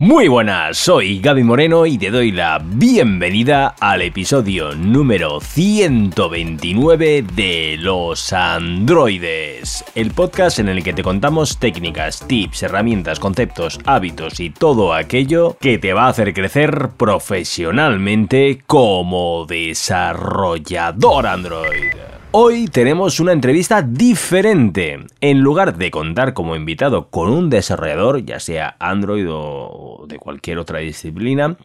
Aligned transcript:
Muy 0.00 0.28
buenas, 0.28 0.78
soy 0.78 1.18
Gaby 1.18 1.42
Moreno 1.42 1.84
y 1.84 1.98
te 1.98 2.12
doy 2.12 2.30
la 2.30 2.60
bienvenida 2.64 3.74
al 3.80 4.02
episodio 4.02 4.72
número 4.76 5.40
129 5.40 7.24
de 7.34 7.76
Los 7.80 8.32
Androides, 8.32 9.84
el 9.96 10.12
podcast 10.12 10.60
en 10.60 10.68
el 10.68 10.84
que 10.84 10.92
te 10.92 11.02
contamos 11.02 11.58
técnicas, 11.58 12.24
tips, 12.28 12.62
herramientas, 12.62 13.18
conceptos, 13.18 13.80
hábitos 13.86 14.38
y 14.38 14.50
todo 14.50 14.94
aquello 14.94 15.56
que 15.58 15.78
te 15.78 15.92
va 15.92 16.04
a 16.04 16.10
hacer 16.10 16.32
crecer 16.32 16.90
profesionalmente 16.96 18.62
como 18.68 19.46
desarrollador 19.46 21.26
Android. 21.26 22.17
Hoy 22.30 22.68
tenemos 22.68 23.20
una 23.20 23.32
entrevista 23.32 23.80
diferente. 23.80 24.98
En 25.22 25.40
lugar 25.40 25.78
de 25.78 25.90
contar 25.90 26.34
como 26.34 26.56
invitado 26.56 27.08
con 27.08 27.30
un 27.30 27.48
desarrollador, 27.48 28.22
ya 28.22 28.38
sea 28.38 28.76
Android 28.80 29.26
o 29.30 30.04
de 30.06 30.18
cualquier 30.18 30.58
otra 30.58 30.80
disciplina, 30.80 31.56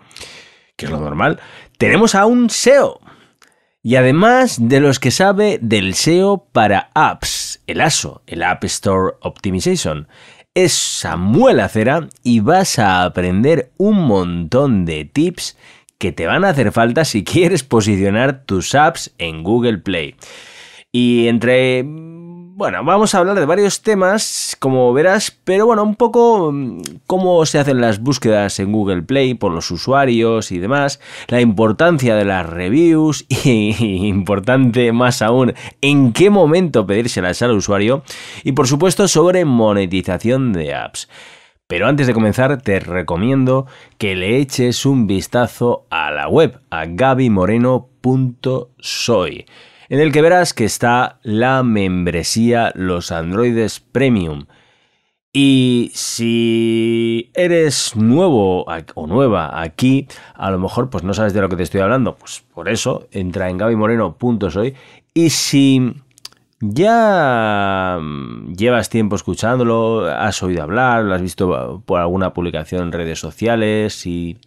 que 0.78 0.86
es 0.86 0.92
lo 0.92 1.02
normal, 1.02 1.42
tenemos 1.78 2.16
a 2.16 2.26
un 2.26 2.50
SEO. 2.50 3.02
Y 3.82 3.98
además 3.98 4.58
de 4.58 4.80
los 4.80 5.00
que 5.00 5.12
sabe 5.12 5.60
del 5.62 5.96
SEO 5.96 6.48
para 6.54 6.92
apps, 6.94 7.62
el 7.68 7.82
ASO, 7.82 8.24
el 8.26 8.42
App 8.42 8.64
Store 8.64 9.16
Optimization. 9.20 10.08
Es 10.54 10.72
Samuel 10.72 11.60
Acera 11.60 12.08
y 12.24 12.40
vas 12.40 12.80
a 12.80 13.04
aprender 13.04 13.74
un 13.76 13.98
montón 14.06 14.86
de 14.86 15.04
tips 15.04 15.58
que 15.98 16.14
te 16.14 16.26
van 16.26 16.46
a 16.46 16.50
hacer 16.50 16.72
falta 16.72 17.04
si 17.04 17.26
quieres 17.26 17.64
posicionar 17.64 18.46
tus 18.46 18.76
apps 18.76 19.14
en 19.18 19.44
Google 19.44 19.80
Play. 19.80 20.16
Y 20.96 21.28
entre... 21.28 21.84
Bueno, 22.56 22.84
vamos 22.84 23.16
a 23.16 23.18
hablar 23.18 23.40
de 23.40 23.48
varios 23.48 23.82
temas, 23.82 24.56
como 24.60 24.94
verás, 24.94 25.36
pero 25.44 25.66
bueno, 25.66 25.82
un 25.82 25.96
poco 25.96 26.52
mm, 26.52 26.82
cómo 27.08 27.44
se 27.48 27.58
hacen 27.58 27.82
las 27.82 28.00
búsquedas 28.00 28.60
en 28.60 28.72
Google 28.72 29.02
Play 29.02 29.34
por 29.34 29.52
los 29.52 29.72
usuarios 29.72 30.52
y 30.52 30.60
demás, 30.60 31.00
la 31.30 31.42
importancia 31.42 32.14
de 32.14 32.26
las 32.26 32.48
reviews 32.48 33.26
y, 33.28 34.06
importante 34.06 34.92
más 34.92 35.24
aún, 35.24 35.56
en 35.82 36.14
qué 36.14 36.30
momento 36.30 36.86
pedírselas 36.86 37.42
al 37.42 37.54
usuario 37.54 38.04
y 38.44 38.52
por 38.52 38.68
supuesto 38.68 39.08
sobre 39.08 39.46
monetización 39.46 40.54
de 40.54 40.76
apps. 40.76 41.10
Pero 41.66 41.88
antes 41.88 42.06
de 42.06 42.14
comenzar, 42.14 42.62
te 42.62 42.80
recomiendo 42.80 43.66
que 43.98 44.16
le 44.16 44.38
eches 44.38 44.86
un 44.86 45.08
vistazo 45.08 45.88
a 45.90 46.12
la 46.12 46.28
web, 46.28 46.60
a 46.70 46.86
gabymoreno.soy 46.86 49.46
en 49.94 50.00
el 50.00 50.12
que 50.12 50.24
verás 50.24 50.56
que 50.56 50.66
está 50.66 51.20
la 51.22 51.62
membresía 51.62 52.72
Los 52.74 53.12
Androides 53.12 53.80
Premium. 53.80 54.46
Y 55.32 55.92
si 55.94 57.30
eres 57.36 57.96
nuevo 57.96 58.66
o 58.96 59.06
nueva 59.06 59.62
aquí, 59.62 60.08
a 60.34 60.50
lo 60.50 60.58
mejor 60.58 60.90
pues 60.90 61.04
no 61.04 61.14
sabes 61.14 61.36
de 61.36 61.42
lo 61.42 61.50
que 61.50 61.58
te 61.58 61.62
estoy 61.62 61.82
hablando, 61.82 62.16
pues 62.16 62.44
por 62.56 62.70
eso 62.70 63.08
entra 63.12 63.52
en 63.52 63.60
gabymoreno.soy 63.60 64.74
y 65.14 65.30
si 65.30 65.94
ya 66.60 68.00
llevas 68.58 68.90
tiempo 68.90 69.16
escuchándolo, 69.16 70.08
has 70.08 70.42
oído 70.42 70.64
hablar, 70.64 71.04
lo 71.04 71.14
has 71.14 71.22
visto 71.22 71.84
por 71.86 72.00
alguna 72.00 72.34
publicación 72.34 72.82
en 72.82 72.92
redes 72.94 73.20
sociales 73.20 74.08
y 74.08 74.40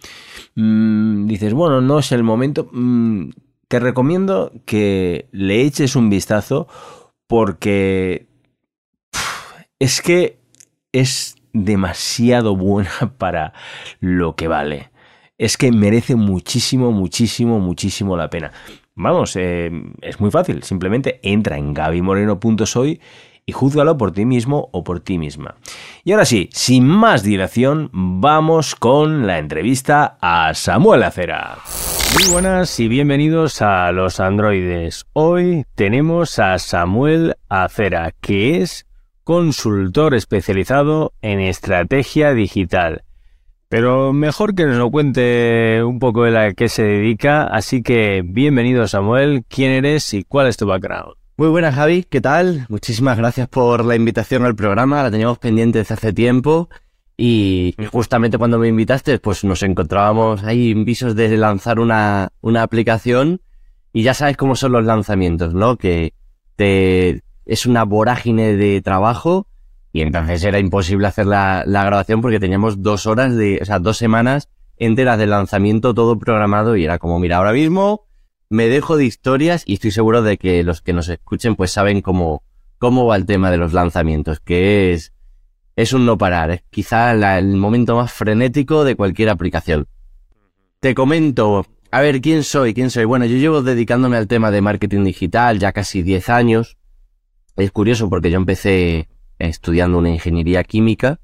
mm, 0.56 1.26
dices, 1.26 1.54
bueno, 1.54 1.80
no 1.80 2.00
es 2.00 2.10
el 2.10 2.24
momento, 2.24 2.68
mm, 2.72 3.28
te 3.68 3.80
recomiendo 3.80 4.52
que 4.64 5.28
le 5.32 5.62
eches 5.62 5.96
un 5.96 6.10
vistazo 6.10 6.68
porque 7.26 8.26
es 9.78 10.00
que 10.00 10.38
es 10.92 11.36
demasiado 11.52 12.56
buena 12.56 12.90
para 13.18 13.52
lo 14.00 14.36
que 14.36 14.48
vale. 14.48 14.90
Es 15.38 15.58
que 15.58 15.70
merece 15.70 16.16
muchísimo, 16.16 16.92
muchísimo, 16.92 17.60
muchísimo 17.60 18.16
la 18.16 18.30
pena. 18.30 18.52
Vamos, 18.94 19.36
eh, 19.36 19.70
es 20.00 20.18
muy 20.18 20.30
fácil. 20.30 20.62
Simplemente 20.62 21.20
entra 21.22 21.58
en 21.58 21.74
gabymoreno.soy 21.74 23.00
y 23.48 23.52
júzgalo 23.52 23.96
por 23.96 24.10
ti 24.10 24.26
mismo 24.26 24.68
o 24.72 24.82
por 24.82 24.98
ti 24.98 25.18
misma. 25.18 25.54
Y 26.02 26.10
ahora 26.10 26.24
sí, 26.24 26.48
sin 26.52 26.84
más 26.84 27.22
dilación, 27.22 27.90
vamos 27.92 28.74
con 28.74 29.26
la 29.26 29.38
entrevista 29.38 30.18
a 30.20 30.52
Samuel 30.54 31.04
Acera. 31.04 31.58
Muy 32.14 32.32
buenas 32.32 32.80
y 32.80 32.88
bienvenidos 32.88 33.62
a 33.62 33.92
los 33.92 34.18
androides. 34.18 35.06
Hoy 35.12 35.64
tenemos 35.76 36.40
a 36.40 36.58
Samuel 36.58 37.36
Acera, 37.48 38.12
que 38.20 38.62
es 38.62 38.84
consultor 39.22 40.14
especializado 40.14 41.12
en 41.22 41.38
estrategia 41.38 42.34
digital. 42.34 43.04
Pero 43.68 44.12
mejor 44.12 44.56
que 44.56 44.64
nos 44.64 44.76
lo 44.76 44.90
cuente 44.90 45.82
un 45.84 46.00
poco 46.00 46.24
de 46.24 46.36
a 46.36 46.52
qué 46.52 46.68
se 46.68 46.82
dedica, 46.82 47.44
así 47.44 47.82
que 47.82 48.22
bienvenido 48.24 48.88
Samuel, 48.88 49.44
quién 49.48 49.70
eres 49.70 50.14
y 50.14 50.24
cuál 50.24 50.48
es 50.48 50.56
tu 50.56 50.66
background. 50.66 51.14
Muy 51.38 51.48
buenas 51.48 51.74
Javi, 51.74 52.02
¿qué 52.04 52.22
tal? 52.22 52.64
Muchísimas 52.70 53.18
gracias 53.18 53.46
por 53.46 53.84
la 53.84 53.94
invitación 53.94 54.46
al 54.46 54.56
programa, 54.56 55.02
la 55.02 55.10
teníamos 55.10 55.38
pendiente 55.38 55.80
desde 55.80 55.92
hace 55.92 56.14
tiempo 56.14 56.70
y 57.14 57.74
justamente 57.92 58.38
cuando 58.38 58.58
me 58.58 58.68
invitaste, 58.68 59.18
pues 59.18 59.44
nos 59.44 59.62
encontrábamos 59.62 60.44
ahí 60.44 60.70
en 60.70 60.86
visos 60.86 61.14
de 61.14 61.36
lanzar 61.36 61.78
una, 61.78 62.30
una 62.40 62.62
aplicación 62.62 63.42
y 63.92 64.02
ya 64.02 64.14
sabes 64.14 64.38
cómo 64.38 64.56
son 64.56 64.72
los 64.72 64.86
lanzamientos, 64.86 65.52
¿no? 65.52 65.76
Que 65.76 66.14
te, 66.56 67.22
es 67.44 67.66
una 67.66 67.84
vorágine 67.84 68.56
de 68.56 68.80
trabajo 68.80 69.46
y 69.92 70.00
entonces 70.00 70.42
era 70.42 70.58
imposible 70.58 71.06
hacer 71.06 71.26
la, 71.26 71.64
la 71.66 71.84
grabación 71.84 72.22
porque 72.22 72.40
teníamos 72.40 72.82
dos 72.82 73.04
horas 73.04 73.36
de, 73.36 73.58
o 73.60 73.64
sea, 73.66 73.78
dos 73.78 73.98
semanas 73.98 74.48
enteras 74.78 75.18
de 75.18 75.26
lanzamiento 75.26 75.92
todo 75.92 76.18
programado 76.18 76.76
y 76.76 76.84
era 76.84 76.98
como, 76.98 77.18
mira, 77.18 77.36
ahora 77.36 77.52
mismo 77.52 78.06
me 78.48 78.68
dejo 78.68 78.96
de 78.96 79.04
historias 79.04 79.62
y 79.66 79.74
estoy 79.74 79.90
seguro 79.90 80.22
de 80.22 80.38
que 80.38 80.62
los 80.62 80.82
que 80.82 80.92
nos 80.92 81.08
escuchen 81.08 81.56
pues 81.56 81.70
saben 81.70 82.00
cómo, 82.00 82.42
cómo 82.78 83.06
va 83.06 83.16
el 83.16 83.26
tema 83.26 83.50
de 83.50 83.56
los 83.56 83.72
lanzamientos, 83.72 84.40
que 84.40 84.92
es 84.92 85.12
es 85.76 85.92
un 85.92 86.06
no 86.06 86.16
parar, 86.16 86.50
es 86.50 86.62
quizá 86.70 87.12
el 87.36 87.56
momento 87.56 87.96
más 87.96 88.10
frenético 88.10 88.82
de 88.84 88.96
cualquier 88.96 89.28
aplicación. 89.28 89.86
Te 90.80 90.94
comento, 90.94 91.66
a 91.90 92.00
ver, 92.00 92.22
¿quién 92.22 92.44
soy? 92.44 92.72
¿Quién 92.72 92.88
soy? 92.90 93.04
Bueno, 93.04 93.26
yo 93.26 93.36
llevo 93.36 93.60
dedicándome 93.60 94.16
al 94.16 94.26
tema 94.26 94.50
de 94.50 94.62
marketing 94.62 95.04
digital 95.04 95.58
ya 95.58 95.72
casi 95.72 96.02
10 96.02 96.30
años. 96.30 96.78
Es 97.56 97.70
curioso 97.72 98.08
porque 98.08 98.30
yo 98.30 98.38
empecé 98.38 99.08
estudiando 99.38 99.98
una 99.98 100.08
ingeniería 100.08 100.64
química 100.64 101.20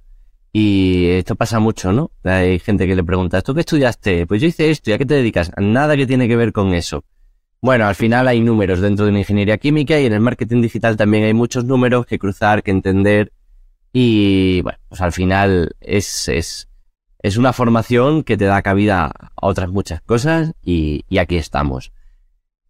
y 0.52 1.06
esto 1.06 1.34
pasa 1.34 1.58
mucho, 1.58 1.92
¿no? 1.92 2.10
Hay 2.24 2.58
gente 2.58 2.86
que 2.86 2.94
le 2.94 3.02
pregunta, 3.02 3.40
¿tú 3.42 3.54
qué 3.54 3.60
estudiaste? 3.60 4.26
Pues 4.26 4.40
yo 4.40 4.48
hice 4.48 4.70
esto, 4.70 4.90
¿y 4.90 4.92
a 4.92 4.98
qué 4.98 5.06
te 5.06 5.14
dedicas? 5.14 5.50
Nada 5.56 5.96
que 5.96 6.06
tiene 6.06 6.28
que 6.28 6.36
ver 6.36 6.52
con 6.52 6.74
eso. 6.74 7.04
Bueno, 7.62 7.86
al 7.86 7.94
final 7.94 8.28
hay 8.28 8.40
números 8.40 8.80
dentro 8.80 9.04
de 9.04 9.10
una 9.12 9.20
ingeniería 9.20 9.56
química 9.56 9.98
y 9.98 10.06
en 10.06 10.12
el 10.12 10.20
marketing 10.20 10.62
digital 10.62 10.96
también 10.96 11.24
hay 11.24 11.32
muchos 11.32 11.64
números 11.64 12.06
que 12.06 12.18
cruzar, 12.18 12.62
que 12.62 12.72
entender 12.72 13.32
y 13.92 14.62
bueno, 14.62 14.78
pues 14.88 15.00
al 15.00 15.12
final 15.12 15.76
es, 15.80 16.28
es, 16.28 16.68
es 17.20 17.36
una 17.36 17.52
formación 17.52 18.24
que 18.24 18.36
te 18.36 18.46
da 18.46 18.62
cabida 18.62 19.06
a 19.06 19.46
otras 19.46 19.70
muchas 19.70 20.02
cosas 20.02 20.52
y, 20.62 21.04
y 21.08 21.18
aquí 21.18 21.36
estamos. 21.36 21.92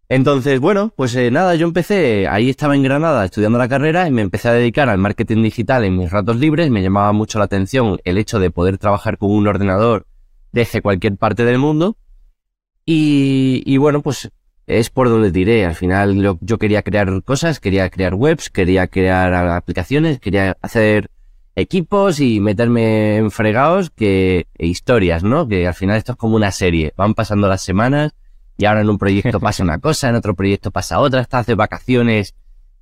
Entonces, 0.09 0.59
bueno, 0.59 0.93
pues 0.95 1.15
eh, 1.15 1.31
nada, 1.31 1.55
yo 1.55 1.65
empecé, 1.65 2.27
ahí 2.27 2.49
estaba 2.49 2.75
en 2.75 2.83
Granada 2.83 3.25
estudiando 3.25 3.57
la 3.57 3.69
carrera 3.69 4.07
y 4.07 4.11
me 4.11 4.21
empecé 4.21 4.49
a 4.49 4.53
dedicar 4.53 4.89
al 4.89 4.97
marketing 4.97 5.41
digital 5.43 5.85
en 5.85 5.97
mis 5.97 6.11
ratos 6.11 6.37
libres. 6.37 6.69
Me 6.69 6.83
llamaba 6.83 7.13
mucho 7.13 7.39
la 7.39 7.45
atención 7.45 7.99
el 8.03 8.17
hecho 8.17 8.39
de 8.39 8.51
poder 8.51 8.77
trabajar 8.77 9.17
con 9.17 9.31
un 9.31 9.47
ordenador 9.47 10.05
desde 10.51 10.81
cualquier 10.81 11.17
parte 11.17 11.45
del 11.45 11.57
mundo. 11.57 11.97
Y, 12.85 13.77
bueno, 13.77 14.01
pues 14.01 14.29
es 14.67 14.89
por 14.89 15.07
donde 15.09 15.31
tiré. 15.31 15.65
Al 15.65 15.75
final 15.75 16.37
yo 16.41 16.57
quería 16.57 16.81
crear 16.83 17.23
cosas, 17.23 17.59
quería 17.61 17.89
crear 17.89 18.13
webs, 18.13 18.49
quería 18.49 18.87
crear 18.87 19.33
aplicaciones, 19.33 20.19
quería 20.19 20.57
hacer 20.61 21.09
equipos 21.55 22.19
y 22.19 22.39
meterme 22.41 23.17
en 23.17 23.31
fregados 23.31 23.89
que 23.89 24.47
e 24.57 24.67
historias, 24.67 25.23
¿no? 25.23 25.47
Que 25.47 25.65
al 25.65 25.73
final 25.73 25.97
esto 25.97 26.11
es 26.11 26.17
como 26.17 26.35
una 26.35 26.51
serie. 26.51 26.93
Van 26.97 27.13
pasando 27.13 27.47
las 27.47 27.61
semanas 27.61 28.13
y 28.57 28.65
ahora 28.65 28.81
en 28.81 28.89
un 28.89 28.97
proyecto 28.97 29.39
pasa 29.41 29.63
una 29.63 29.79
cosa, 29.79 30.09
en 30.09 30.15
otro 30.15 30.35
proyecto 30.35 30.71
pasa 30.71 30.99
otra, 30.99 31.21
estás 31.21 31.45
de 31.45 31.55
vacaciones 31.55 32.35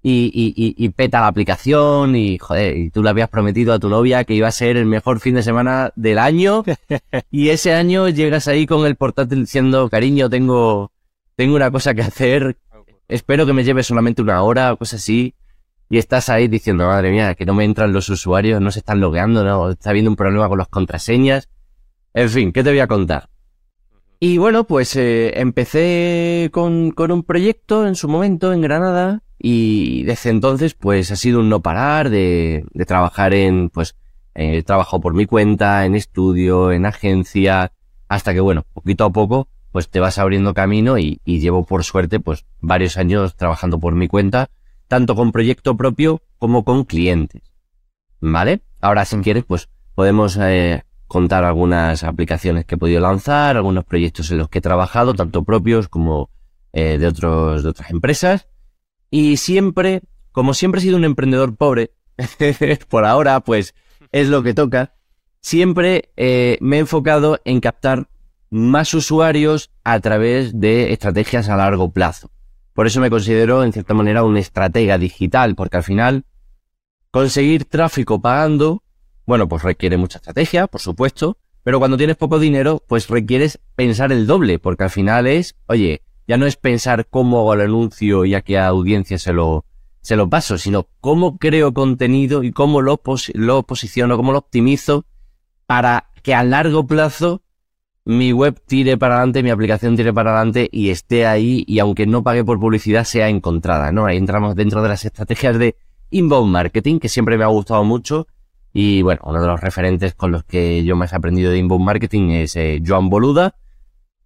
y, 0.03 0.31
y, 0.33 0.83
y, 0.83 0.89
peta 0.89 1.21
la 1.21 1.27
aplicación 1.27 2.15
y 2.15 2.39
joder, 2.39 2.75
y 2.75 2.89
tú 2.89 3.03
le 3.03 3.11
habías 3.11 3.29
prometido 3.29 3.71
a 3.71 3.79
tu 3.79 3.87
novia 3.87 4.23
que 4.23 4.33
iba 4.33 4.47
a 4.47 4.51
ser 4.51 4.75
el 4.75 4.87
mejor 4.87 5.19
fin 5.19 5.35
de 5.35 5.43
semana 5.43 5.93
del 5.95 6.17
año 6.17 6.63
y 7.31 7.49
ese 7.49 7.73
año 7.73 8.09
llegas 8.09 8.47
ahí 8.47 8.65
con 8.65 8.85
el 8.87 8.95
portátil 8.95 9.41
diciendo, 9.41 9.89
cariño, 9.89 10.27
tengo, 10.27 10.91
tengo 11.35 11.55
una 11.55 11.69
cosa 11.69 11.93
que 11.93 12.01
hacer, 12.01 12.57
espero 13.07 13.45
que 13.45 13.53
me 13.53 13.63
lleve 13.63 13.83
solamente 13.83 14.23
una 14.23 14.41
hora 14.41 14.73
o 14.73 14.77
cosas 14.77 15.01
así 15.01 15.35
y 15.91 15.97
estás 15.97 16.29
ahí 16.29 16.47
diciendo, 16.47 16.87
madre 16.87 17.11
mía, 17.11 17.35
que 17.35 17.45
no 17.45 17.53
me 17.53 17.65
entran 17.65 17.91
los 17.91 18.07
usuarios, 18.07 18.61
no 18.61 18.71
se 18.71 18.79
están 18.79 19.01
logueando, 19.01 19.43
no, 19.43 19.69
está 19.71 19.89
habiendo 19.89 20.09
un 20.09 20.15
problema 20.15 20.47
con 20.47 20.57
las 20.57 20.69
contraseñas. 20.69 21.49
En 22.13 22.29
fin, 22.29 22.53
¿qué 22.53 22.63
te 22.63 22.69
voy 22.69 22.79
a 22.79 22.87
contar? 22.87 23.27
Y 24.23 24.37
bueno, 24.37 24.65
pues 24.65 24.95
eh, 24.97 25.39
empecé 25.39 26.51
con, 26.53 26.91
con, 26.91 27.11
un 27.11 27.23
proyecto 27.23 27.87
en 27.87 27.95
su 27.95 28.07
momento 28.07 28.53
en 28.53 28.61
Granada 28.61 29.23
y 29.39 30.03
desde 30.03 30.29
entonces 30.29 30.75
pues 30.75 31.09
ha 31.09 31.15
sido 31.15 31.39
un 31.39 31.49
no 31.49 31.63
parar 31.63 32.11
de, 32.11 32.63
de 32.71 32.85
trabajar 32.85 33.33
en 33.33 33.69
pues 33.69 33.95
eh, 34.35 34.61
trabajo 34.61 35.01
por 35.01 35.15
mi 35.15 35.25
cuenta, 35.25 35.87
en 35.87 35.95
estudio, 35.95 36.71
en 36.71 36.85
agencia, 36.85 37.71
hasta 38.09 38.31
que, 38.31 38.41
bueno, 38.41 38.63
poquito 38.73 39.05
a 39.05 39.11
poco, 39.11 39.47
pues 39.71 39.89
te 39.89 39.99
vas 39.99 40.19
abriendo 40.19 40.53
camino 40.53 40.99
y, 40.99 41.19
y 41.25 41.39
llevo 41.39 41.65
por 41.65 41.83
suerte, 41.83 42.19
pues 42.19 42.45
varios 42.59 42.97
años 42.97 43.35
trabajando 43.35 43.79
por 43.79 43.95
mi 43.95 44.07
cuenta, 44.07 44.51
tanto 44.87 45.15
con 45.15 45.31
proyecto 45.31 45.75
propio 45.75 46.21
como 46.37 46.63
con 46.63 46.83
clientes. 46.83 47.41
¿Vale? 48.19 48.61
Ahora, 48.81 49.05
si 49.05 49.17
quieres, 49.17 49.45
pues 49.45 49.67
podemos 49.95 50.37
eh, 50.39 50.83
contar 51.11 51.43
algunas 51.43 52.05
aplicaciones 52.05 52.63
que 52.63 52.75
he 52.75 52.77
podido 52.77 53.01
lanzar, 53.01 53.57
algunos 53.57 53.83
proyectos 53.83 54.31
en 54.31 54.37
los 54.37 54.47
que 54.47 54.59
he 54.59 54.61
trabajado, 54.61 55.13
tanto 55.13 55.43
propios 55.43 55.89
como 55.89 56.29
eh, 56.71 56.97
de, 56.97 57.05
otros, 57.05 57.63
de 57.63 57.69
otras 57.69 57.91
empresas. 57.91 58.47
Y 59.09 59.35
siempre, 59.35 60.03
como 60.31 60.53
siempre 60.53 60.79
he 60.79 60.83
sido 60.83 60.95
un 60.95 61.03
emprendedor 61.03 61.57
pobre, 61.57 61.91
por 62.89 63.03
ahora, 63.03 63.41
pues 63.41 63.75
es 64.13 64.29
lo 64.29 64.41
que 64.41 64.53
toca, 64.53 64.93
siempre 65.41 66.13
eh, 66.15 66.57
me 66.61 66.77
he 66.77 66.79
enfocado 66.79 67.41
en 67.43 67.59
captar 67.59 68.07
más 68.49 68.93
usuarios 68.93 69.69
a 69.83 69.99
través 69.99 70.61
de 70.61 70.93
estrategias 70.93 71.49
a 71.49 71.57
largo 71.57 71.91
plazo. 71.91 72.31
Por 72.71 72.87
eso 72.87 73.01
me 73.01 73.09
considero, 73.09 73.65
en 73.65 73.73
cierta 73.73 73.93
manera, 73.93 74.23
un 74.23 74.37
estratega 74.37 74.97
digital, 74.97 75.55
porque 75.55 75.75
al 75.75 75.83
final 75.83 76.23
Conseguir 77.11 77.65
tráfico 77.65 78.21
pagando, 78.21 78.83
bueno, 79.25 79.47
pues 79.47 79.63
requiere 79.63 79.97
mucha 79.97 80.17
estrategia, 80.17 80.67
por 80.67 80.81
supuesto, 80.81 81.37
pero 81.63 81.79
cuando 81.79 81.97
tienes 81.97 82.17
poco 82.17 82.39
dinero, 82.39 82.83
pues 82.87 83.07
requieres 83.07 83.59
pensar 83.75 84.11
el 84.11 84.27
doble, 84.27 84.59
porque 84.59 84.83
al 84.83 84.89
final 84.89 85.27
es, 85.27 85.55
oye, 85.67 86.01
ya 86.27 86.37
no 86.37 86.45
es 86.45 86.55
pensar 86.55 87.07
cómo 87.09 87.39
hago 87.39 87.53
el 87.53 87.61
anuncio 87.61 88.25
y 88.25 88.33
a 88.33 88.41
qué 88.41 88.57
audiencia 88.57 89.17
se 89.19 89.33
lo, 89.33 89.65
se 90.01 90.15
lo 90.15 90.29
paso, 90.29 90.57
sino 90.57 90.87
cómo 90.99 91.37
creo 91.37 91.73
contenido 91.73 92.43
y 92.43 92.51
cómo 92.51 92.81
lo, 92.81 93.01
lo 93.33 93.63
posiciono, 93.63 94.17
cómo 94.17 94.31
lo 94.31 94.39
optimizo 94.39 95.05
para 95.65 96.09
que 96.23 96.33
a 96.33 96.43
largo 96.43 96.85
plazo 96.85 97.41
mi 98.03 98.33
web 98.33 98.59
tire 98.65 98.97
para 98.97 99.15
adelante, 99.17 99.43
mi 99.43 99.51
aplicación 99.51 99.95
tire 99.95 100.13
para 100.13 100.31
adelante 100.31 100.67
y 100.71 100.89
esté 100.89 101.27
ahí 101.27 101.63
y 101.67 101.79
aunque 101.79 102.07
no 102.07 102.23
pague 102.23 102.43
por 102.43 102.59
publicidad 102.59 103.03
sea 103.03 103.29
encontrada, 103.29 103.91
¿no? 103.91 104.05
Ahí 104.05 104.17
entramos 104.17 104.55
dentro 104.55 104.81
de 104.81 104.89
las 104.89 105.05
estrategias 105.05 105.59
de 105.59 105.75
inbound 106.09 106.51
marketing, 106.51 106.99
que 106.99 107.09
siempre 107.09 107.37
me 107.37 107.43
ha 107.43 107.47
gustado 107.47 107.83
mucho. 107.83 108.27
Y 108.73 109.01
bueno, 109.01 109.21
uno 109.25 109.41
de 109.41 109.47
los 109.47 109.59
referentes 109.59 110.13
con 110.15 110.31
los 110.31 110.43
que 110.43 110.83
yo 110.83 110.95
más 110.95 111.13
he 111.13 111.15
aprendido 111.15 111.51
de 111.51 111.57
inbound 111.57 111.85
marketing 111.85 112.29
es 112.29 112.55
eh, 112.55 112.81
Joan 112.85 113.09
Boluda, 113.09 113.55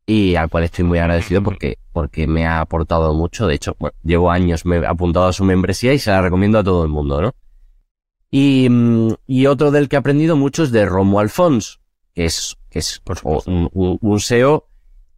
y 0.06 0.36
al 0.36 0.50
cual 0.50 0.66
estoy 0.66 0.86
muy 0.86 1.00
agradecido 1.00 1.42
porque, 1.42 1.80
porque 1.92 2.28
me 2.28 2.46
ha 2.46 2.62
aportado 2.62 3.14
mucho. 3.14 3.48
De 3.48 3.56
hecho, 3.56 3.76
bueno, 3.80 3.96
llevo 4.04 4.30
años 4.30 4.66
me 4.66 4.78
he 4.78 4.86
apuntado 4.86 5.28
a 5.28 5.34
su 5.34 5.44
membresía 5.44 5.94
y 5.94 6.00
se 6.00 6.12
la 6.12 6.22
recomiendo 6.22 6.60
a 6.60 6.64
todo 6.64 6.84
el 6.84 6.90
mundo, 6.90 7.22
¿no? 7.22 7.34
Y, 8.30 8.68
mm, 8.70 9.14
y 9.26 9.48
otro 9.48 9.72
del 9.72 9.90
que 9.90 9.96
he 9.96 10.00
aprendido 10.00 10.36
mucho 10.36 10.64
es 10.64 10.72
de 10.72 10.86
Romo 10.86 11.20
Alfons, 11.20 11.80
que 12.14 12.26
es, 12.26 12.58
que 12.70 12.80
es 12.80 13.02
pues, 13.04 13.22
un, 13.24 13.70
un, 13.74 14.20
SEO 14.20 14.68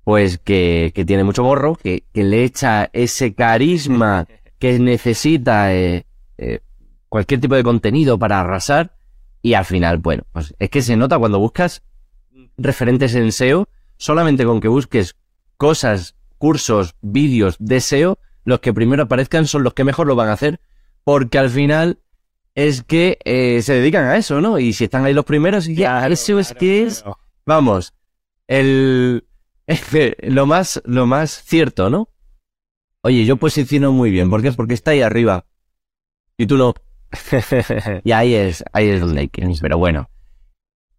pues 0.04 0.38
que, 0.38 0.94
que 0.96 1.04
tiene 1.04 1.26
mucho 1.26 1.44
gorro, 1.44 1.76
que, 1.76 2.06
que 2.14 2.24
le 2.24 2.44
echa 2.46 2.90
ese 2.94 3.34
carisma 3.34 4.26
que 4.58 4.80
necesita 4.80 5.74
eh, 5.74 6.06
eh, 6.38 6.62
cualquier 7.10 7.42
tipo 7.42 7.56
de 7.56 7.64
contenido 7.64 8.18
para 8.18 8.40
arrasar 8.40 8.97
y 9.48 9.54
al 9.54 9.64
final, 9.64 10.00
bueno, 10.00 10.24
pues 10.34 10.54
es 10.60 10.70
que 10.70 10.82
se 10.82 10.98
nota 10.98 11.18
cuando 11.18 11.40
buscas 11.40 11.82
referentes 12.58 13.16
en 13.16 13.32
SEO, 13.32 13.70
solamente 13.96 14.44
con 14.44 14.60
que 14.60 14.68
busques 14.68 15.16
cosas, 15.56 16.16
cursos, 16.38 16.96
vídeos 17.00 17.56
de 17.58 17.80
SEO, 17.80 18.20
los 18.44 18.60
que 18.60 18.74
primero 18.74 19.04
aparezcan 19.04 19.48
son 19.48 19.64
los 19.64 19.74
que 19.74 19.86
mejor 19.86 20.06
lo 20.06 20.18
van 20.18 20.28
a 20.28 20.34
hacer, 20.34 20.60
porque 21.06 21.38
al 21.38 21.50
final 21.50 22.02
es 22.56 22.84
que 22.84 23.20
eh, 23.24 23.62
se 23.62 23.76
dedican 23.76 24.04
a 24.04 24.18
eso, 24.18 24.42
¿no? 24.42 24.60
Y 24.60 24.74
si 24.74 24.84
están 24.84 25.06
ahí 25.06 25.14
los 25.14 25.24
primeros, 25.24 25.66
ya, 25.68 26.06
eso 26.08 26.40
es 26.40 26.54
que 26.54 26.84
es, 26.84 27.06
vamos, 27.46 27.94
el, 28.48 29.24
lo 30.24 30.46
más, 30.46 30.82
lo 30.84 31.06
más 31.06 31.42
cierto, 31.46 31.90
¿no? 31.90 32.10
Oye, 33.00 33.24
yo 33.24 33.38
posiciono 33.38 33.94
muy 33.94 34.12
bien, 34.12 34.30
¿por 34.30 34.42
qué? 34.42 34.52
Porque 34.52 34.74
está 34.74 34.92
ahí 34.92 35.04
arriba. 35.04 35.46
Y 36.36 36.48
tú 36.48 36.58
no. 36.58 36.74
y 38.04 38.12
ahí 38.12 38.34
es, 38.34 38.64
ahí 38.74 38.90
es 38.90 39.02
donde 39.02 39.22
hay 39.22 39.30
que 39.30 39.48
pero 39.62 39.78
bueno. 39.78 40.10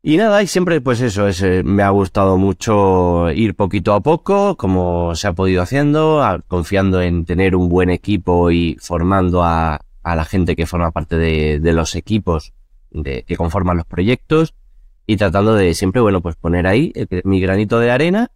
Y 0.02 0.16
nada, 0.16 0.42
y 0.42 0.46
siempre 0.46 0.80
pues 0.80 1.00
eso, 1.00 1.26
es, 1.26 1.42
eh, 1.42 1.62
me 1.64 1.82
ha 1.82 1.90
gustado 1.90 2.38
mucho 2.38 3.30
ir 3.30 3.56
poquito 3.56 3.94
a 3.94 4.00
poco, 4.00 4.56
como 4.56 5.14
se 5.14 5.26
ha 5.26 5.32
podido 5.32 5.60
haciendo, 5.62 6.22
confiando 6.46 7.02
en 7.02 7.24
tener 7.24 7.56
un 7.56 7.68
buen 7.68 7.90
equipo 7.90 8.50
y 8.50 8.76
formando 8.80 9.42
a, 9.42 9.80
a 10.02 10.16
la 10.16 10.24
gente 10.24 10.56
que 10.56 10.66
forma 10.66 10.92
parte 10.92 11.18
de, 11.18 11.58
de 11.60 11.72
los 11.72 11.94
equipos 11.96 12.54
de, 12.90 13.24
que 13.24 13.36
conforman 13.36 13.76
los 13.76 13.86
proyectos 13.86 14.54
y 15.06 15.16
tratando 15.16 15.54
de 15.54 15.74
siempre, 15.74 16.00
bueno, 16.00 16.20
pues 16.20 16.36
poner 16.36 16.66
ahí 16.66 16.92
mi 17.24 17.40
granito 17.40 17.78
de 17.80 17.90
arena. 17.90 18.30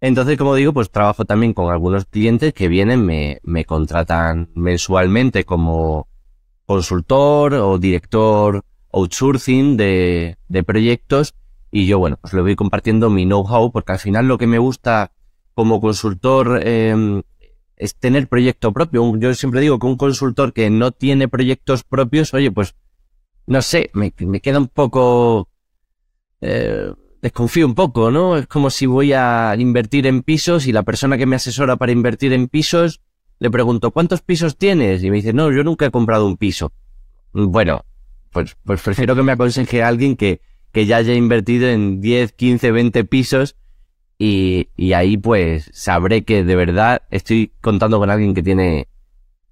Entonces, 0.00 0.38
como 0.38 0.54
digo, 0.54 0.72
pues 0.72 0.90
trabajo 0.90 1.24
también 1.24 1.54
con 1.54 1.72
algunos 1.72 2.04
clientes 2.04 2.52
que 2.52 2.68
vienen, 2.68 3.04
me, 3.04 3.40
me 3.42 3.64
contratan 3.64 4.50
mensualmente 4.54 5.44
como, 5.44 6.06
consultor 6.68 7.54
o 7.54 7.78
director 7.78 8.62
outsourcing 8.92 9.78
de, 9.78 10.36
de 10.48 10.62
proyectos 10.62 11.34
y 11.70 11.86
yo, 11.86 11.98
bueno, 11.98 12.18
pues 12.20 12.34
le 12.34 12.42
voy 12.42 12.56
compartiendo 12.56 13.08
mi 13.08 13.24
know-how 13.24 13.72
porque 13.72 13.92
al 13.92 13.98
final 13.98 14.28
lo 14.28 14.36
que 14.36 14.46
me 14.46 14.58
gusta 14.58 15.12
como 15.54 15.80
consultor 15.80 16.60
eh, 16.62 17.22
es 17.76 17.94
tener 17.96 18.28
proyecto 18.28 18.72
propio. 18.72 19.16
Yo 19.16 19.34
siempre 19.34 19.62
digo 19.62 19.78
que 19.78 19.86
un 19.86 19.96
consultor 19.96 20.52
que 20.52 20.68
no 20.68 20.92
tiene 20.92 21.26
proyectos 21.26 21.84
propios, 21.84 22.34
oye, 22.34 22.50
pues 22.50 22.74
no 23.46 23.62
sé, 23.62 23.90
me, 23.94 24.12
me 24.18 24.40
queda 24.40 24.58
un 24.58 24.68
poco... 24.68 25.48
Eh, 26.42 26.92
desconfío 27.22 27.66
un 27.66 27.74
poco, 27.74 28.10
¿no? 28.10 28.36
Es 28.36 28.46
como 28.46 28.70
si 28.70 28.86
voy 28.86 29.12
a 29.12 29.54
invertir 29.58 30.06
en 30.06 30.22
pisos 30.22 30.66
y 30.66 30.72
la 30.72 30.84
persona 30.84 31.16
que 31.16 31.26
me 31.26 31.36
asesora 31.36 31.76
para 31.76 31.92
invertir 31.92 32.32
en 32.32 32.46
pisos 32.46 33.00
le 33.38 33.50
pregunto, 33.50 33.90
¿cuántos 33.90 34.22
pisos 34.22 34.56
tienes? 34.56 35.02
Y 35.02 35.10
me 35.10 35.16
dice, 35.16 35.32
no, 35.32 35.50
yo 35.52 35.64
nunca 35.64 35.86
he 35.86 35.90
comprado 35.90 36.26
un 36.26 36.36
piso. 36.36 36.72
Bueno, 37.32 37.84
pues, 38.32 38.56
pues 38.64 38.82
prefiero 38.82 39.14
que 39.14 39.22
me 39.22 39.32
aconseje 39.32 39.82
a 39.82 39.88
alguien 39.88 40.16
que, 40.16 40.40
que 40.72 40.86
ya 40.86 40.96
haya 40.96 41.14
invertido 41.14 41.68
en 41.68 42.00
10, 42.00 42.32
15, 42.32 42.70
20 42.72 43.04
pisos 43.04 43.56
y, 44.18 44.68
y 44.76 44.92
ahí 44.92 45.16
pues 45.16 45.70
sabré 45.72 46.24
que 46.24 46.42
de 46.42 46.56
verdad 46.56 47.02
estoy 47.10 47.52
contando 47.60 47.98
con 47.98 48.10
alguien 48.10 48.34
que 48.34 48.42
tiene, 48.42 48.88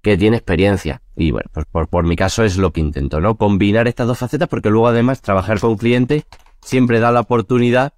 que 0.01 0.17
tiene 0.17 0.37
experiencia. 0.37 1.01
Y 1.15 1.31
bueno, 1.31 1.49
pues 1.53 1.65
por, 1.65 1.87
por 1.87 2.05
mi 2.05 2.15
caso 2.15 2.43
es 2.43 2.57
lo 2.57 2.71
que 2.73 2.81
intento, 2.81 3.21
¿no? 3.21 3.37
Combinar 3.37 3.87
estas 3.87 4.07
dos 4.07 4.17
facetas 4.17 4.49
porque 4.49 4.69
luego 4.69 4.87
además 4.87 5.21
trabajar 5.21 5.59
con 5.59 5.77
cliente 5.77 6.25
siempre 6.61 6.99
da 6.99 7.11
la 7.11 7.21
oportunidad 7.21 7.93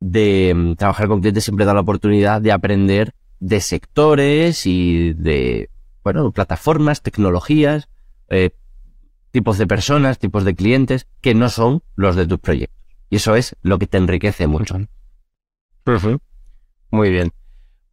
de, 0.00 0.52
mm, 0.54 0.74
trabajar 0.74 1.06
con 1.08 1.20
clientes 1.20 1.44
siempre 1.44 1.64
da 1.64 1.74
la 1.74 1.80
oportunidad 1.80 2.40
de 2.42 2.52
aprender 2.52 3.14
de 3.42 3.60
sectores 3.60 4.66
y 4.66 5.14
de, 5.14 5.68
bueno, 6.04 6.30
plataformas, 6.30 7.02
tecnologías, 7.02 7.88
eh, 8.28 8.50
tipos 9.32 9.58
de 9.58 9.66
personas, 9.66 10.20
tipos 10.20 10.44
de 10.44 10.54
clientes 10.54 11.08
que 11.20 11.34
no 11.34 11.48
son 11.48 11.82
los 11.96 12.14
de 12.14 12.28
tus 12.28 12.38
proyectos. 12.38 12.78
Y 13.10 13.16
eso 13.16 13.34
es 13.34 13.56
lo 13.62 13.80
que 13.80 13.88
te 13.88 13.98
enriquece 13.98 14.46
mucho. 14.46 14.78
Muy 16.92 17.10
bien. 17.10 17.32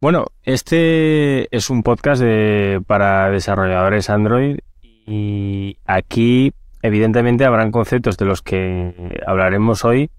Bueno, 0.00 0.26
este 0.44 1.54
es 1.54 1.68
un 1.68 1.82
podcast 1.82 2.22
de, 2.22 2.80
para 2.86 3.28
desarrolladores 3.30 4.08
Android 4.08 4.58
y 4.82 5.78
aquí 5.84 6.54
evidentemente 6.80 7.44
habrán 7.44 7.72
conceptos 7.72 8.16
de 8.16 8.24
los 8.24 8.40
que 8.40 9.20
hablaremos 9.26 9.84
hoy 9.84 10.10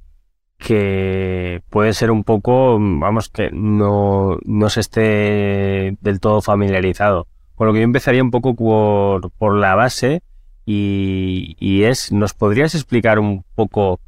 que 0.62 1.64
puede 1.70 1.94
ser 1.94 2.12
un 2.12 2.24
poco, 2.24 2.78
vamos, 2.80 3.30
que 3.30 3.50
no, 3.52 4.38
no 4.46 4.70
se 4.70 4.82
esté 4.82 5.98
del 6.02 6.20
todo 6.20 6.42
familiarizado. 6.42 7.28
Con 7.56 7.68
lo 7.68 7.74
que 7.74 7.80
yo 7.80 7.84
empezaría 7.84 8.24
un 8.24 8.30
poco 8.30 8.56
por, 8.56 9.32
por 9.32 9.56
la 9.58 9.74
base 9.74 10.22
y, 10.66 11.56
y, 11.60 11.84
es, 11.84 12.12
¿nos 12.12 12.34
podrías 12.34 12.76
explicar 12.76 13.18
un 13.18 13.44
poco, 13.56 14.00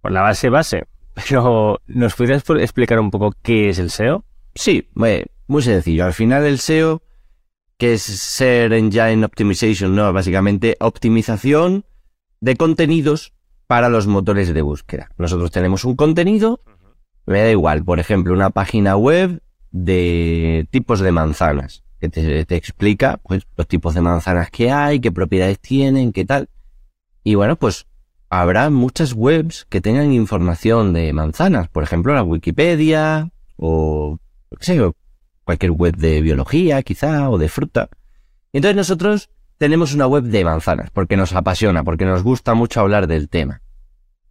por 0.00 0.10
la 0.10 0.22
base 0.22 0.48
base, 0.48 0.86
pero 1.14 1.80
¿nos 1.86 2.14
podrías 2.14 2.42
explicar 2.48 2.98
un 2.98 3.10
poco 3.10 3.34
qué 3.42 3.68
es 3.68 3.78
el 3.78 3.90
SEO? 3.90 4.24
Sí, 4.54 4.88
muy 4.94 5.62
sencillo. 5.62 6.06
Al 6.06 6.14
final 6.14 6.46
el 6.46 6.58
SEO, 6.58 7.02
que 7.76 7.92
es 7.92 8.02
Search 8.02 8.72
Engine 8.72 9.24
Optimization, 9.24 9.94
¿no? 9.94 10.12
Básicamente 10.14 10.76
optimización 10.80 11.84
de 12.40 12.56
contenidos 12.56 13.34
para 13.68 13.90
los 13.90 14.06
motores 14.06 14.52
de 14.52 14.62
búsqueda. 14.62 15.10
Nosotros 15.18 15.52
tenemos 15.52 15.84
un 15.84 15.94
contenido, 15.94 16.62
me 17.26 17.42
da 17.42 17.50
igual, 17.50 17.84
por 17.84 18.00
ejemplo, 18.00 18.32
una 18.32 18.50
página 18.50 18.96
web 18.96 19.42
de 19.70 20.66
tipos 20.70 21.00
de 21.00 21.12
manzanas, 21.12 21.84
que 22.00 22.08
te, 22.08 22.56
explica 22.56 23.20
pues, 23.22 23.46
los 23.56 23.68
tipos 23.68 23.94
de 23.94 24.00
manzanas 24.00 24.50
que 24.50 24.70
hay, 24.70 25.00
qué 25.00 25.12
propiedades 25.12 25.60
tienen, 25.60 26.12
qué 26.12 26.24
tal. 26.24 26.48
Y 27.22 27.34
bueno, 27.34 27.56
pues 27.56 27.86
habrá 28.30 28.70
muchas 28.70 29.12
webs 29.12 29.66
que 29.68 29.82
tengan 29.82 30.12
información 30.12 30.94
de 30.94 31.12
manzanas, 31.12 31.68
por 31.68 31.82
ejemplo, 31.82 32.14
la 32.14 32.22
Wikipedia 32.22 33.30
o 33.56 34.18
qué 34.58 34.64
sé, 34.64 34.92
cualquier 35.44 35.72
web 35.72 35.94
de 35.94 36.22
biología 36.22 36.82
quizá 36.82 37.28
o 37.28 37.36
de 37.36 37.50
fruta. 37.50 37.90
Y 38.50 38.58
entonces 38.58 38.76
nosotros 38.76 39.28
tenemos 39.58 39.92
una 39.92 40.06
web 40.06 40.24
de 40.24 40.44
manzanas, 40.44 40.90
porque 40.90 41.16
nos 41.16 41.34
apasiona, 41.34 41.82
porque 41.84 42.04
nos 42.04 42.22
gusta 42.22 42.54
mucho 42.54 42.80
hablar 42.80 43.08
del 43.08 43.28
tema. 43.28 43.60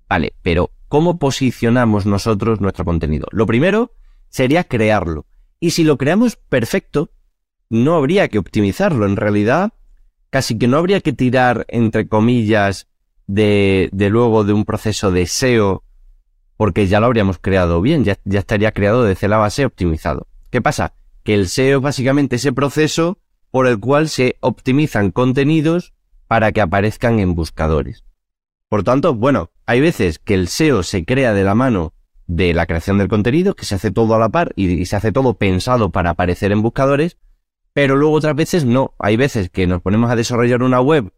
Vale, 0.10 0.34
pero 0.42 0.72
¿cómo 0.88 1.20
posicionamos 1.20 2.06
nosotros 2.06 2.62
nuestro 2.62 2.86
contenido? 2.86 3.28
Lo 3.32 3.46
primero 3.46 3.92
sería 4.30 4.64
crearlo. 4.64 5.26
Y 5.60 5.72
si 5.72 5.84
lo 5.84 5.98
creamos 5.98 6.38
perfecto, 6.38 7.12
no 7.70 7.96
habría 7.96 8.30
que 8.30 8.40
optimizarlo. 8.40 9.06
En 9.06 9.18
realidad, 9.18 9.74
casi 10.30 10.58
que 10.58 10.68
no 10.68 10.78
habría 10.78 11.02
que 11.02 11.12
tirar, 11.12 11.66
entre 11.68 12.08
comillas, 12.08 12.88
de, 13.28 13.90
de 13.92 14.10
luego 14.10 14.46
de 14.46 14.54
un 14.54 14.64
proceso 14.64 15.12
de 15.12 15.26
SEO, 15.26 15.84
porque 16.56 16.88
ya 16.88 17.02
lo 17.02 17.08
habríamos 17.08 17.38
creado 17.38 17.82
bien, 17.82 18.06
ya, 18.06 18.18
ya 18.24 18.40
estaría 18.40 18.72
creado 18.72 19.04
desde 19.04 19.28
la 19.28 19.38
base 19.38 19.66
optimizado. 19.66 20.28
¿Qué 20.50 20.62
pasa? 20.62 20.94
Que 21.24 21.34
el 21.34 21.50
SEO 21.50 21.80
es 21.80 21.84
básicamente 21.84 22.38
ese 22.38 22.54
proceso 22.54 23.20
por 23.58 23.66
el 23.66 23.80
cual 23.80 24.08
se 24.08 24.38
optimizan 24.42 25.10
contenidos 25.10 25.92
para 26.28 26.52
que 26.52 26.62
aparezcan 26.62 27.20
en 27.20 27.34
buscadores. 27.34 28.06
Por 28.70 28.84
tanto, 28.84 29.16
bueno, 29.16 29.50
hay 29.66 29.82
veces 29.82 30.20
que 30.20 30.36
el 30.36 30.48
SEO 30.48 30.84
se 30.84 31.06
crea 31.06 31.34
de 31.34 31.44
la 31.44 31.56
mano 31.56 31.96
de 32.28 32.54
la 32.54 32.68
creación 32.68 33.00
del 33.00 33.08
contenido, 33.08 33.56
que 33.56 33.66
se 33.66 33.74
hace 33.74 33.90
todo 33.90 34.14
a 34.14 34.20
la 34.20 34.30
par 34.30 34.54
y, 34.56 34.86
se 34.86 34.96
hace 34.96 35.12
todo 35.12 35.40
pensado 35.40 35.90
para 35.90 36.12
aparecer 36.12 36.52
en 36.52 36.62
buscadores, 36.62 37.18
pero 37.74 37.96
luego 37.96 38.14
otras 38.14 38.36
veces 38.36 38.64
no. 38.64 38.94
Hay 39.00 39.18
veces 39.18 39.50
que 39.50 39.66
nos 39.66 39.82
ponemos 39.82 40.12
a 40.12 40.16
desarrollar 40.16 40.62
una 40.62 40.80
web 40.80 41.12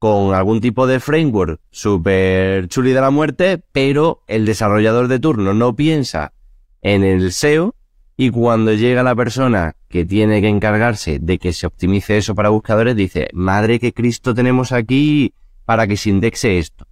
con 0.00 0.34
algún 0.34 0.60
tipo 0.60 0.88
de 0.88 0.98
framework 0.98 1.60
super 1.70 2.66
chuli 2.66 2.94
de 2.94 3.00
la 3.00 3.10
muerte, 3.10 3.62
pero 3.70 4.24
el 4.26 4.44
desarrollador 4.44 5.06
de 5.06 5.20
turno 5.20 5.54
no 5.54 5.76
piensa 5.76 6.32
en 6.82 7.04
el 7.04 7.30
SEO 7.30 7.76
y 8.16 8.30
cuando 8.30 8.72
llega 8.72 9.04
la 9.04 9.14
persona 9.14 9.75
que 9.88 10.04
tiene 10.04 10.40
que 10.40 10.48
encargarse 10.48 11.18
de 11.20 11.38
que 11.38 11.52
se 11.52 11.66
optimice 11.66 12.18
eso 12.18 12.34
para 12.34 12.48
buscadores, 12.48 12.96
dice, 12.96 13.28
madre 13.32 13.78
que 13.78 13.92
Cristo 13.92 14.34
tenemos 14.34 14.72
aquí 14.72 15.34
para 15.64 15.86
que 15.86 15.96
se 15.96 16.10
indexe 16.10 16.58
esto. 16.58 16.86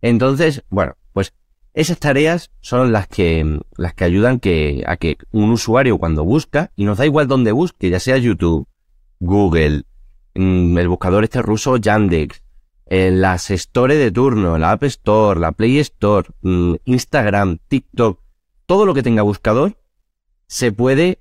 Entonces, 0.00 0.62
bueno, 0.70 0.94
pues 1.12 1.32
esas 1.74 1.98
tareas 1.98 2.50
son 2.60 2.92
las 2.92 3.08
que, 3.08 3.60
las 3.76 3.94
que 3.94 4.04
ayudan 4.04 4.40
que, 4.40 4.84
a 4.86 4.96
que 4.96 5.16
un 5.32 5.50
usuario 5.50 5.98
cuando 5.98 6.24
busca, 6.24 6.70
y 6.76 6.84
nos 6.84 6.98
da 6.98 7.06
igual 7.06 7.28
dónde 7.28 7.52
busque, 7.52 7.90
ya 7.90 8.00
sea 8.00 8.16
YouTube, 8.16 8.66
Google, 9.20 9.84
mm, 10.34 10.78
el 10.78 10.88
buscador 10.88 11.24
este 11.24 11.42
ruso 11.42 11.76
Yandex, 11.76 12.42
las 12.90 13.50
Store 13.50 13.96
de 13.96 14.10
turno, 14.10 14.56
la 14.58 14.72
App 14.72 14.84
Store, 14.84 15.38
la 15.38 15.52
Play 15.52 15.78
Store, 15.78 16.28
mm, 16.42 16.74
Instagram, 16.84 17.58
TikTok, 17.68 18.20
todo 18.66 18.86
lo 18.86 18.94
que 18.94 19.02
tenga 19.02 19.22
buscador, 19.22 19.76
se 20.46 20.72
puede 20.72 21.18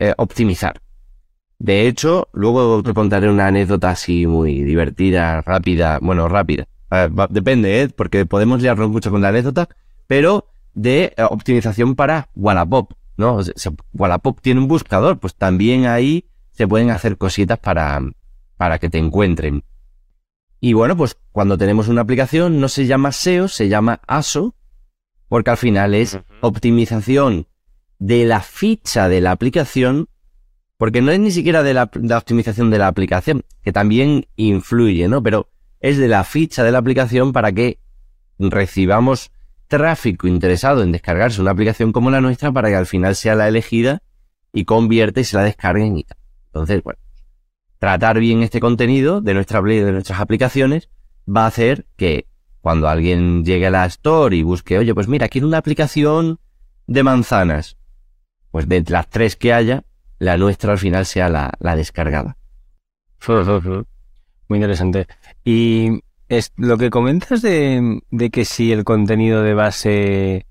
eh, 0.00 0.14
optimizar. 0.16 0.80
De 1.58 1.88
hecho, 1.88 2.28
luego 2.32 2.82
te 2.82 2.94
contaré 2.94 3.28
una 3.28 3.48
anécdota 3.48 3.90
así 3.90 4.26
muy 4.26 4.62
divertida, 4.62 5.40
rápida, 5.42 5.98
bueno, 6.00 6.28
rápida. 6.28 6.68
depende, 7.30 7.82
¿eh? 7.82 7.88
porque 7.88 8.26
podemos 8.26 8.62
liarnos 8.62 8.90
mucho 8.90 9.10
con 9.10 9.22
la 9.22 9.28
anécdota, 9.28 9.68
pero 10.06 10.46
de 10.74 11.14
eh, 11.16 11.22
optimización 11.28 11.96
para 11.96 12.28
Wallapop, 12.36 12.92
¿no? 13.16 13.40
Wallapop 13.92 14.40
tiene 14.40 14.60
un 14.60 14.68
buscador, 14.68 15.18
pues 15.18 15.34
también 15.34 15.86
ahí 15.86 16.26
se 16.52 16.68
pueden 16.68 16.90
hacer 16.90 17.18
cositas 17.18 17.58
para, 17.58 18.00
para 18.56 18.78
que 18.78 18.88
te 18.88 18.98
encuentren. 18.98 19.64
Y 20.60 20.72
bueno, 20.72 20.96
pues 20.96 21.16
cuando 21.32 21.58
tenemos 21.58 21.88
una 21.88 22.02
aplicación 22.02 22.60
no 22.60 22.68
se 22.68 22.86
llama 22.86 23.12
SEO, 23.12 23.48
se 23.48 23.68
llama 23.68 24.00
ASO, 24.06 24.54
porque 25.28 25.50
al 25.50 25.56
final 25.56 25.94
es 25.94 26.18
optimización 26.40 27.46
de 27.98 28.24
la 28.24 28.40
ficha 28.40 29.08
de 29.08 29.20
la 29.20 29.32
aplicación, 29.32 30.08
porque 30.76 31.02
no 31.02 31.10
es 31.10 31.18
ni 31.18 31.30
siquiera 31.30 31.62
de 31.62 31.74
la, 31.74 31.90
optimización 32.16 32.70
de 32.70 32.78
la 32.78 32.86
aplicación, 32.86 33.44
que 33.62 33.72
también 33.72 34.26
influye, 34.36 35.08
¿no? 35.08 35.22
Pero 35.22 35.48
es 35.80 35.98
de 35.98 36.08
la 36.08 36.24
ficha 36.24 36.62
de 36.62 36.72
la 36.72 36.78
aplicación 36.78 37.32
para 37.32 37.52
que 37.52 37.78
recibamos 38.38 39.30
tráfico 39.66 40.28
interesado 40.28 40.82
en 40.82 40.92
descargarse 40.92 41.40
una 41.40 41.50
aplicación 41.50 41.92
como 41.92 42.10
la 42.10 42.20
nuestra 42.20 42.52
para 42.52 42.68
que 42.68 42.76
al 42.76 42.86
final 42.86 43.16
sea 43.16 43.34
la 43.34 43.48
elegida 43.48 44.02
y 44.52 44.64
convierte 44.64 45.20
y 45.20 45.24
se 45.24 45.36
la 45.36 45.42
descarguen 45.42 45.98
y 45.98 46.04
tal. 46.04 46.16
Entonces, 46.46 46.82
bueno, 46.82 47.00
tratar 47.78 48.18
bien 48.18 48.42
este 48.42 48.60
contenido 48.60 49.20
de 49.20 49.34
nuestra 49.34 49.60
de 49.60 49.92
nuestras 49.92 50.20
aplicaciones 50.20 50.88
va 51.28 51.44
a 51.44 51.48
hacer 51.48 51.86
que 51.96 52.26
cuando 52.60 52.88
alguien 52.88 53.44
llegue 53.44 53.66
a 53.66 53.70
la 53.70 53.86
store 53.86 54.36
y 54.36 54.42
busque, 54.42 54.78
oye, 54.78 54.94
pues 54.94 55.08
mira, 55.08 55.28
quiero 55.28 55.46
una 55.46 55.58
aplicación 55.58 56.38
de 56.86 57.02
manzanas 57.02 57.76
pues 58.58 58.68
de 58.68 58.82
las 58.88 59.08
tres 59.08 59.36
que 59.36 59.52
haya, 59.52 59.84
la 60.18 60.36
nuestra 60.36 60.72
al 60.72 60.78
final 60.78 61.06
sea 61.06 61.28
la, 61.28 61.76
descargada. 61.76 62.36
Muy 64.48 64.58
interesante. 64.58 65.06
Y 65.44 66.00
es, 66.28 66.52
lo 66.56 66.76
que 66.76 66.90
comentas 66.90 67.40
de, 67.40 68.00
que 68.32 68.44
si 68.44 68.72
el 68.72 68.82
contenido 68.82 69.44
de 69.44 69.54
base 69.54 70.46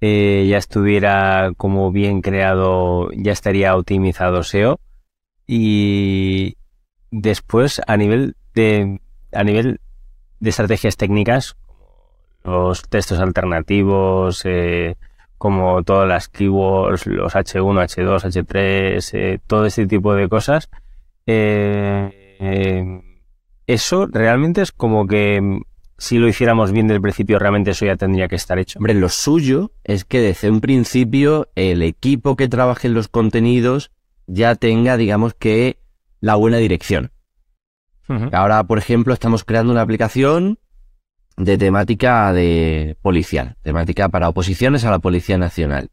eh, 0.00 0.46
ya 0.50 0.56
estuviera 0.56 1.52
como 1.56 1.92
bien 1.92 2.22
creado, 2.22 3.08
ya 3.12 3.30
estaría 3.30 3.76
optimizado 3.76 4.42
SEO. 4.42 4.80
Y 5.46 6.56
después, 7.12 7.80
a 7.86 7.96
nivel 7.96 8.34
de, 8.52 9.00
a 9.30 9.44
nivel 9.44 9.78
de 10.40 10.50
estrategias 10.50 10.96
técnicas, 10.96 11.54
los 12.42 12.82
textos 12.88 13.20
alternativos, 13.20 14.42
eh, 14.44 14.96
como 15.44 15.82
todas 15.82 16.08
las 16.08 16.30
keywords, 16.30 17.06
los 17.06 17.34
H1, 17.34 17.60
H2, 17.60 18.46
H3, 18.46 19.42
todo 19.46 19.66
ese 19.66 19.86
tipo 19.86 20.14
de 20.14 20.26
cosas. 20.26 20.70
Eh, 21.26 22.36
eh, 22.40 23.02
eso 23.66 24.06
realmente 24.06 24.62
es 24.62 24.72
como 24.72 25.06
que 25.06 25.42
mm, 25.42 25.60
si 25.98 26.16
lo 26.16 26.28
hiciéramos 26.28 26.72
bien 26.72 26.88
del 26.88 27.02
principio, 27.02 27.38
realmente 27.38 27.72
eso 27.72 27.84
ya 27.84 27.96
tendría 27.96 28.26
que 28.26 28.36
estar 28.36 28.58
hecho. 28.58 28.78
Hombre, 28.78 28.94
lo 28.94 29.10
suyo 29.10 29.72
es 29.84 30.06
que 30.06 30.20
desde 30.20 30.50
un 30.50 30.62
principio 30.62 31.50
el 31.56 31.82
equipo 31.82 32.36
que 32.36 32.48
trabaje 32.48 32.88
en 32.88 32.94
los 32.94 33.08
contenidos 33.08 33.90
ya 34.26 34.54
tenga, 34.54 34.96
digamos 34.96 35.34
que, 35.34 35.76
la 36.22 36.36
buena 36.36 36.56
dirección. 36.56 37.12
Ahora, 38.32 38.64
por 38.64 38.78
ejemplo, 38.78 39.12
estamos 39.12 39.44
creando 39.44 39.72
una 39.72 39.82
aplicación 39.82 40.58
de 41.36 41.58
temática 41.58 42.32
de 42.32 42.96
policial, 43.02 43.56
temática 43.62 44.08
para 44.08 44.28
oposiciones 44.28 44.84
a 44.84 44.90
la 44.90 44.98
Policía 44.98 45.38
Nacional. 45.38 45.90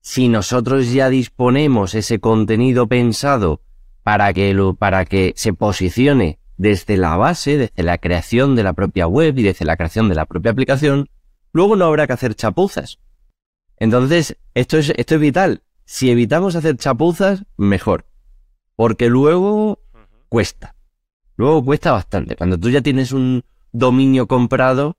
Si 0.00 0.28
nosotros 0.28 0.92
ya 0.92 1.10
disponemos 1.10 1.94
ese 1.94 2.20
contenido 2.20 2.86
pensado 2.86 3.60
para 4.02 4.32
que, 4.32 4.54
lo, 4.54 4.74
para 4.74 5.04
que 5.04 5.34
se 5.36 5.52
posicione 5.52 6.38
desde 6.56 6.96
la 6.96 7.16
base, 7.16 7.58
desde 7.58 7.82
la 7.82 7.98
creación 7.98 8.56
de 8.56 8.62
la 8.62 8.72
propia 8.72 9.06
web 9.06 9.38
y 9.38 9.42
desde 9.42 9.64
la 9.64 9.76
creación 9.76 10.08
de 10.08 10.14
la 10.14 10.26
propia 10.26 10.52
aplicación, 10.52 11.08
luego 11.52 11.76
no 11.76 11.84
habrá 11.84 12.06
que 12.06 12.14
hacer 12.14 12.34
chapuzas. 12.34 12.98
Entonces, 13.76 14.36
esto 14.54 14.78
es, 14.78 14.92
esto 14.96 15.14
es 15.16 15.20
vital. 15.20 15.62
Si 15.84 16.10
evitamos 16.10 16.56
hacer 16.56 16.76
chapuzas, 16.76 17.44
mejor. 17.56 18.06
Porque 18.76 19.08
luego 19.08 19.80
cuesta. 20.28 20.74
Luego 21.36 21.64
cuesta 21.64 21.92
bastante. 21.92 22.34
Cuando 22.34 22.58
tú 22.58 22.70
ya 22.70 22.80
tienes 22.80 23.12
un, 23.12 23.44
dominio 23.72 24.26
comprado 24.26 24.96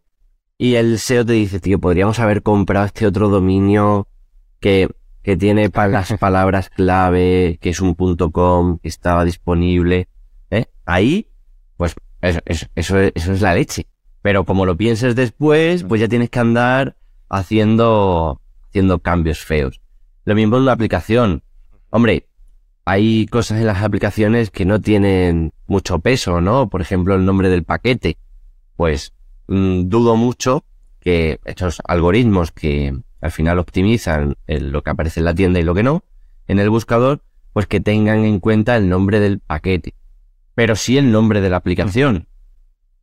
y 0.58 0.76
el 0.76 1.00
SEO 1.00 1.26
te 1.26 1.34
dice, 1.34 1.62
tío, 1.62 1.80
podríamos 1.80 2.20
haber 2.20 2.44
comprado 2.44 2.86
este 2.86 3.08
otro 3.08 3.30
dominio 3.30 4.08
que, 4.60 4.90
que 5.24 5.38
tiene 5.38 5.70
las 5.74 6.14
palabras 6.18 6.70
clave, 6.70 7.58
que 7.62 7.70
es 7.70 7.80
un 7.80 7.96
punto 7.96 8.32
.com, 8.32 8.78
que 8.80 8.90
estaba 8.90 9.24
disponible. 9.24 10.10
¿eh? 10.52 10.66
Ahí, 10.86 11.30
pues 11.78 11.96
eso, 12.22 12.40
eso, 12.46 12.68
eso, 12.76 13.00
es, 13.00 13.14
eso 13.16 13.32
es 13.32 13.42
la 13.42 13.56
leche. 13.56 13.88
Pero 14.22 14.44
como 14.44 14.66
lo 14.66 14.76
pienses 14.76 15.16
después, 15.16 15.86
pues 15.86 16.02
ya 16.02 16.10
tienes 16.10 16.30
que 16.30 16.40
andar 16.40 16.98
haciendo, 17.30 18.42
haciendo 18.68 19.00
cambios 19.00 19.40
feos. 19.40 19.80
Lo 20.26 20.36
mismo 20.36 20.58
en 20.58 20.64
una 20.64 20.74
aplicación. 20.74 21.42
Hombre, 21.90 22.28
hay 22.84 23.28
cosas 23.28 23.60
en 23.60 23.68
las 23.68 23.82
aplicaciones 23.82 24.52
que 24.52 24.66
no 24.66 24.82
tienen 24.82 25.54
mucho 25.68 26.00
peso, 26.00 26.42
¿no? 26.42 26.70
Por 26.70 26.82
ejemplo, 26.82 27.16
el 27.16 27.24
nombre 27.24 27.48
del 27.48 27.64
paquete 27.64 28.18
pues 28.79 29.12
mm, 29.50 29.89
dudo 29.89 30.15
mucho 30.15 30.63
que 31.01 31.41
estos 31.43 31.81
algoritmos 31.86 32.53
que 32.53 32.98
al 33.19 33.31
final 33.31 33.59
optimizan 33.59 34.38
lo 34.48 34.83
que 34.83 34.89
aparece 34.89 35.19
en 35.19 35.25
la 35.25 35.36
tienda 35.36 35.59
y 35.59 35.63
lo 35.63 35.75
que 35.75 35.83
no, 35.83 36.05
en 36.48 36.59
el 36.59 36.69
buscador, 36.69 37.21
pues 37.51 37.67
que 37.67 37.81
tengan 37.81 38.24
en 38.24 38.39
cuenta 38.39 38.77
el 38.77 38.88
nombre 38.88 39.19
del 39.19 39.41
paquete, 39.41 39.95
pero 40.55 40.77
sí 40.77 40.98
el 40.98 41.12
nombre 41.12 41.41
de 41.41 41.50
la 41.50 41.57
aplicación. 41.57 42.29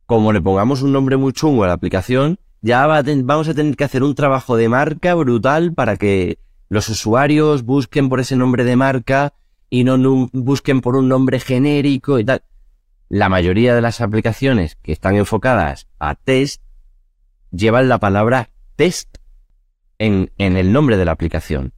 Como 0.07 0.33
le 0.33 0.41
pongamos 0.41 0.81
un 0.81 0.93
nombre 0.93 1.15
muy 1.15 1.31
chungo 1.31 1.63
a 1.63 1.67
la 1.67 1.73
aplicación, 1.73 2.39
ya 2.63 2.87
vamos 2.87 3.47
a 3.47 3.53
tener 3.53 3.75
que 3.75 3.83
hacer 3.83 4.01
un 4.01 4.15
trabajo 4.15 4.57
de 4.57 4.69
marca 4.69 5.13
brutal 5.13 5.75
para 5.75 5.95
que 5.95 6.39
los 6.69 6.89
usuarios 6.89 7.61
busquen 7.61 8.09
por 8.09 8.19
ese 8.19 8.35
nombre 8.35 8.63
de 8.63 8.77
marca 8.77 9.35
y 9.69 9.83
no 9.83 10.27
busquen 10.33 10.81
por 10.81 10.95
un 10.95 11.07
nombre 11.07 11.39
genérico 11.39 12.17
y 12.17 12.25
tal 12.25 12.41
la 13.09 13.29
mayoría 13.29 13.73
de 13.73 13.81
las 13.81 14.01
aplicaciones 14.01 14.75
que 14.75 14.91
están 14.91 15.15
enfocadas 15.15 15.87
a 15.99 16.15
test 16.15 16.61
llevan 17.51 17.89
la 17.89 17.99
palabra 17.99 18.49
test 18.75 19.17
en, 19.99 20.31
el 20.37 20.71
nombre 20.71 20.97
de 20.97 21.05
la 21.05 21.11
aplicación. 21.11 21.73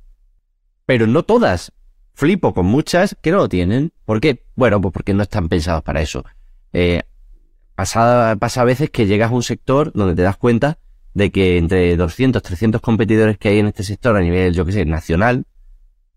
Pero 0.86 1.08
no 1.08 1.24
todas. 1.24 1.72
Flipo 2.14 2.54
con 2.54 2.66
muchas 2.66 3.16
que 3.22 3.32
no 3.32 3.38
lo 3.38 3.50
tienen. 3.50 3.94
¿Por 4.06 4.20
qué? 4.20 4.44
Bueno, 4.56 4.82
pues 4.82 4.92
porque 4.92 5.14
no 5.14 5.24
están 5.24 5.48
pensadas 5.48 5.84
para 5.84 6.02
eso. 6.02 6.26
Eh, 6.74 7.04
pasa, 7.76 8.32
a 8.32 8.64
veces 8.66 8.90
que 8.90 9.06
llegas 9.06 9.32
a 9.32 9.36
un 9.36 9.44
sector 9.44 9.94
donde 9.94 10.16
te 10.16 10.24
das 10.24 10.36
cuenta 10.36 10.80
de 11.14 11.32
que 11.32 11.58
entre 11.58 11.96
200, 11.96 12.42
300 12.42 12.82
competidores 12.82 13.38
que 13.38 13.50
hay 13.50 13.60
en 13.60 13.68
este 13.68 13.84
sector 13.84 14.18
a 14.18 14.22
nivel, 14.22 14.54
yo 14.54 14.66
que 14.66 14.74
sé, 14.74 14.86
nacional, 14.86 15.46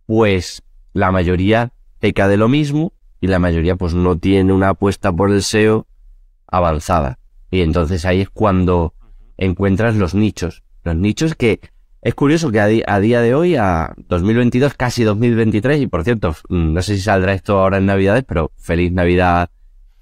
pues 0.06 0.62
la 0.92 1.12
mayoría 1.12 1.72
peca 2.00 2.26
de 2.26 2.36
lo 2.36 2.48
mismo 2.48 2.92
y 3.22 3.28
la 3.28 3.38
mayoría 3.38 3.76
pues 3.76 3.94
no 3.94 4.18
tiene 4.18 4.52
una 4.52 4.70
apuesta 4.70 5.12
por 5.12 5.30
el 5.30 5.42
SEO 5.42 5.86
avanzada. 6.48 7.20
Y 7.52 7.60
entonces 7.60 8.04
ahí 8.04 8.20
es 8.20 8.28
cuando 8.28 8.94
encuentras 9.38 9.94
los 9.94 10.14
nichos. 10.14 10.64
Los 10.82 10.96
nichos 10.96 11.36
que 11.36 11.60
es 12.02 12.14
curioso 12.16 12.50
que 12.50 12.58
a, 12.60 12.98
día 12.98 13.20
de 13.20 13.34
hoy, 13.34 13.54
a 13.54 13.94
2022, 14.08 14.74
casi 14.74 15.04
2023, 15.04 15.82
y 15.82 15.86
por 15.86 16.02
cierto, 16.02 16.34
mm, 16.48 16.74
no 16.74 16.82
sé 16.82 16.96
si 16.96 17.00
saldrá 17.00 17.32
esto 17.32 17.60
ahora 17.60 17.78
en 17.78 17.86
Navidades, 17.86 18.24
pero 18.26 18.50
feliz 18.56 18.90
Navidad 18.90 19.50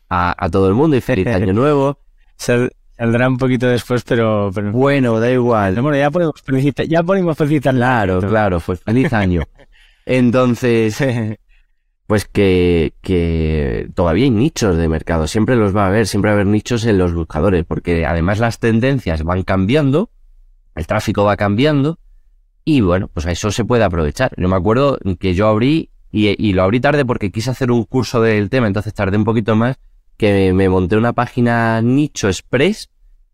a, 0.09 0.49
todo 0.51 0.69
el 0.69 0.75
mundo 0.75 0.97
y 0.97 1.03
feliz 1.03 1.27
Año 1.27 1.53
Nuevo. 1.53 1.99
Saldrá 2.37 3.29
un 3.29 3.37
poquito 3.37 3.67
después, 3.67 4.03
pero... 4.03 4.51
Bueno, 4.51 5.21
da 5.21 5.31
igual. 5.31 5.75
bueno, 5.83 5.99
ya 5.99 6.11
ponemos 6.11 6.41
felicitar, 6.43 6.87
ya 6.87 7.03
ponemos 7.03 7.37
felicitar. 7.37 7.75
Claro, 7.75 8.21
claro, 8.21 8.61
pues 8.61 8.81
feliz 8.81 9.13
año. 9.13 9.43
Entonces, 10.07 10.97
pues 12.11 12.25
que, 12.25 12.95
que 13.03 13.89
todavía 13.95 14.25
hay 14.25 14.31
nichos 14.31 14.77
de 14.77 14.89
mercado, 14.89 15.29
siempre 15.29 15.55
los 15.55 15.77
va 15.77 15.85
a 15.85 15.87
haber, 15.87 16.09
siempre 16.09 16.31
va 16.31 16.33
a 16.33 16.41
haber 16.41 16.49
nichos 16.49 16.85
en 16.85 16.99
los 16.99 17.15
buscadores, 17.15 17.65
porque 17.65 18.05
además 18.05 18.41
las 18.41 18.59
tendencias 18.59 19.23
van 19.23 19.45
cambiando 19.45 20.11
el 20.75 20.89
tráfico 20.89 21.23
va 21.23 21.37
cambiando 21.37 22.01
y 22.65 22.81
bueno, 22.81 23.07
pues 23.15 23.27
a 23.27 23.31
eso 23.31 23.53
se 23.53 23.65
puede 23.65 23.85
aprovechar. 23.85 24.33
Yo 24.37 24.49
me 24.49 24.57
acuerdo 24.57 24.99
que 25.21 25.35
yo 25.35 25.47
abrí 25.47 25.91
y, 26.11 26.53
lo 26.53 26.65
abrí 26.65 26.81
tarde 26.81 27.05
porque 27.05 27.31
quise 27.31 27.51
hacer 27.51 27.71
un 27.71 27.85
curso 27.85 28.21
del 28.21 28.51
tema, 28.51 28.67
entonces 28.67 28.93
tardé 28.93 29.17
un 29.17 29.25
poquito 29.25 29.55
más, 29.55 29.79
que 30.17 30.53
me, 30.53 30.69
monté 30.69 30.97
una 30.97 31.13
página 31.13 31.81
nicho 31.81 32.27
express 32.27 32.91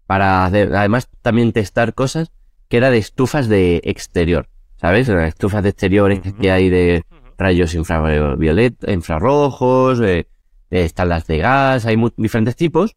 para 0.06 0.44
además 0.44 1.08
también 1.22 1.52
testar 1.52 1.94
cosas 1.94 2.30
que 2.68 2.76
era 2.76 2.90
de 2.90 2.98
estufas 2.98 3.48
de 3.48 3.80
exterior, 3.84 4.50
¿sabes? 4.76 5.08
Estufas 5.08 5.62
de 5.62 5.70
exteriores 5.70 6.20
que 6.38 6.50
hay 6.50 6.68
de 6.68 7.04
rayos 7.38 7.74
infrarrojos, 7.74 10.00
eh, 10.00 10.26
están 10.70 11.08
las 11.08 11.26
de 11.26 11.38
gas, 11.38 11.86
hay 11.86 11.96
diferentes 12.16 12.56
tipos. 12.56 12.96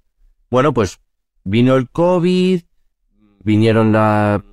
Bueno, 0.49 0.73
pues 0.73 0.99
vino 1.43 1.75
el 1.75 1.89
COVID, 1.89 2.61
vinieron 3.43 3.91
la, 3.91 4.43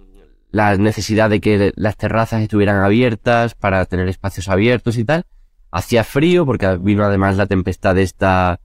la 0.50 0.76
necesidad 0.76 1.30
de 1.30 1.40
que 1.40 1.72
las 1.76 1.96
terrazas 1.96 2.42
estuvieran 2.42 2.82
abiertas 2.82 3.54
para 3.54 3.84
tener 3.86 4.08
espacios 4.08 4.48
abiertos 4.48 4.98
y 4.98 5.04
tal. 5.04 5.24
Hacía 5.70 6.04
frío 6.04 6.46
porque 6.46 6.78
vino 6.78 7.04
además 7.04 7.36
la 7.36 7.46
tempestad 7.46 7.94
de 7.94 8.02
esta, 8.02 8.60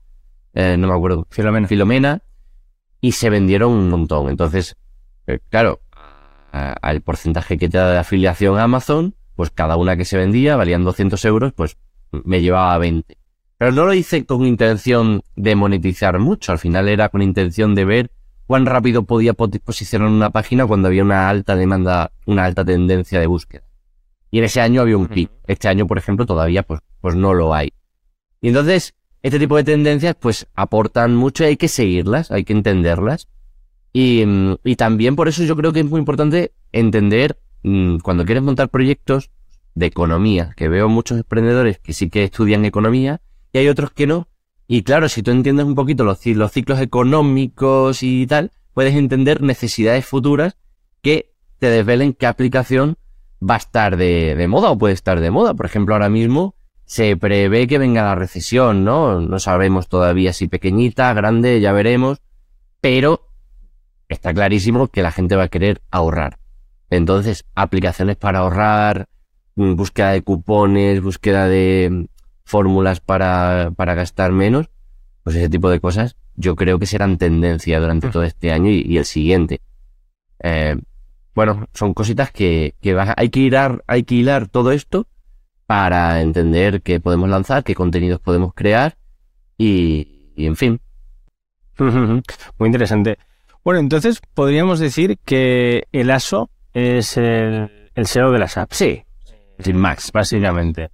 eh, 0.54 0.76
no 0.78 0.88
me 0.88 0.94
acuerdo, 0.94 1.26
Filomena. 1.30 1.68
Filomena, 1.68 2.22
y 3.00 3.12
se 3.12 3.30
vendieron 3.30 3.72
un 3.72 3.90
montón. 3.90 4.28
Entonces, 4.28 4.76
eh, 5.26 5.38
claro, 5.50 5.80
al 6.52 7.00
porcentaje 7.00 7.56
que 7.56 7.70
te 7.70 7.78
da 7.78 7.92
de 7.92 7.98
afiliación 7.98 8.58
a 8.58 8.64
Amazon, 8.64 9.14
pues 9.42 9.50
cada 9.50 9.76
una 9.76 9.96
que 9.96 10.04
se 10.04 10.16
vendía 10.16 10.54
valían 10.54 10.84
200 10.84 11.24
euros, 11.24 11.52
pues 11.52 11.76
me 12.12 12.40
llevaba 12.40 12.78
20. 12.78 13.18
Pero 13.58 13.72
no 13.72 13.86
lo 13.86 13.92
hice 13.92 14.24
con 14.24 14.46
intención 14.46 15.22
de 15.34 15.56
monetizar 15.56 16.20
mucho, 16.20 16.52
al 16.52 16.60
final 16.60 16.88
era 16.88 17.08
con 17.08 17.22
intención 17.22 17.74
de 17.74 17.84
ver 17.84 18.10
cuán 18.46 18.66
rápido 18.66 19.02
podía 19.02 19.32
posicionar 19.32 20.06
una 20.06 20.30
página 20.30 20.64
cuando 20.64 20.86
había 20.86 21.02
una 21.02 21.28
alta 21.28 21.56
demanda, 21.56 22.12
una 22.24 22.44
alta 22.44 22.64
tendencia 22.64 23.18
de 23.18 23.26
búsqueda. 23.26 23.64
Y 24.30 24.38
en 24.38 24.44
ese 24.44 24.60
año 24.60 24.80
había 24.80 24.96
un 24.96 25.08
pic. 25.08 25.28
Este 25.48 25.66
año, 25.66 25.88
por 25.88 25.98
ejemplo, 25.98 26.24
todavía 26.24 26.62
pues, 26.62 26.78
pues 27.00 27.16
no 27.16 27.34
lo 27.34 27.52
hay. 27.52 27.72
Y 28.40 28.46
entonces, 28.46 28.94
este 29.24 29.40
tipo 29.40 29.56
de 29.56 29.64
tendencias 29.64 30.14
pues 30.14 30.46
aportan 30.54 31.16
mucho 31.16 31.42
y 31.42 31.48
hay 31.48 31.56
que 31.56 31.66
seguirlas, 31.66 32.30
hay 32.30 32.44
que 32.44 32.52
entenderlas. 32.52 33.26
Y, 33.92 34.24
mm, 34.24 34.58
y 34.62 34.76
también 34.76 35.16
por 35.16 35.26
eso 35.26 35.42
yo 35.42 35.56
creo 35.56 35.72
que 35.72 35.80
es 35.80 35.86
muy 35.86 35.98
importante 35.98 36.52
entender 36.70 37.40
mm, 37.62 37.98
cuando 37.98 38.24
quieres 38.24 38.42
montar 38.42 38.68
proyectos 38.68 39.30
de 39.74 39.86
economía, 39.86 40.52
que 40.56 40.68
veo 40.68 40.88
muchos 40.88 41.18
emprendedores 41.18 41.78
que 41.78 41.92
sí 41.92 42.10
que 42.10 42.24
estudian 42.24 42.64
economía 42.64 43.20
y 43.52 43.58
hay 43.58 43.68
otros 43.68 43.90
que 43.90 44.06
no, 44.06 44.28
y 44.66 44.84
claro, 44.84 45.08
si 45.10 45.22
tú 45.22 45.30
entiendes 45.32 45.66
un 45.66 45.74
poquito 45.74 46.02
los, 46.02 46.18
ciclos 46.18 46.80
económicos 46.80 48.02
y 48.02 48.26
tal, 48.26 48.52
puedes 48.72 48.94
entender 48.94 49.42
necesidades 49.42 50.06
futuras 50.06 50.56
que 51.02 51.32
te 51.58 51.68
desvelen 51.68 52.14
qué 52.14 52.26
aplicación 52.26 52.96
va 53.42 53.56
a 53.56 53.58
estar 53.58 53.98
de, 53.98 54.46
moda 54.48 54.70
o 54.70 54.78
puede 54.78 54.94
estar 54.94 55.20
de 55.20 55.30
moda. 55.30 55.52
Por 55.52 55.66
ejemplo, 55.66 55.94
ahora 55.94 56.08
mismo 56.08 56.54
se 56.86 57.18
prevé 57.18 57.66
que 57.66 57.76
venga 57.76 58.02
la 58.02 58.14
recesión, 58.14 58.82
¿no? 58.82 59.20
No 59.20 59.38
sabemos 59.38 59.88
todavía 59.88 60.32
si 60.32 60.48
pequeñita, 60.48 61.12
grande, 61.12 61.60
ya 61.60 61.72
veremos, 61.72 62.22
pero 62.80 63.28
está 64.08 64.32
clarísimo 64.32 64.88
que 64.88 65.02
la 65.02 65.12
gente 65.12 65.36
va 65.36 65.44
a 65.44 65.48
querer 65.48 65.82
ahorrar. 65.90 66.38
Entonces, 66.92 67.46
aplicaciones 67.54 68.16
para 68.16 68.40
ahorrar, 68.40 69.08
mm, 69.54 69.76
búsqueda 69.76 70.10
de 70.10 70.20
cupones, 70.20 71.00
búsqueda 71.00 71.48
de 71.48 72.06
fórmulas 72.44 73.00
para, 73.00 73.72
para 73.74 73.94
gastar 73.94 74.30
menos, 74.30 74.68
pues 75.24 75.36
ese 75.36 75.48
tipo 75.48 75.70
de 75.70 75.80
cosas 75.80 76.16
yo 76.36 76.54
creo 76.54 76.78
que 76.78 76.84
serán 76.84 77.16
tendencia 77.16 77.80
durante 77.80 78.10
todo 78.10 78.24
este 78.24 78.52
año 78.52 78.70
y, 78.70 78.98
el 78.98 79.06
siguiente. 79.06 79.62
Eh, 80.40 80.76
bueno, 81.34 81.66
son 81.72 81.94
cositas 81.94 82.30
que, 82.30 82.74
que 82.82 82.94
hay 83.16 83.30
que 83.30 83.40
hilar, 83.40 83.82
hay 83.86 84.02
que 84.02 84.16
hilar 84.16 84.48
todo 84.48 84.70
esto 84.70 85.06
para 85.66 86.20
entender 86.20 86.82
qué 86.82 87.00
podemos 87.00 87.30
lanzar, 87.30 87.64
qué 87.64 87.74
contenidos 87.74 88.20
podemos 88.20 88.52
crear 88.52 88.98
y, 89.56 90.32
y 90.36 90.44
en 90.44 90.56
fin. 90.56 90.80
Muy 91.78 92.66
interesante. 92.66 93.16
Bueno, 93.64 93.80
entonces 93.80 94.20
podríamos 94.34 94.78
decir 94.78 95.18
que 95.24 95.86
el 95.92 96.10
ASO 96.10 96.50
es 96.74 97.16
el, 97.16 97.90
el 97.94 98.06
SEO 98.06 98.30
de 98.30 98.38
las 98.38 98.56
apps. 98.56 98.76
Sí, 98.76 99.02
sin 99.58 99.76
más, 99.76 100.10
básicamente. 100.12 100.90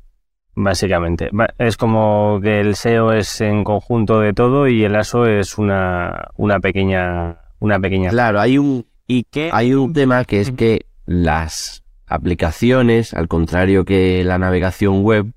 Básicamente. 0.55 1.31
Es 1.59 1.77
como 1.77 2.41
que 2.43 2.61
el 2.61 2.75
SEO 2.75 3.13
es 3.13 3.41
en 3.41 3.63
conjunto 3.63 4.19
de 4.21 4.33
todo 4.33 4.67
y 4.67 4.85
el 4.85 4.97
ASO 4.97 5.27
es 5.27 5.57
una, 5.57 6.31
una 6.37 6.59
pequeña. 6.59 7.39
Una 7.61 7.79
pequeña. 7.79 8.11
Claro, 8.11 8.41
hay 8.41 8.59
un. 8.59 8.87
¿Y 9.07 9.25
Hay 9.53 9.73
un 9.73 9.95
tema 9.95 10.25
que 10.25 10.41
es 10.41 10.51
que 10.51 10.85
las 11.07 11.83
aplicaciones, 12.07 13.15
al 13.15 13.27
contrario 13.27 13.87
que 13.87 14.23
la 14.23 14.37
navegación 14.37 15.03
web, 15.03 15.33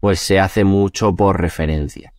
pues 0.00 0.20
se 0.20 0.38
hace 0.40 0.64
mucho 0.64 1.14
por 1.14 1.40
referencia. 1.40 2.12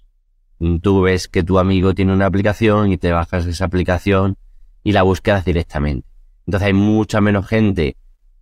Tú 0.81 1.01
ves 1.01 1.27
que 1.27 1.43
tu 1.43 1.59
amigo 1.59 1.93
tiene 1.93 2.13
una 2.13 2.25
aplicación 2.25 2.91
y 2.91 2.97
te 2.97 3.11
bajas 3.11 3.45
esa 3.45 3.65
aplicación 3.65 4.37
y 4.83 4.93
la 4.93 5.03
buscas 5.03 5.45
directamente. 5.45 6.07
Entonces 6.45 6.67
hay 6.67 6.73
mucha 6.73 7.21
menos 7.21 7.47
gente 7.47 7.97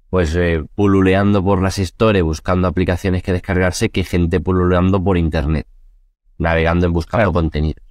pues 0.09 0.35
eh, 0.35 0.63
pululeando 0.75 1.43
por 1.43 1.61
las 1.61 1.77
stores 1.77 2.21
buscando 2.21 2.67
aplicaciones 2.67 3.23
que 3.23 3.33
descargarse 3.33 3.89
que 3.89 4.03
gente 4.03 4.39
pululeando 4.39 5.03
por 5.03 5.17
internet, 5.17 5.65
navegando 6.37 6.85
en 6.85 6.93
buscando 6.93 7.33
contenido. 7.33 7.81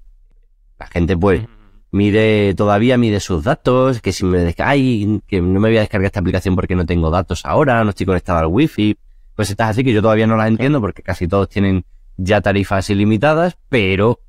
La 0.78 0.86
gente 0.86 1.16
pues 1.16 1.42
mide, 1.90 2.54
todavía 2.54 2.96
mide 2.96 3.18
sus 3.18 3.42
datos, 3.42 4.00
que 4.00 4.12
si 4.12 4.24
me 4.24 4.54
ay, 4.58 5.20
que 5.26 5.40
no 5.40 5.58
me 5.58 5.68
voy 5.68 5.78
a 5.78 5.80
descargar 5.80 6.06
esta 6.06 6.20
aplicación 6.20 6.54
porque 6.54 6.76
no 6.76 6.86
tengo 6.86 7.10
datos 7.10 7.44
ahora, 7.44 7.82
no 7.82 7.90
estoy 7.90 8.06
conectado 8.06 8.38
al 8.38 8.46
wifi, 8.46 8.96
pues 9.34 9.50
estás 9.50 9.70
así 9.70 9.82
que 9.82 9.92
yo 9.92 10.00
todavía 10.00 10.28
no 10.28 10.36
las 10.36 10.46
entiendo 10.46 10.80
porque 10.80 11.02
casi 11.02 11.26
todos 11.26 11.48
tienen 11.48 11.84
ya 12.16 12.40
tarifas 12.40 12.88
ilimitadas, 12.88 13.56
pero 13.68 14.20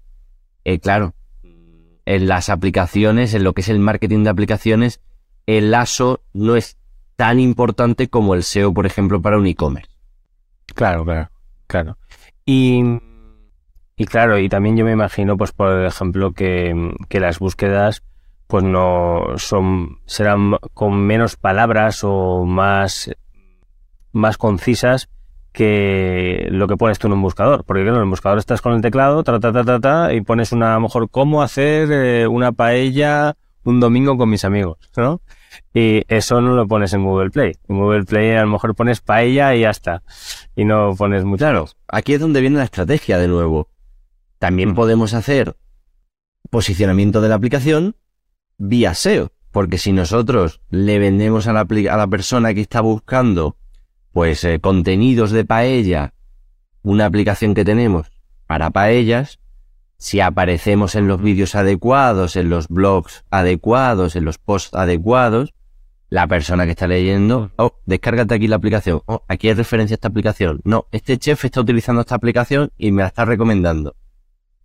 eh, 0.66 0.80
claro, 0.80 1.14
en 2.06 2.28
las 2.28 2.50
aplicaciones, 2.50 3.34
en 3.34 3.44
lo 3.44 3.54
que 3.54 3.62
es 3.62 3.70
el 3.70 3.80
marketing 3.80 4.24
de 4.24 4.30
aplicaciones, 4.30 5.02
el 5.46 5.74
ASO 5.74 6.22
no 6.34 6.56
es 6.56 6.78
tan 7.16 7.40
importante 7.40 8.10
como 8.10 8.34
el 8.34 8.44
SEO, 8.44 8.74
por 8.74 8.86
ejemplo, 8.86 9.22
para 9.22 9.38
un 9.38 9.48
e-commerce. 9.48 9.92
Claro, 10.74 11.06
claro, 11.06 11.30
claro. 11.68 11.98
Y, 12.46 12.82
y, 13.96 14.06
claro, 14.06 14.38
y 14.40 14.50
también 14.50 14.78
yo 14.78 14.86
me 14.86 14.92
imagino, 14.92 15.38
pues, 15.38 15.52
por 15.52 15.86
ejemplo, 15.86 16.34
que, 16.34 16.94
que 17.10 17.20
las 17.20 17.40
búsquedas 17.40 18.04
pues 18.48 18.64
no 18.64 19.24
son 19.38 20.00
serán 20.06 20.58
con 20.74 21.00
menos 21.00 21.38
palabras 21.38 22.02
o 22.04 22.46
más 22.46 23.10
más 24.12 24.38
concisas 24.38 25.10
que 25.54 26.48
lo 26.52 26.68
que 26.68 26.78
pones 26.78 27.00
tú 27.00 27.08
en 27.08 27.14
un 27.14 27.22
buscador. 27.22 27.64
Porque 27.64 27.84
claro, 27.84 27.98
en 27.98 28.04
el 28.04 28.10
buscador 28.10 28.38
estás 28.38 28.62
con 28.62 28.74
el 28.74 28.82
teclado, 28.82 29.24
ta, 29.24 29.40
ta, 29.40 29.80
ta, 29.80 30.14
y 30.14 30.22
pones 30.22 30.52
una, 30.52 30.74
a 30.74 30.76
lo 30.76 30.82
mejor, 30.82 31.10
cómo 31.10 31.42
hacer 31.42 31.90
eh, 31.92 32.28
una 32.28 32.52
paella 32.52 33.36
un 33.64 33.80
domingo 33.80 34.18
con 34.18 34.30
mis 34.30 34.46
amigos, 34.46 34.78
¿no? 34.96 35.22
Y 35.74 36.04
eso 36.08 36.42
no 36.42 36.56
lo 36.56 36.68
pones 36.68 36.94
en 36.94 37.04
Google 37.04 37.30
Play. 37.30 37.54
En 37.68 37.78
Google 37.80 38.04
Play 38.04 38.32
a 38.32 38.42
lo 38.42 38.48
mejor 38.48 38.76
pones 38.76 39.02
paella 39.02 39.56
y 39.56 39.62
ya 39.62 39.70
está. 39.70 40.04
Y 40.56 40.66
no 40.66 40.96
pones 40.98 41.24
mucho. 41.24 41.46
Claro, 41.46 41.68
aquí 41.88 42.14
es 42.14 42.20
donde 42.20 42.42
viene 42.42 42.58
la 42.58 42.66
estrategia 42.66 43.18
de 43.18 43.28
nuevo. 43.28 43.70
También 44.40 44.72
mm. 44.72 44.76
podemos 44.76 45.14
hacer 45.14 45.56
posicionamiento 46.50 47.22
de 47.22 47.30
la 47.30 47.36
aplicación 47.36 47.96
vía 48.58 48.94
SEO. 48.94 49.32
Porque 49.52 49.78
si 49.78 49.92
nosotros 49.92 50.62
le 50.70 50.98
vendemos 50.98 51.48
a 51.48 51.54
la, 51.54 51.62
a 51.62 51.98
la 51.98 52.08
persona 52.08 52.54
que 52.54 52.62
está 52.62 52.82
buscando 52.82 53.56
pues 54.12 54.44
eh, 54.44 54.60
contenidos 54.60 55.32
de 55.32 55.46
paella, 55.46 56.14
una 56.82 57.06
aplicación 57.06 57.54
que 57.54 57.66
tenemos 57.66 58.12
para 58.48 58.70
paellas, 58.72 59.40
si 60.04 60.20
aparecemos 60.20 60.96
en 60.96 61.08
los 61.08 61.22
vídeos 61.22 61.56
adecuados, 61.56 62.36
en 62.36 62.50
los 62.50 62.68
blogs 62.68 63.24
adecuados, 63.32 64.18
en 64.18 64.26
los 64.26 64.38
posts 64.38 64.74
adecuados, 64.74 65.54
la 66.10 66.28
persona 66.28 66.66
que 66.66 66.72
está 66.72 66.88
leyendo, 66.88 67.52
oh, 67.56 67.80
descárgate 67.86 68.36
aquí 68.36 68.50
la 68.50 68.58
aplicación, 68.58 69.02
oh, 69.06 69.24
aquí 69.30 69.48
hay 69.48 69.54
referencia 69.54 69.94
a 69.94 69.96
esta 69.96 70.10
aplicación. 70.10 70.60
No, 70.66 70.88
este 70.92 71.18
chef 71.18 71.46
está 71.46 71.62
utilizando 71.62 72.02
esta 72.02 72.16
aplicación 72.16 72.74
y 72.78 72.92
me 72.92 73.02
la 73.02 73.08
está 73.08 73.24
recomendando. 73.24 73.96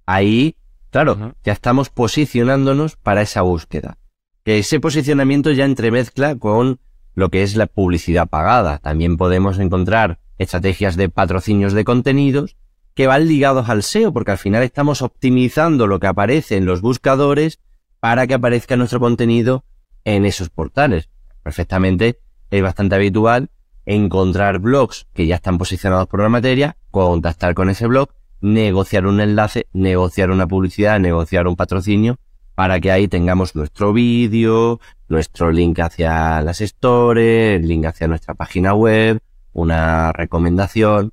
Ahí, 0.07 0.57
claro, 0.91 1.37
ya 1.45 1.53
estamos 1.53 1.89
posicionándonos 1.89 2.97
para 2.97 3.23
esa 3.23 3.43
búsqueda. 3.43 3.97
Que 4.43 4.59
ese 4.59 4.81
posicionamiento 4.81 5.53
ya 5.53 5.67
entremezcla 5.67 6.35
con 6.35 6.81
lo 7.15 7.29
que 7.29 7.45
es 7.45 7.55
la 7.55 7.67
publicidad 7.67 8.27
pagada. 8.27 8.79
También 8.79 9.17
podemos 9.17 9.61
encontrar 9.61 10.19
estrategias 10.37 10.97
de 10.97 11.09
patrocinios 11.09 11.75
de 11.75 11.85
contenidos 11.85 12.57
que 12.99 13.07
van 13.07 13.29
ligados 13.29 13.69
al 13.69 13.85
SEO, 13.85 14.13
porque 14.13 14.33
al 14.33 14.39
final 14.39 14.65
estamos 14.65 15.03
optimizando 15.03 15.87
lo 15.87 16.01
que 16.01 16.09
aparece 16.09 16.57
en 16.57 16.67
los 16.67 16.81
buscadores 16.81 17.61
para 18.01 18.27
que 18.27 18.35
aparezca 18.35 18.77
nuestro 18.77 18.99
contenido 18.99 19.63
en 20.03 20.27
esos 20.27 20.51
portales 20.51 21.09
perfectamente, 21.45 22.19
es 22.51 22.61
bastante 22.61 22.97
habitual 22.97 23.51
encontrar 23.87 24.59
blogs 24.59 25.07
que 25.15 25.29
ya 25.29 25.37
están 25.37 25.59
posicionados 25.59 26.09
por 26.09 26.23
la 26.23 26.29
materia, 26.29 26.77
contactar 26.91 27.55
con 27.55 27.71
ese 27.71 27.87
blog, 27.87 28.09
negociar 28.41 29.07
un 29.07 29.21
enlace, 29.21 29.69
negociar 29.73 30.33
una 30.33 30.49
publicidad, 30.49 30.99
negociar 30.99 31.47
un 31.47 31.55
patrocinio, 31.55 32.19
para 32.57 32.81
que 32.81 32.91
ahí 32.91 33.07
tengamos 33.07 33.55
nuestro 33.55 33.93
vídeo, 33.93 34.81
nuestro 35.07 35.53
link 35.53 35.79
hacia 35.79 36.43
las 36.43 36.59
stores, 36.59 37.61
el 37.61 37.69
link 37.69 37.85
hacia 37.85 38.09
nuestra 38.09 38.35
página 38.35 38.75
web, 38.75 39.21
una 39.53 40.13
recomendación. 40.13 41.13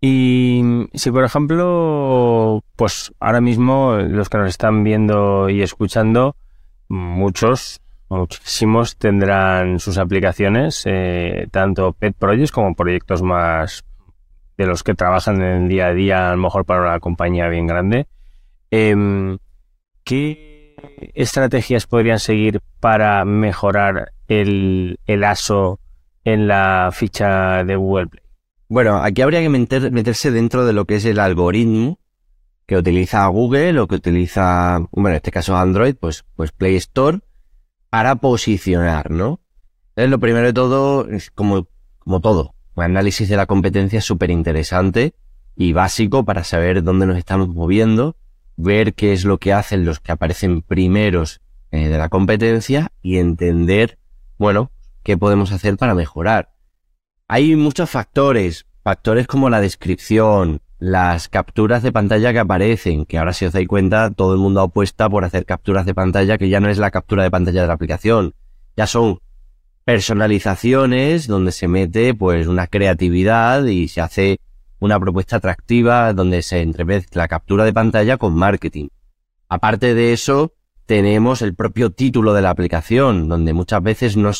Y 0.00 0.62
si 0.94 1.10
por 1.10 1.24
ejemplo, 1.24 2.62
pues 2.76 3.12
ahora 3.18 3.40
mismo 3.40 3.96
los 3.96 4.28
que 4.28 4.38
nos 4.38 4.48
están 4.48 4.84
viendo 4.84 5.48
y 5.48 5.62
escuchando, 5.62 6.36
muchos, 6.88 7.80
muchísimos 8.08 8.96
tendrán 8.96 9.80
sus 9.80 9.98
aplicaciones, 9.98 10.82
eh, 10.86 11.48
tanto 11.50 11.92
pet 11.92 12.14
projects 12.16 12.52
como 12.52 12.74
proyectos 12.74 13.22
más 13.22 13.84
de 14.56 14.66
los 14.66 14.82
que 14.82 14.94
trabajan 14.94 15.42
en 15.42 15.62
el 15.62 15.68
día 15.68 15.86
a 15.88 15.94
día, 15.94 16.28
a 16.28 16.36
lo 16.36 16.42
mejor 16.42 16.64
para 16.64 16.82
una 16.82 17.00
compañía 17.00 17.48
bien 17.48 17.66
grande. 17.66 18.06
Em, 18.70 19.38
¿Qué 20.04 20.76
estrategias 21.14 21.86
podrían 21.86 22.18
seguir 22.18 22.60
para 22.80 23.24
mejorar 23.24 24.12
el, 24.28 24.98
el 25.06 25.24
ASO 25.24 25.80
en 26.24 26.48
la 26.48 26.90
ficha 26.92 27.64
de 27.64 27.76
Google 27.76 28.06
Play? 28.06 28.27
Bueno, 28.68 29.02
aquí 29.02 29.22
habría 29.22 29.40
que 29.40 29.48
meterse 29.48 30.30
dentro 30.30 30.66
de 30.66 30.74
lo 30.74 30.84
que 30.84 30.96
es 30.96 31.04
el 31.06 31.18
algoritmo 31.20 31.98
que 32.66 32.76
utiliza 32.76 33.26
Google 33.28 33.80
o 33.80 33.88
que 33.88 33.94
utiliza, 33.94 34.80
bueno, 34.90 35.08
en 35.08 35.14
este 35.16 35.30
caso 35.30 35.56
Android, 35.56 35.94
pues, 35.98 36.26
pues 36.36 36.52
Play 36.52 36.76
Store, 36.76 37.20
para 37.88 38.16
posicionar, 38.16 39.10
¿no? 39.10 39.40
Entonces, 39.96 40.10
lo 40.10 40.18
primero 40.18 40.46
de 40.46 40.52
todo 40.52 41.08
es 41.08 41.30
como, 41.30 41.66
como 41.98 42.20
todo. 42.20 42.54
Un 42.74 42.84
análisis 42.84 43.26
de 43.30 43.36
la 43.36 43.46
competencia 43.46 44.00
es 44.00 44.04
súper 44.04 44.30
interesante 44.30 45.14
y 45.56 45.72
básico 45.72 46.26
para 46.26 46.44
saber 46.44 46.82
dónde 46.82 47.06
nos 47.06 47.16
estamos 47.16 47.48
moviendo, 47.48 48.16
ver 48.56 48.92
qué 48.92 49.14
es 49.14 49.24
lo 49.24 49.38
que 49.38 49.54
hacen 49.54 49.86
los 49.86 49.98
que 49.98 50.12
aparecen 50.12 50.60
primeros 50.60 51.40
eh, 51.70 51.88
de 51.88 51.96
la 51.96 52.10
competencia 52.10 52.92
y 53.00 53.16
entender, 53.16 53.98
bueno, 54.36 54.70
qué 55.02 55.16
podemos 55.16 55.52
hacer 55.52 55.78
para 55.78 55.94
mejorar. 55.94 56.50
Hay 57.30 57.56
muchos 57.56 57.90
factores, 57.90 58.64
factores 58.82 59.26
como 59.26 59.50
la 59.50 59.60
descripción, 59.60 60.62
las 60.78 61.28
capturas 61.28 61.82
de 61.82 61.92
pantalla 61.92 62.32
que 62.32 62.38
aparecen, 62.38 63.04
que 63.04 63.18
ahora 63.18 63.34
si 63.34 63.44
os 63.44 63.52
dais 63.52 63.68
cuenta, 63.68 64.10
todo 64.10 64.32
el 64.32 64.38
mundo 64.38 64.62
apuesta 64.62 65.10
por 65.10 65.26
hacer 65.26 65.44
capturas 65.44 65.84
de 65.84 65.94
pantalla, 65.94 66.38
que 66.38 66.48
ya 66.48 66.58
no 66.58 66.70
es 66.70 66.78
la 66.78 66.90
captura 66.90 67.24
de 67.24 67.30
pantalla 67.30 67.60
de 67.60 67.66
la 67.66 67.74
aplicación, 67.74 68.32
ya 68.78 68.86
son 68.86 69.18
personalizaciones 69.84 71.26
donde 71.26 71.52
se 71.52 71.68
mete 71.68 72.14
pues 72.14 72.46
una 72.46 72.66
creatividad 72.66 73.62
y 73.66 73.88
se 73.88 74.00
hace 74.00 74.40
una 74.78 74.98
propuesta 74.98 75.36
atractiva 75.36 76.14
donde 76.14 76.40
se 76.40 76.62
entremezcla 76.62 77.28
captura 77.28 77.66
de 77.66 77.74
pantalla 77.74 78.16
con 78.16 78.34
marketing. 78.34 78.88
Aparte 79.50 79.92
de 79.92 80.14
eso, 80.14 80.54
tenemos 80.86 81.42
el 81.42 81.54
propio 81.54 81.90
título 81.90 82.32
de 82.32 82.40
la 82.40 82.48
aplicación, 82.48 83.28
donde 83.28 83.52
muchas 83.52 83.82
veces 83.82 84.16
no, 84.16 84.32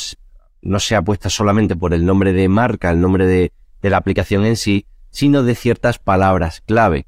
no 0.63 0.81
se 0.81 0.97
apuesta 0.97 1.31
solamente 1.31 1.77
por 1.77 1.95
el 1.95 2.05
nombre 2.05 2.33
de 2.33 2.49
marca, 2.49 2.91
el 2.91 3.01
nombre 3.01 3.27
de, 3.27 3.53
de 3.83 3.91
la 3.91 3.97
aplicación 3.97 4.45
en 4.45 4.57
sí, 4.57 4.87
sino 5.11 5.43
de 5.43 5.55
ciertas 5.55 5.99
palabras 5.99 6.63
clave. 6.67 7.07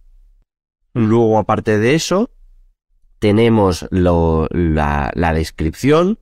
Luego, 0.92 1.38
aparte 1.38 1.78
de 1.78 1.94
eso, 1.94 2.30
tenemos 3.20 3.86
la, 3.90 5.12
descripción, 5.34 6.18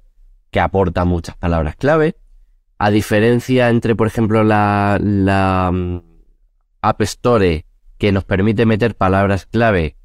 que 0.50 0.60
aporta 0.60 1.04
muchas 1.04 1.36
palabras 1.36 1.76
clave. 1.76 2.16
A 2.78 2.90
diferencia 2.90 3.70
entre, 3.70 3.96
por 3.96 4.06
ejemplo, 4.06 4.44
la, 4.44 4.98
la 5.00 5.70
mm, 5.72 6.02
App 6.82 7.00
Store, 7.02 7.64
que 7.98 8.12
nos 8.12 8.24
permite 8.24 8.66
meter 8.66 8.94
palabras 8.94 9.46
clave 9.46 9.96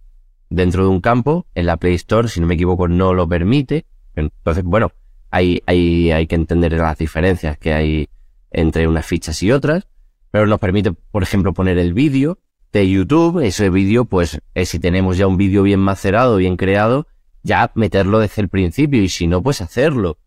dentro 0.49 0.83
de 0.83 0.89
un 0.89 1.01
campo, 1.01 1.45
en 1.55 1.65
la 1.65 1.77
Play 1.77 1.95
Store, 1.95 2.27
si 2.27 2.39
no 2.39 2.47
me 2.47 2.55
equivoco, 2.55 2.87
no 2.87 3.13
lo 3.13 3.27
permite. 3.27 3.85
Entonces, 4.15 4.63
bueno, 4.63 4.91
hay, 5.33 5.61
hay, 5.65 6.11
hay 6.11 6.27
que 6.27 6.35
entender 6.35 6.71
las 6.73 6.97
diferencias 6.97 7.57
que 7.57 7.73
hay 7.73 8.07
entre 8.51 8.87
unas 8.87 9.05
fichas 9.05 9.41
y 9.43 9.51
otras 9.51 9.87
pero 10.33 10.47
nos 10.47 10.59
permite, 10.59 10.91
por 10.91 11.21
ejemplo, 11.21 11.53
poner 11.53 11.77
el 11.77 11.93
vídeo 11.93 12.39
de 12.71 12.89
YouTube. 12.89 13.45
Ese 13.45 13.69
vídeo, 13.69 14.05
pues, 14.05 14.41
es 14.55 14.69
si 14.69 14.79
tenemos 14.79 15.15
ya 15.15 15.27
un 15.27 15.37
vídeo 15.37 15.61
bien 15.61 15.79
macerado, 15.79 16.37
bien 16.37 16.57
creado, 16.57 17.05
ya 17.43 17.71
meterlo 17.75 18.17
desde 18.17 18.41
el 18.41 18.49
principio 18.49 19.03
y 19.03 19.09
si 19.09 19.27
no, 19.27 19.43
pues 19.43 19.61
hacerlo. 19.61 20.17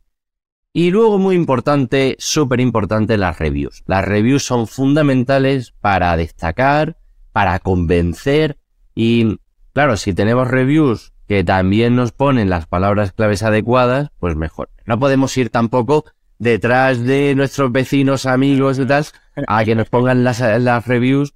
Y 0.73 0.93
luego, 0.93 1.19
muy 1.19 1.35
importante, 1.35 2.15
súper 2.21 2.61
importante, 2.61 3.17
las 3.17 3.41
reviews. 3.41 3.83
Las 3.87 4.05
reviews 4.05 4.45
son 4.45 4.69
fundamentales 4.69 5.73
para 5.81 6.17
destacar, 6.17 6.99
para 7.33 7.59
convencer 7.59 8.59
y, 8.95 9.41
claro, 9.73 9.97
si 9.97 10.15
tenemos 10.15 10.47
reviews 10.47 11.15
que 11.29 11.45
también 11.45 11.97
nos 11.97 12.13
ponen 12.13 12.51
las 12.51 12.67
palabras 12.67 13.13
claves 13.13 13.43
adecuadas, 13.43 14.11
pues 14.19 14.37
mejor. 14.37 14.71
No 14.85 14.99
podemos 14.99 15.37
ir 15.37 15.51
tampoco 15.51 16.05
detrás 16.39 17.03
de 17.03 17.35
nuestros 17.35 17.73
vecinos, 17.73 18.27
amigos 18.27 18.79
y 18.79 18.87
tal, 18.87 19.07
a 19.47 19.65
que 19.65 19.75
nos 19.75 19.89
pongan 19.89 20.25
las, 20.25 20.41
las 20.41 20.87
reviews. 20.87 21.35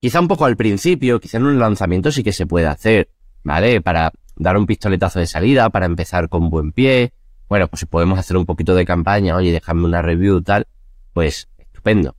Quizá 0.00 0.20
un 0.20 0.28
poco 0.28 0.44
al 0.44 0.56
principio, 0.56 1.20
quizá 1.20 1.38
en 1.38 1.44
un 1.44 1.58
lanzamiento 1.58 2.12
sí 2.12 2.22
que 2.22 2.32
se 2.32 2.46
puede 2.46 2.66
hacer, 2.66 3.10
¿vale? 3.42 3.80
Para 3.80 4.12
dar 4.36 4.56
un 4.56 4.66
pistoletazo 4.66 5.18
de 5.18 5.26
salida, 5.26 5.70
para 5.70 5.86
empezar 5.86 6.28
con 6.28 6.50
buen 6.50 6.72
pie. 6.72 7.12
Bueno, 7.48 7.68
pues 7.68 7.80
si 7.80 7.86
podemos 7.86 8.18
hacer 8.18 8.36
un 8.36 8.46
poquito 8.46 8.74
de 8.74 8.84
campaña, 8.84 9.36
oye, 9.36 9.52
déjame 9.52 9.84
una 9.84 10.02
review 10.02 10.42
tal, 10.42 10.66
pues 11.12 11.48
estupendo. 11.58 12.16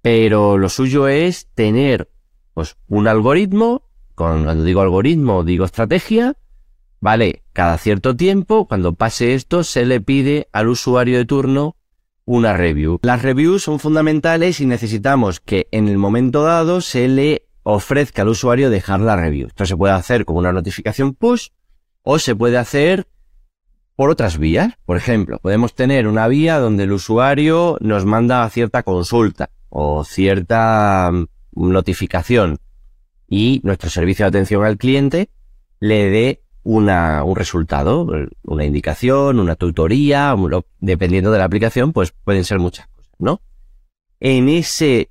Pero 0.00 0.58
lo 0.58 0.68
suyo 0.68 1.06
es 1.08 1.46
tener, 1.54 2.10
pues, 2.54 2.76
un 2.88 3.06
algoritmo, 3.06 3.82
con, 4.14 4.44
cuando 4.44 4.64
digo 4.64 4.80
algoritmo, 4.80 5.44
digo 5.44 5.64
estrategia, 5.64 6.36
¿vale? 7.02 7.42
Cada 7.52 7.76
cierto 7.78 8.16
tiempo, 8.16 8.66
cuando 8.66 8.94
pase 8.94 9.34
esto, 9.34 9.64
se 9.64 9.84
le 9.84 10.00
pide 10.00 10.48
al 10.52 10.68
usuario 10.68 11.18
de 11.18 11.26
turno 11.26 11.76
una 12.24 12.56
review. 12.56 13.00
Las 13.02 13.22
reviews 13.22 13.64
son 13.64 13.80
fundamentales 13.80 14.60
y 14.60 14.66
necesitamos 14.66 15.40
que 15.40 15.66
en 15.72 15.88
el 15.88 15.98
momento 15.98 16.44
dado 16.44 16.80
se 16.80 17.08
le 17.08 17.48
ofrezca 17.64 18.22
al 18.22 18.28
usuario 18.28 18.70
dejar 18.70 19.00
la 19.00 19.16
review. 19.16 19.48
Esto 19.48 19.66
se 19.66 19.76
puede 19.76 19.92
hacer 19.94 20.24
como 20.24 20.38
una 20.38 20.52
notificación 20.52 21.12
push 21.14 21.48
o 22.02 22.20
se 22.20 22.36
puede 22.36 22.56
hacer 22.56 23.08
por 23.96 24.08
otras 24.08 24.38
vías. 24.38 24.74
Por 24.86 24.96
ejemplo, 24.96 25.40
podemos 25.42 25.74
tener 25.74 26.06
una 26.06 26.28
vía 26.28 26.60
donde 26.60 26.84
el 26.84 26.92
usuario 26.92 27.78
nos 27.80 28.04
manda 28.04 28.48
cierta 28.48 28.84
consulta 28.84 29.50
o 29.70 30.04
cierta 30.04 31.10
mm, 31.12 31.26
notificación 31.52 32.58
y 33.28 33.60
nuestro 33.64 33.90
servicio 33.90 34.24
de 34.24 34.28
atención 34.28 34.64
al 34.64 34.78
cliente 34.78 35.30
le 35.80 36.10
dé 36.10 36.41
una, 36.64 37.24
un 37.24 37.36
resultado, 37.36 38.08
una 38.42 38.64
indicación, 38.64 39.40
una 39.40 39.56
tutoría, 39.56 40.34
dependiendo 40.80 41.30
de 41.30 41.38
la 41.38 41.44
aplicación, 41.44 41.92
pues 41.92 42.12
pueden 42.12 42.44
ser 42.44 42.58
muchas 42.58 42.86
cosas, 42.88 43.12
¿no? 43.18 43.40
En 44.20 44.48
ese, 44.48 45.10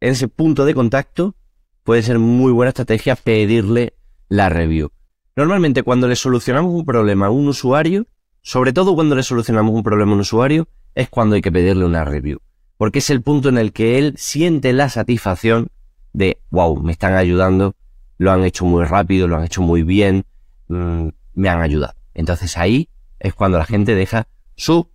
en 0.00 0.12
ese 0.12 0.28
punto 0.28 0.64
de 0.64 0.74
contacto 0.74 1.34
puede 1.82 2.02
ser 2.02 2.18
muy 2.18 2.52
buena 2.52 2.68
estrategia 2.68 3.16
pedirle 3.16 3.94
la 4.28 4.48
review. 4.48 4.90
Normalmente 5.36 5.82
cuando 5.82 6.08
le 6.08 6.16
solucionamos 6.16 6.74
un 6.74 6.84
problema 6.84 7.26
a 7.26 7.30
un 7.30 7.48
usuario, 7.48 8.06
sobre 8.42 8.72
todo 8.72 8.94
cuando 8.94 9.14
le 9.16 9.22
solucionamos 9.22 9.74
un 9.74 9.82
problema 9.82 10.12
a 10.12 10.14
un 10.14 10.20
usuario, 10.20 10.68
es 10.94 11.08
cuando 11.08 11.36
hay 11.36 11.42
que 11.42 11.52
pedirle 11.52 11.84
una 11.84 12.04
review. 12.04 12.38
Porque 12.76 12.98
es 12.98 13.10
el 13.10 13.22
punto 13.22 13.48
en 13.48 13.58
el 13.58 13.72
que 13.72 13.98
él 13.98 14.14
siente 14.16 14.72
la 14.72 14.88
satisfacción 14.88 15.68
de, 16.12 16.40
wow, 16.50 16.82
me 16.82 16.92
están 16.92 17.14
ayudando, 17.14 17.74
lo 18.18 18.32
han 18.32 18.44
hecho 18.44 18.64
muy 18.64 18.84
rápido, 18.84 19.28
lo 19.28 19.36
han 19.36 19.44
hecho 19.44 19.62
muy 19.62 19.82
bien, 19.82 20.24
Mm, 20.70 21.08
me 21.34 21.48
han 21.48 21.60
ayudado. 21.60 21.94
Entonces 22.14 22.56
ahí 22.56 22.88
es 23.18 23.34
cuando 23.34 23.58
la 23.58 23.64
gente 23.64 23.96
deja 23.96 24.28
su 24.54 24.88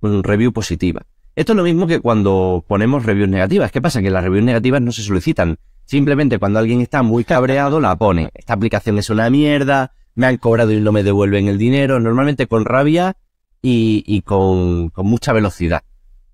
mm, 0.00 0.20
review 0.22 0.52
positiva. 0.52 1.02
Esto 1.36 1.52
es 1.52 1.56
lo 1.56 1.64
mismo 1.64 1.86
que 1.86 2.00
cuando 2.00 2.64
ponemos 2.66 3.04
reviews 3.04 3.28
negativas. 3.28 3.70
¿Qué 3.70 3.82
pasa? 3.82 4.00
Que 4.00 4.10
las 4.10 4.24
reviews 4.24 4.44
negativas 4.44 4.80
no 4.80 4.90
se 4.90 5.02
solicitan. 5.02 5.58
Simplemente 5.84 6.38
cuando 6.38 6.58
alguien 6.58 6.80
está 6.80 7.02
muy 7.02 7.24
cabreado 7.24 7.78
la 7.78 7.94
pone. 7.96 8.30
Esta 8.34 8.54
aplicación 8.54 8.98
es 8.98 9.10
una 9.10 9.28
mierda, 9.28 9.92
me 10.14 10.26
han 10.26 10.38
cobrado 10.38 10.72
y 10.72 10.80
no 10.80 10.92
me 10.92 11.02
devuelven 11.02 11.46
el 11.46 11.58
dinero. 11.58 12.00
Normalmente 12.00 12.46
con 12.46 12.64
rabia 12.64 13.16
y, 13.60 14.22
con, 14.22 14.90
mucha 14.96 15.32
velocidad. 15.34 15.82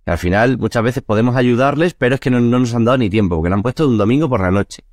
al 0.07 0.19
final, 0.19 0.57
muchas 0.59 0.85
veces 0.85 1.03
podemos 1.03 1.35
ayudarles, 1.35 1.95
pero 1.95 2.15
es 2.15 2.21
que 2.21 2.31
no, 2.31 2.41
nos 2.41 2.75
han 2.75 2.85
dado 2.85 2.99
ni 2.99 3.11
tiempo, 3.11 3.37
porque 3.37 3.49
lo 3.49 3.57
han 3.57 3.63
puesto 3.63 3.85
de 3.85 3.89
un 3.91 3.99
domingo 3.99 4.29
por 4.29 4.41
la 4.41 4.53
noche. 4.53 4.85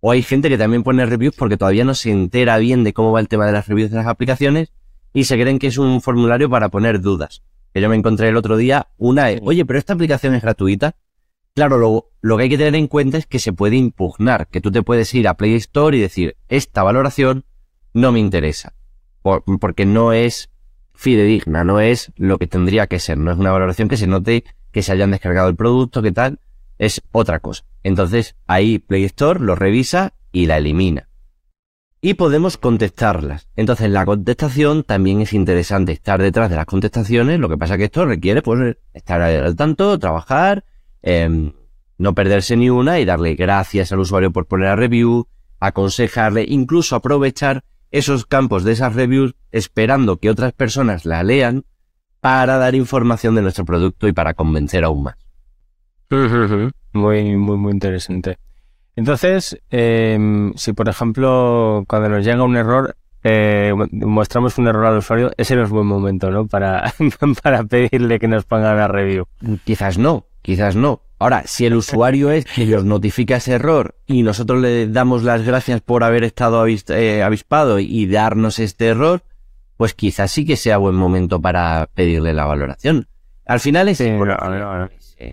O 0.00 0.10
hay 0.10 0.22
gente 0.22 0.48
que 0.48 0.58
también 0.58 0.82
pone 0.82 1.04
reviews 1.04 1.36
porque 1.36 1.56
todavía 1.56 1.84
no 1.84 1.94
se 1.94 2.10
entera 2.10 2.58
bien 2.58 2.84
de 2.84 2.92
cómo 2.92 3.12
va 3.12 3.20
el 3.20 3.28
tema 3.28 3.46
de 3.46 3.52
las 3.52 3.68
reviews 3.68 3.90
de 3.90 3.98
las 3.98 4.06
aplicaciones 4.06 4.72
y 5.12 5.24
se 5.24 5.38
creen 5.38 5.58
que 5.58 5.66
es 5.66 5.78
un 5.78 6.00
formulario 6.00 6.48
para 6.48 6.70
poner 6.70 7.00
dudas. 7.00 7.42
Que 7.74 7.80
yo 7.80 7.88
me 7.88 7.96
encontré 7.96 8.28
el 8.28 8.36
otro 8.36 8.56
día 8.56 8.88
una, 8.96 9.28
oye, 9.42 9.64
pero 9.64 9.78
esta 9.78 9.92
aplicación 9.92 10.34
es 10.34 10.42
gratuita. 10.42 10.96
Claro, 11.54 11.78
lo, 11.78 12.10
lo 12.20 12.36
que 12.36 12.44
hay 12.44 12.48
que 12.48 12.58
tener 12.58 12.74
en 12.76 12.86
cuenta 12.86 13.18
es 13.18 13.26
que 13.26 13.38
se 13.38 13.52
puede 13.52 13.76
impugnar, 13.76 14.48
que 14.48 14.60
tú 14.60 14.70
te 14.70 14.82
puedes 14.82 15.12
ir 15.14 15.28
a 15.28 15.34
Play 15.34 15.54
Store 15.54 15.96
y 15.96 16.00
decir, 16.00 16.36
esta 16.48 16.82
valoración 16.82 17.44
no 17.92 18.12
me 18.12 18.20
interesa, 18.20 18.72
porque 19.22 19.84
no 19.84 20.12
es 20.12 20.50
fidedigna, 20.94 21.64
no 21.64 21.80
es 21.80 22.12
lo 22.16 22.38
que 22.38 22.46
tendría 22.46 22.86
que 22.86 23.00
ser, 23.00 23.18
no 23.18 23.32
es 23.32 23.38
una 23.38 23.50
valoración 23.50 23.88
que 23.88 23.96
se 23.96 24.06
note 24.06 24.44
que 24.70 24.82
se 24.82 24.92
hayan 24.92 25.10
descargado 25.10 25.48
el 25.48 25.56
producto, 25.56 26.02
que 26.02 26.12
tal, 26.12 26.38
es 26.80 27.00
otra 27.12 27.38
cosa. 27.38 27.64
Entonces 27.84 28.34
ahí 28.48 28.80
Play 28.80 29.04
Store 29.04 29.38
lo 29.38 29.54
revisa 29.54 30.14
y 30.32 30.46
la 30.46 30.58
elimina. 30.58 31.08
Y 32.00 32.14
podemos 32.14 32.56
contestarlas. 32.56 33.48
Entonces 33.54 33.88
la 33.88 34.04
contestación 34.04 34.82
también 34.82 35.20
es 35.20 35.32
interesante 35.32 35.92
estar 35.92 36.20
detrás 36.20 36.50
de 36.50 36.56
las 36.56 36.66
contestaciones, 36.66 37.38
lo 37.38 37.48
que 37.48 37.58
pasa 37.58 37.78
que 37.78 37.84
esto 37.84 38.04
requiere 38.04 38.42
pues 38.42 38.76
estar 38.92 39.22
al 39.22 39.54
tanto, 39.54 39.96
trabajar, 39.98 40.64
Em, 41.02 41.52
no 41.98 42.14
perderse 42.14 42.56
ni 42.56 42.70
una 42.70 43.00
y 43.00 43.04
darle 43.04 43.34
gracias 43.34 43.92
al 43.92 44.00
usuario 44.00 44.32
por 44.32 44.46
poner 44.46 44.68
a 44.68 44.76
review, 44.76 45.28
aconsejarle, 45.58 46.44
incluso 46.48 46.96
aprovechar 46.96 47.64
esos 47.90 48.26
campos 48.26 48.64
de 48.64 48.72
esas 48.72 48.94
reviews 48.94 49.34
esperando 49.50 50.18
que 50.18 50.30
otras 50.30 50.52
personas 50.52 51.04
la 51.04 51.22
lean 51.22 51.64
para 52.20 52.58
dar 52.58 52.74
información 52.74 53.34
de 53.34 53.42
nuestro 53.42 53.64
producto 53.64 54.08
y 54.08 54.12
para 54.12 54.34
convencer 54.34 54.84
aún 54.84 55.04
más. 55.04 55.16
Muy, 56.92 57.36
muy, 57.36 57.56
muy 57.56 57.72
interesante. 57.72 58.38
Entonces, 58.96 59.58
em, 59.70 60.52
si 60.54 60.72
por 60.72 60.88
ejemplo, 60.88 61.84
cuando 61.86 62.08
nos 62.08 62.24
llega 62.24 62.42
un 62.42 62.56
error, 62.56 62.96
eh, 63.22 63.72
mostramos 63.92 64.58
un 64.58 64.66
error 64.66 64.86
al 64.86 64.98
usuario, 64.98 65.30
ese 65.36 65.54
no 65.54 65.62
es 65.62 65.70
buen 65.70 65.86
momento, 65.86 66.30
¿no? 66.30 66.46
Para, 66.46 66.92
para 67.42 67.64
pedirle 67.64 68.18
que 68.18 68.28
nos 68.28 68.44
ponga 68.44 68.72
una 68.72 68.88
review. 68.88 69.26
Quizás 69.64 69.98
no, 69.98 70.26
quizás 70.42 70.74
no. 70.76 71.02
Ahora, 71.18 71.42
si 71.46 71.66
el 71.66 71.74
usuario 71.74 72.30
es 72.30 72.46
que 72.46 72.64
nos 72.64 72.84
notifica 72.84 73.36
ese 73.36 73.52
error 73.52 73.94
y 74.06 74.22
nosotros 74.22 74.60
le 74.60 74.88
damos 74.88 75.22
las 75.22 75.42
gracias 75.44 75.82
por 75.82 76.02
haber 76.02 76.24
estado 76.24 76.66
eh, 76.66 77.22
avispado 77.22 77.78
y 77.78 78.06
darnos 78.06 78.58
este 78.58 78.86
error, 78.86 79.22
pues 79.76 79.92
quizás 79.94 80.30
sí 80.30 80.46
que 80.46 80.56
sea 80.56 80.78
buen 80.78 80.94
momento 80.94 81.40
para 81.40 81.88
pedirle 81.94 82.32
la 82.32 82.46
valoración. 82.46 83.06
Al 83.44 83.60
final 83.60 83.88
es 83.88 84.00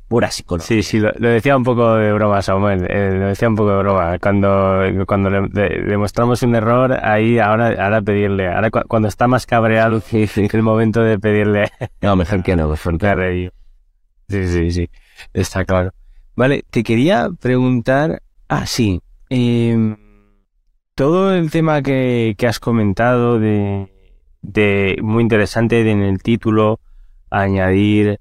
pura 0.08 0.32
psicología. 0.32 0.68
Sí, 0.68 0.84
sí, 0.84 1.00
lo, 1.00 1.12
decía 1.12 1.56
un 1.58 1.64
poco 1.64 1.96
de 1.96 2.14
broma, 2.14 2.42
Samuel. 2.42 2.86
Eh, 2.90 3.12
lo 3.18 3.28
decía 3.28 3.50
un 3.50 3.56
poco 3.56 3.72
de 3.72 3.78
broma. 3.80 4.20
Cuando, 4.20 4.82
cuando 5.06 5.30
le, 5.30 5.50
demostramos 5.86 6.44
un 6.44 6.56
error, 6.56 6.98
ahí 7.04 7.40
ahora, 7.40 7.74
ahora 7.84 8.02
pedirle. 8.02 8.48
Ahora 8.52 8.70
cuando 8.72 9.08
está 9.08 9.28
más 9.28 9.46
cabreado, 9.46 10.02
es 10.12 10.38
el 10.38 10.62
momento 10.62 11.02
de 11.02 11.20
pedirle. 11.20 11.72
No, 12.02 12.16
mejor 12.16 12.44
que 12.44 12.56
no, 12.56 12.70
mejor 12.70 12.98
que 12.98 13.52
Sí, 14.30 14.48
sí, 14.48 14.72
sí. 14.72 14.90
Está 15.34 15.66
claro. 15.66 15.92
Vale, 16.36 16.64
te 16.70 16.84
quería 16.84 17.30
preguntar. 17.40 18.22
Ah, 18.50 18.66
sí. 18.66 19.02
Em, 19.30 19.98
todo 20.96 21.34
el 21.34 21.50
tema 21.50 21.82
que, 21.82 22.36
que 22.38 22.48
has 22.48 22.60
comentado 22.60 23.40
de, 23.40 23.92
de 24.42 24.98
muy 25.02 25.24
interesante 25.24 25.90
en 25.90 26.02
el 26.02 26.22
título 26.22 26.80
añadir 27.30 28.20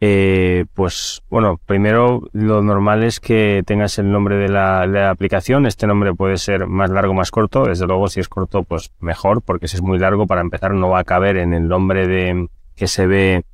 eh, 0.00 0.66
pues 0.74 1.22
bueno, 1.30 1.58
primero 1.64 2.22
lo 2.32 2.62
normal 2.62 3.02
es 3.02 3.18
que 3.18 3.62
tengas 3.64 3.98
el 3.98 4.12
nombre 4.12 4.36
de 4.36 4.48
la, 4.48 4.86
de 4.86 5.00
la, 5.00 5.10
aplicación. 5.10 5.66
Este 5.66 5.86
nombre 5.86 6.14
puede 6.14 6.36
ser 6.36 6.66
más 6.66 6.90
largo 6.90 7.12
o 7.12 7.14
más 7.14 7.30
corto. 7.30 7.64
Desde 7.64 7.86
luego, 7.86 8.08
si 8.08 8.20
es 8.20 8.28
corto, 8.28 8.62
pues 8.62 8.92
mejor, 9.00 9.42
porque 9.42 9.68
si 9.68 9.76
es 9.76 9.82
muy 9.82 9.98
largo, 9.98 10.26
para 10.26 10.42
empezar, 10.42 10.74
no 10.74 10.90
va 10.90 11.00
a 11.00 11.04
caber 11.04 11.38
en 11.38 11.54
el 11.54 11.68
nombre 11.68 12.06
de 12.06 12.48
que 12.74 12.88
se 12.88 13.06
ve 13.06 13.44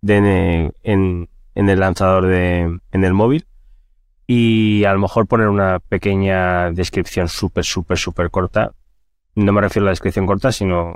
de, 0.00 0.72
en, 0.82 1.28
en 1.54 1.68
el 1.68 1.80
lanzador 1.80 2.26
de, 2.26 2.80
en 2.90 3.04
el 3.04 3.14
móvil. 3.14 3.46
Y 4.26 4.84
a 4.84 4.92
lo 4.92 4.98
mejor 4.98 5.26
poner 5.26 5.48
una 5.48 5.78
pequeña 5.80 6.70
descripción 6.72 7.28
súper, 7.28 7.64
súper, 7.64 7.98
súper 7.98 8.30
corta. 8.30 8.72
No 9.36 9.52
me 9.52 9.60
refiero 9.60 9.84
a 9.84 9.86
la 9.86 9.92
descripción 9.92 10.26
corta, 10.26 10.50
sino 10.50 10.94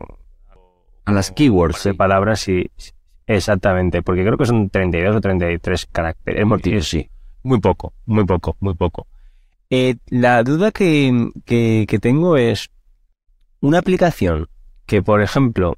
a 1.05 1.13
las 1.13 1.31
keywords 1.31 1.85
de 1.85 1.95
palabras 1.95 2.49
y 2.49 2.71
Exactamente, 3.29 4.01
porque 4.01 4.25
creo 4.25 4.39
que 4.39 4.47
son 4.47 4.71
32 4.71 5.17
o 5.17 5.21
33 5.21 5.87
caracteres. 5.93 6.87
Sí, 6.87 7.11
Muy 7.43 7.61
poco, 7.61 7.93
muy 8.07 8.25
poco, 8.25 8.57
muy 8.59 8.75
poco. 8.75 9.07
Eh, 9.69 9.97
la 10.07 10.43
duda 10.43 10.71
que, 10.73 11.29
que, 11.45 11.99
tengo 12.01 12.39
es 12.39 12.71
una 13.61 13.81
aplicación 13.81 14.49
que, 14.87 15.03
por 15.03 15.21
ejemplo, 15.21 15.77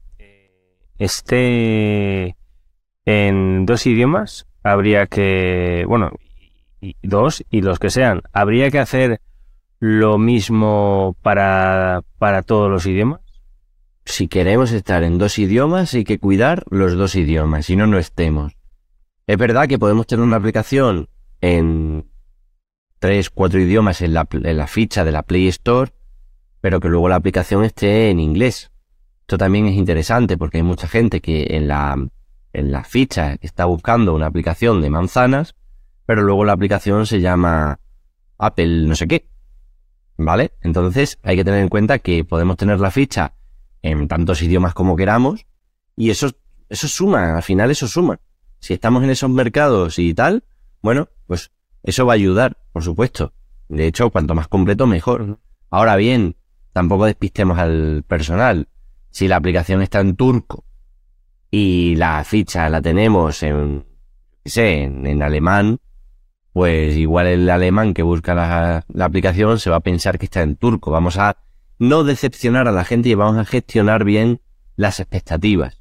esté 0.96 2.36
en 3.04 3.66
dos 3.66 3.84
idiomas, 3.84 4.46
habría 4.62 5.08
que, 5.08 5.84
bueno, 5.88 6.12
dos 7.02 7.44
y 7.50 7.62
los 7.62 7.80
que 7.80 7.90
sean, 7.90 8.22
habría 8.32 8.70
que 8.70 8.78
hacer 8.78 9.20
lo 9.80 10.18
mismo 10.18 11.16
para, 11.20 12.02
para 12.18 12.42
todos 12.42 12.70
los 12.70 12.86
idiomas 12.86 13.20
si 14.10 14.28
queremos 14.28 14.72
estar 14.72 15.02
en 15.02 15.18
dos 15.18 15.38
idiomas, 15.38 15.94
hay 15.94 16.04
que 16.04 16.18
cuidar 16.18 16.64
los 16.70 16.96
dos 16.96 17.14
idiomas, 17.14 17.66
si 17.66 17.76
no, 17.76 17.86
no 17.86 17.98
estemos. 17.98 18.56
Es 19.26 19.38
verdad 19.38 19.68
que 19.68 19.78
podemos 19.78 20.06
tener 20.06 20.24
una 20.24 20.36
aplicación 20.36 21.08
en 21.40 22.06
tres, 22.98 23.30
cuatro 23.30 23.60
idiomas 23.60 24.02
en 24.02 24.14
la, 24.14 24.28
en 24.30 24.56
la 24.56 24.66
ficha 24.66 25.04
de 25.04 25.12
la 25.12 25.22
Play 25.22 25.48
Store, 25.48 25.92
pero 26.60 26.80
que 26.80 26.88
luego 26.88 27.08
la 27.08 27.16
aplicación 27.16 27.64
esté 27.64 28.10
en 28.10 28.20
inglés. 28.20 28.70
Esto 29.22 29.38
también 29.38 29.66
es 29.66 29.74
interesante 29.74 30.36
porque 30.36 30.58
hay 30.58 30.62
mucha 30.62 30.88
gente 30.88 31.20
que 31.20 31.46
en 31.50 31.68
la, 31.68 31.96
en 32.52 32.72
la 32.72 32.84
ficha 32.84 33.36
está 33.40 33.64
buscando 33.64 34.14
una 34.14 34.26
aplicación 34.26 34.82
de 34.82 34.90
manzanas, 34.90 35.54
pero 36.04 36.22
luego 36.22 36.44
la 36.44 36.52
aplicación 36.52 37.06
se 37.06 37.20
llama 37.20 37.78
Apple 38.38 38.86
no 38.86 38.94
sé 38.94 39.06
qué. 39.06 39.26
¿Vale? 40.18 40.52
Entonces 40.60 41.18
hay 41.22 41.36
que 41.36 41.44
tener 41.44 41.60
en 41.60 41.68
cuenta 41.68 41.98
que 41.98 42.24
podemos 42.24 42.56
tener 42.56 42.78
la 42.78 42.90
ficha 42.90 43.34
en 43.82 44.08
tantos 44.08 44.42
idiomas 44.42 44.74
como 44.74 44.96
queramos 44.96 45.46
y 45.96 46.10
eso, 46.10 46.30
eso 46.68 46.88
suma, 46.88 47.36
al 47.36 47.42
final 47.42 47.70
eso 47.70 47.86
suma. 47.86 48.20
Si 48.58 48.74
estamos 48.74 49.02
en 49.02 49.10
esos 49.10 49.30
mercados 49.30 49.98
y 49.98 50.14
tal, 50.14 50.44
bueno, 50.82 51.08
pues 51.26 51.50
eso 51.82 52.06
va 52.06 52.12
a 52.12 52.14
ayudar, 52.14 52.58
por 52.72 52.82
supuesto. 52.82 53.32
De 53.68 53.86
hecho, 53.86 54.10
cuanto 54.10 54.34
más 54.34 54.48
completo, 54.48 54.86
mejor. 54.86 55.38
Ahora 55.70 55.96
bien, 55.96 56.36
tampoco 56.72 57.06
despistemos 57.06 57.58
al 57.58 58.04
personal. 58.06 58.68
Si 59.10 59.28
la 59.28 59.36
aplicación 59.36 59.82
está 59.82 60.00
en 60.00 60.16
turco 60.16 60.64
y 61.50 61.96
la 61.96 62.22
ficha 62.24 62.68
la 62.68 62.80
tenemos 62.80 63.42
en, 63.42 63.84
sé, 64.44 64.82
en, 64.84 65.22
alemán, 65.22 65.80
pues 66.52 66.96
igual 66.96 67.26
el 67.26 67.50
alemán 67.50 67.94
que 67.94 68.02
busca 68.02 68.34
la 68.34 69.04
aplicación 69.04 69.58
se 69.58 69.70
va 69.70 69.76
a 69.76 69.80
pensar 69.80 70.18
que 70.18 70.26
está 70.26 70.42
en 70.42 70.56
turco. 70.56 70.90
Vamos 70.90 71.16
a 71.16 71.36
no 71.80 72.04
decepcionar 72.04 72.68
a 72.68 72.72
la 72.72 72.84
gente 72.84 73.08
y 73.08 73.14
vamos 73.14 73.38
a 73.38 73.46
gestionar 73.46 74.04
bien 74.04 74.40
las 74.76 75.00
expectativas. 75.00 75.80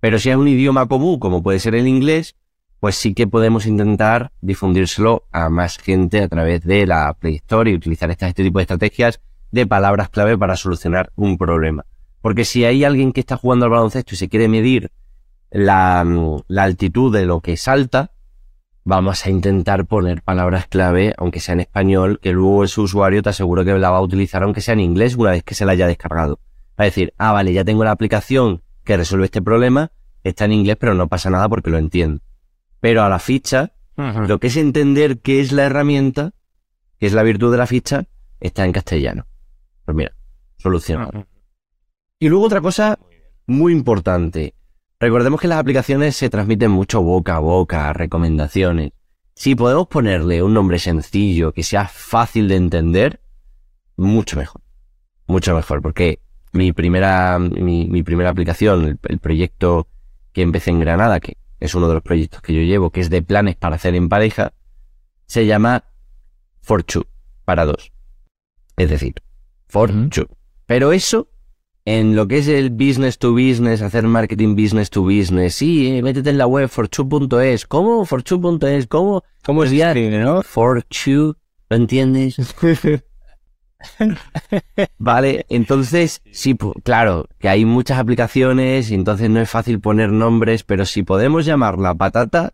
Pero 0.00 0.18
si 0.18 0.28
es 0.28 0.36
un 0.36 0.48
idioma 0.48 0.88
común, 0.88 1.20
como 1.20 1.42
puede 1.42 1.60
ser 1.60 1.76
el 1.76 1.86
inglés, 1.86 2.34
pues 2.80 2.96
sí 2.96 3.14
que 3.14 3.28
podemos 3.28 3.64
intentar 3.64 4.32
difundírselo 4.40 5.24
a 5.30 5.48
más 5.48 5.78
gente 5.78 6.20
a 6.20 6.28
través 6.28 6.62
de 6.62 6.84
la 6.86 7.14
Play 7.14 7.36
Store 7.36 7.70
y 7.70 7.74
utilizar 7.74 8.10
este, 8.10 8.32
tipo 8.34 8.58
de 8.58 8.64
estrategias 8.64 9.20
de 9.52 9.66
palabras 9.68 10.10
clave 10.10 10.36
para 10.36 10.56
solucionar 10.56 11.12
un 11.14 11.38
problema. 11.38 11.86
Porque 12.20 12.44
si 12.44 12.64
hay 12.64 12.82
alguien 12.82 13.12
que 13.12 13.20
está 13.20 13.36
jugando 13.36 13.66
al 13.66 13.70
baloncesto 13.70 14.14
y 14.14 14.18
se 14.18 14.28
quiere 14.28 14.48
medir 14.48 14.90
la, 15.52 16.04
la 16.48 16.62
altitud 16.64 17.14
de 17.14 17.24
lo 17.24 17.40
que 17.40 17.56
salta, 17.56 18.10
vamos 18.86 19.26
a 19.26 19.30
intentar 19.30 19.84
poner 19.86 20.22
palabras 20.22 20.68
clave, 20.68 21.12
aunque 21.18 21.40
sea 21.40 21.54
en 21.54 21.60
español, 21.60 22.20
que 22.22 22.30
luego 22.30 22.62
ese 22.62 22.80
usuario 22.80 23.20
te 23.20 23.30
aseguro 23.30 23.64
que 23.64 23.76
la 23.76 23.90
va 23.90 23.96
a 23.96 24.00
utilizar 24.00 24.44
aunque 24.44 24.60
sea 24.60 24.74
en 24.74 24.80
inglés 24.80 25.16
una 25.16 25.32
vez 25.32 25.42
que 25.42 25.56
se 25.56 25.66
la 25.66 25.72
haya 25.72 25.88
descargado. 25.88 26.38
Va 26.78 26.84
a 26.84 26.84
decir, 26.84 27.12
ah, 27.18 27.32
vale, 27.32 27.52
ya 27.52 27.64
tengo 27.64 27.82
la 27.82 27.90
aplicación 27.90 28.62
que 28.84 28.96
resuelve 28.96 29.24
este 29.24 29.42
problema, 29.42 29.90
está 30.22 30.44
en 30.44 30.52
inglés, 30.52 30.76
pero 30.78 30.94
no 30.94 31.08
pasa 31.08 31.30
nada 31.30 31.48
porque 31.48 31.68
lo 31.68 31.78
entiendo. 31.78 32.22
Pero 32.78 33.02
a 33.02 33.08
la 33.08 33.18
ficha, 33.18 33.72
lo 33.96 34.38
que 34.38 34.46
es 34.46 34.56
entender 34.56 35.18
qué 35.18 35.40
es 35.40 35.50
la 35.50 35.64
herramienta, 35.64 36.30
qué 37.00 37.06
es 37.06 37.12
la 37.12 37.24
virtud 37.24 37.50
de 37.50 37.58
la 37.58 37.66
ficha, 37.66 38.04
está 38.38 38.64
en 38.64 38.72
castellano. 38.72 39.26
Pues 39.84 39.96
mira, 39.96 40.12
solucionado. 40.58 41.26
Y 42.20 42.28
luego 42.28 42.44
otra 42.44 42.60
cosa 42.60 43.00
muy 43.48 43.72
importante. 43.72 44.54
Recordemos 44.98 45.40
que 45.40 45.48
las 45.48 45.58
aplicaciones 45.58 46.16
se 46.16 46.30
transmiten 46.30 46.70
mucho 46.70 47.02
boca 47.02 47.36
a 47.36 47.40
boca, 47.40 47.92
recomendaciones. 47.92 48.92
Si 49.34 49.54
podemos 49.54 49.88
ponerle 49.88 50.42
un 50.42 50.54
nombre 50.54 50.78
sencillo, 50.78 51.52
que 51.52 51.62
sea 51.62 51.86
fácil 51.86 52.48
de 52.48 52.56
entender, 52.56 53.20
mucho 53.96 54.38
mejor. 54.38 54.62
Mucho 55.26 55.54
mejor, 55.54 55.82
porque 55.82 56.20
mi 56.52 56.72
primera, 56.72 57.38
mi, 57.38 58.02
primera 58.02 58.30
aplicación, 58.30 58.98
el, 59.02 59.18
proyecto 59.18 59.86
que 60.32 60.40
empecé 60.40 60.70
en 60.70 60.80
Granada, 60.80 61.20
que 61.20 61.36
es 61.60 61.74
uno 61.74 61.88
de 61.88 61.94
los 61.94 62.02
proyectos 62.02 62.40
que 62.40 62.54
yo 62.54 62.62
llevo, 62.62 62.90
que 62.90 63.00
es 63.00 63.10
de 63.10 63.20
planes 63.20 63.56
para 63.56 63.76
hacer 63.76 63.94
en 63.94 64.08
pareja, 64.08 64.54
se 65.26 65.44
llama 65.44 65.84
For 66.62 66.82
Two, 66.82 67.06
para 67.44 67.66
dos. 67.66 67.92
Es 68.78 68.88
decir, 68.88 69.16
For 69.68 69.90
Ujú. 69.90 70.08
Two. 70.08 70.28
Pero 70.64 70.92
eso, 70.92 71.28
en 71.86 72.16
lo 72.16 72.26
que 72.26 72.38
es 72.38 72.48
el 72.48 72.70
business 72.70 73.16
to 73.16 73.32
business, 73.32 73.80
hacer 73.80 74.02
marketing 74.08 74.56
business 74.56 74.90
to 74.90 75.02
business, 75.04 75.54
sí, 75.54 75.86
eh, 75.96 76.02
métete 76.02 76.30
en 76.30 76.38
la 76.38 76.48
web 76.48 76.68
fortwo.es. 76.68 77.64
¿Cómo? 77.64 78.04
Fortwo.es. 78.04 78.88
¿Cómo? 78.88 79.22
¿Cómo 79.44 79.64
se 79.64 79.76
Ya. 79.76 79.94
no? 79.94 80.42
For 80.42 80.82
Two, 80.82 81.36
¿lo 81.70 81.76
entiendes? 81.76 82.36
Vale, 84.98 85.46
entonces, 85.48 86.22
sí, 86.32 86.56
claro, 86.82 87.28
que 87.38 87.48
hay 87.48 87.64
muchas 87.64 88.00
aplicaciones 88.00 88.90
y 88.90 88.94
entonces 88.94 89.30
no 89.30 89.40
es 89.40 89.48
fácil 89.48 89.78
poner 89.80 90.10
nombres, 90.10 90.64
pero 90.64 90.86
si 90.86 91.04
podemos 91.04 91.46
llamarla 91.46 91.94
patata, 91.94 92.52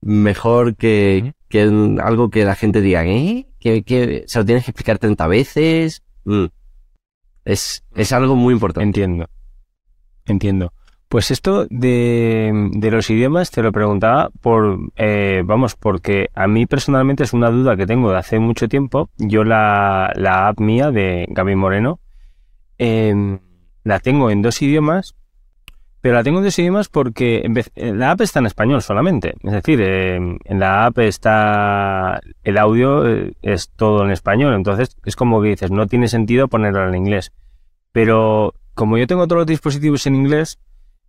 mejor 0.00 0.74
que, 0.74 1.34
que 1.48 1.62
algo 2.02 2.28
que 2.28 2.44
la 2.44 2.56
gente 2.56 2.80
diga, 2.80 3.06
¿eh? 3.06 3.46
Que, 3.60 3.84
que 3.84 4.24
se 4.26 4.40
lo 4.40 4.44
tienes 4.44 4.64
que 4.64 4.72
explicar 4.72 4.98
30 4.98 5.28
veces. 5.28 6.02
Mm. 6.24 6.46
Es, 7.44 7.84
es 7.94 8.12
algo 8.12 8.36
muy 8.36 8.54
importante. 8.54 8.84
Entiendo. 8.84 9.28
Entiendo. 10.26 10.72
Pues 11.08 11.30
esto 11.30 11.66
de, 11.68 12.70
de 12.72 12.90
los 12.90 13.10
idiomas 13.10 13.50
te 13.50 13.62
lo 13.62 13.70
preguntaba 13.70 14.30
por, 14.40 14.78
eh, 14.96 15.42
vamos, 15.44 15.76
porque 15.76 16.30
a 16.34 16.46
mí 16.46 16.64
personalmente 16.64 17.24
es 17.24 17.34
una 17.34 17.50
duda 17.50 17.76
que 17.76 17.86
tengo 17.86 18.10
de 18.10 18.16
hace 18.16 18.38
mucho 18.38 18.66
tiempo. 18.66 19.10
Yo 19.18 19.44
la, 19.44 20.10
la 20.16 20.48
app 20.48 20.58
mía 20.58 20.90
de 20.90 21.26
Gaby 21.28 21.54
Moreno 21.54 22.00
em, 22.78 23.40
la 23.84 24.00
tengo 24.00 24.30
en 24.30 24.40
dos 24.40 24.62
idiomas, 24.62 25.14
pero 26.02 26.16
la 26.16 26.22
tengo 26.24 26.38
en 26.38 26.44
dos 26.44 26.58
idiomas 26.58 26.88
porque 26.88 27.42
en 27.44 27.54
vez- 27.54 27.70
eh, 27.76 27.94
la 27.94 28.10
app 28.10 28.20
está 28.20 28.40
en 28.40 28.46
español 28.46 28.82
solamente. 28.82 29.34
Es 29.42 29.52
decir, 29.52 29.80
em, 29.80 30.38
en 30.44 30.60
la 30.60 30.84
app 30.86 30.98
está 30.98 32.20
el 32.42 32.58
audio 32.58 33.08
eh, 33.08 33.32
es 33.40 33.70
todo 33.70 34.04
en 34.04 34.10
español, 34.10 34.54
entonces 34.54 34.96
es 35.04 35.16
como 35.16 35.40
que 35.40 35.48
dices, 35.50 35.70
no 35.70 35.86
tiene 35.86 36.08
sentido 36.08 36.48
ponerlo 36.48 36.86
en 36.88 36.96
inglés. 36.96 37.32
Pero 37.92 38.54
como 38.74 38.98
yo 38.98 39.06
tengo 39.06 39.26
todos 39.26 39.38
los 39.40 39.46
dispositivos 39.46 40.06
en 40.06 40.16
inglés, 40.16 40.58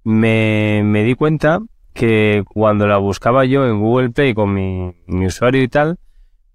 me, 0.03 1.03
di 1.03 1.15
cuenta 1.15 1.59
que 1.93 2.43
cuando 2.53 2.87
la 2.87 2.97
buscaba 2.97 3.45
yo 3.45 3.65
en 3.67 3.79
Google 3.79 4.11
Play 4.11 4.33
con 4.33 4.53
mi 4.53 5.25
usuario 5.25 5.63
y 5.63 5.67
tal, 5.67 5.97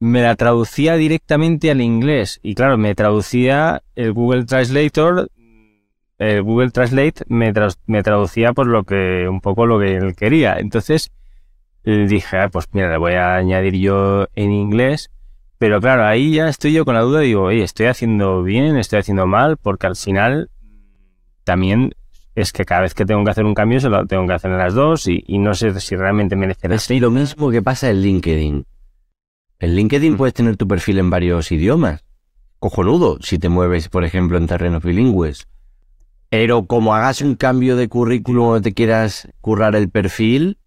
me 0.00 0.22
la 0.22 0.36
traducía 0.36 0.94
directamente 0.94 1.70
al 1.70 1.80
inglés. 1.80 2.38
Y 2.42 2.54
claro, 2.54 2.78
me 2.78 2.94
traducía 2.94 3.82
el 3.96 4.12
Google 4.12 4.44
Translator, 4.44 5.28
el 6.18 6.42
Google 6.42 6.70
Translate 6.70 7.24
me, 7.28 7.52
tras- 7.52 7.78
me 7.86 8.02
traducía 8.02 8.52
por 8.52 8.66
lo 8.66 8.84
que, 8.84 9.26
un 9.28 9.40
poco 9.40 9.66
lo 9.66 9.78
que 9.78 9.96
él 9.96 10.14
quería. 10.16 10.58
Entonces 10.58 11.10
eh, 11.84 12.06
dije, 12.08 12.36
ah, 12.38 12.48
pues 12.48 12.66
mira, 12.72 12.90
le 12.90 12.98
voy 12.98 13.12
a 13.14 13.36
añadir 13.36 13.74
yo 13.76 14.26
en 14.34 14.52
inglés. 14.52 15.10
Pero 15.58 15.80
claro, 15.80 16.04
ahí 16.04 16.34
ya 16.34 16.48
estoy 16.48 16.72
yo 16.72 16.84
con 16.84 16.94
la 16.94 17.00
duda, 17.00 17.20
digo, 17.20 17.42
oye, 17.44 17.62
¿estoy 17.64 17.86
haciendo 17.86 18.42
bien? 18.42 18.76
¿Estoy 18.76 19.00
haciendo 19.00 19.26
mal? 19.26 19.56
Porque 19.56 19.86
al 19.88 19.96
final 19.96 20.50
también 21.44 21.94
es 22.34 22.52
que 22.52 22.64
cada 22.64 22.82
vez 22.82 22.94
que 22.94 23.04
tengo 23.04 23.24
que 23.24 23.30
hacer 23.30 23.44
un 23.44 23.54
cambio 23.54 23.80
se 23.80 23.88
lo 23.88 24.06
tengo 24.06 24.26
que 24.26 24.34
hacer 24.34 24.50
en 24.52 24.58
las 24.58 24.74
dos 24.74 25.08
y, 25.08 25.24
y 25.26 25.38
no 25.38 25.54
sé 25.54 25.78
si 25.80 25.96
realmente 25.96 26.36
merece 26.36 26.68
la 26.68 26.76
Es 26.76 26.88
lo 26.90 27.10
mismo 27.10 27.50
que 27.50 27.62
pasa 27.62 27.90
en 27.90 28.02
LinkedIn. 28.02 28.64
En 29.60 29.74
LinkedIn 29.74 30.12
Mm. 30.12 30.16
puedes 30.16 30.34
tener 30.34 30.56
tu 30.56 30.68
perfil 30.68 30.98
en 31.00 31.10
varios 31.10 31.50
idiomas. 31.50 32.04
Cojonudo, 32.60 33.18
si 33.20 33.38
te 33.38 33.48
mueves, 33.48 33.88
por 33.88 34.04
ejemplo, 34.04 34.38
en 34.38 34.46
terrenos 34.46 34.82
bilingües. 34.84 35.48
Pero 36.30 36.66
como 36.66 36.94
hagas 36.94 37.22
un 37.22 37.36
cambio 37.36 37.76
de 37.76 37.88
currículum 37.88 38.48
o 38.48 38.60
te 38.60 38.74
quieras 38.74 39.28
currar 39.40 39.74
el 39.76 39.88
perfil, 39.88 40.58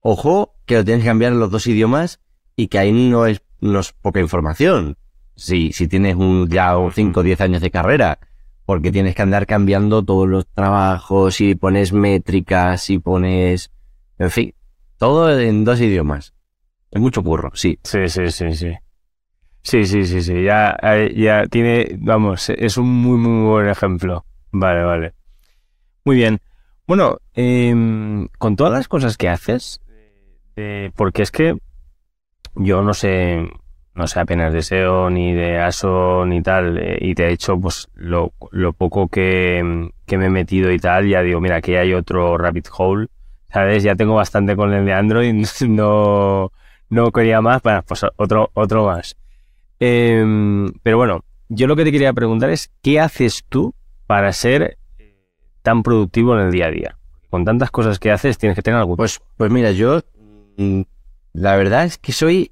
ojo, 0.00 0.54
que 0.66 0.76
lo 0.76 0.84
tienes 0.84 1.02
que 1.02 1.08
cambiar 1.08 1.32
en 1.32 1.40
los 1.40 1.50
dos 1.50 1.66
idiomas 1.66 2.20
y 2.56 2.68
que 2.68 2.78
ahí 2.78 2.92
no 2.92 3.26
es, 3.26 3.42
no 3.60 3.80
es 3.80 3.92
poca 3.92 4.20
información. 4.20 4.96
Si, 5.34 5.72
si 5.72 5.88
tienes 5.88 6.16
un, 6.16 6.48
ya 6.48 6.74
5 6.92 7.20
o 7.20 7.22
10 7.22 7.40
años 7.40 7.62
de 7.62 7.70
carrera, 7.70 8.18
porque 8.66 8.92
tienes 8.92 9.14
que 9.14 9.22
andar 9.22 9.46
cambiando 9.46 10.04
todos 10.04 10.28
los 10.28 10.46
trabajos 10.46 11.40
y 11.40 11.54
pones 11.54 11.92
métricas 11.92 12.90
y 12.90 12.98
pones, 12.98 13.70
en 14.18 14.30
fin, 14.30 14.54
todo 14.98 15.38
en 15.38 15.64
dos 15.64 15.80
idiomas. 15.80 16.34
Es 16.90 17.00
mucho 17.00 17.22
curro, 17.22 17.50
sí. 17.54 17.78
Sí, 17.84 18.08
sí, 18.08 18.30
sí, 18.30 18.52
sí. 18.52 18.72
Sí, 19.62 19.86
sí, 19.86 20.04
sí, 20.04 20.22
sí. 20.22 20.42
Ya, 20.42 20.76
ya 21.14 21.46
tiene, 21.46 21.96
vamos, 21.98 22.50
es 22.50 22.76
un 22.76 22.88
muy, 22.88 23.16
muy 23.16 23.48
buen 23.48 23.68
ejemplo. 23.68 24.24
Vale, 24.52 24.82
vale. 24.82 25.14
Muy 26.04 26.16
bien. 26.16 26.40
Bueno, 26.86 27.18
em, 27.34 28.28
con 28.38 28.56
todas 28.56 28.72
las 28.72 28.88
cosas 28.88 29.16
que 29.16 29.28
haces, 29.28 29.80
porque 30.96 31.22
es 31.22 31.30
que 31.30 31.56
yo 32.54 32.82
no 32.82 32.94
sé, 32.94 33.48
no 33.94 34.06
sé 34.06 34.20
apenas 34.20 34.52
de 34.52 34.62
SEO 34.62 35.10
ni 35.10 35.32
de 35.32 35.58
ASO 35.58 36.24
ni 36.26 36.42
tal, 36.42 36.78
eh, 36.78 36.98
y 37.00 37.14
de 37.14 37.32
hecho, 37.32 37.58
pues 37.58 37.88
lo, 37.94 38.32
lo 38.50 38.72
poco 38.72 39.08
que, 39.08 39.90
que 40.06 40.18
me 40.18 40.26
he 40.26 40.30
metido 40.30 40.70
y 40.72 40.78
tal, 40.78 41.08
ya 41.08 41.22
digo, 41.22 41.40
mira, 41.40 41.56
aquí 41.56 41.74
hay 41.74 41.94
otro 41.94 42.36
rabbit 42.38 42.68
hole, 42.76 43.08
¿sabes? 43.52 43.82
Ya 43.82 43.94
tengo 43.94 44.14
bastante 44.14 44.56
con 44.56 44.72
el 44.72 44.84
de 44.84 44.92
Android, 44.92 45.34
no, 45.68 46.52
no 46.90 47.12
quería 47.12 47.40
más, 47.40 47.62
bueno, 47.62 47.82
pues 47.86 48.04
otro, 48.16 48.50
otro 48.54 48.86
más. 48.86 49.16
Em, 49.80 50.72
pero 50.82 50.96
bueno, 50.96 51.24
yo 51.48 51.66
lo 51.66 51.76
que 51.76 51.84
te 51.84 51.92
quería 51.92 52.12
preguntar 52.12 52.50
es, 52.50 52.72
¿qué 52.82 53.00
haces 53.00 53.44
tú 53.48 53.74
para 54.08 54.32
ser 54.32 54.78
eh, 54.98 55.14
tan 55.62 55.84
productivo 55.84 56.34
en 56.34 56.46
el 56.46 56.50
día 56.50 56.66
a 56.66 56.70
día? 56.72 56.98
Con 57.30 57.44
tantas 57.44 57.70
cosas 57.70 58.00
que 58.00 58.10
haces, 58.10 58.38
tienes 58.38 58.56
que 58.56 58.62
tener 58.62 58.80
algo. 58.80 58.96
Pues, 58.96 59.20
pues 59.36 59.52
mira, 59.52 59.70
yo 59.70 60.00
mm, 60.56 60.80
la 61.34 61.56
verdad 61.56 61.84
es 61.84 61.98
que 61.98 62.12
soy 62.12 62.50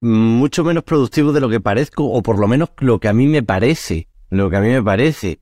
mucho 0.00 0.64
menos 0.64 0.82
productivo 0.82 1.32
de 1.32 1.40
lo 1.40 1.48
que 1.48 1.60
parezco, 1.60 2.04
o 2.04 2.22
por 2.22 2.38
lo 2.38 2.48
menos 2.48 2.70
lo 2.78 2.98
que 2.98 3.08
a 3.08 3.12
mí 3.12 3.28
me 3.28 3.42
parece, 3.44 4.08
lo 4.30 4.50
que 4.50 4.56
a 4.56 4.60
mí 4.60 4.68
me 4.68 4.82
parece. 4.82 5.38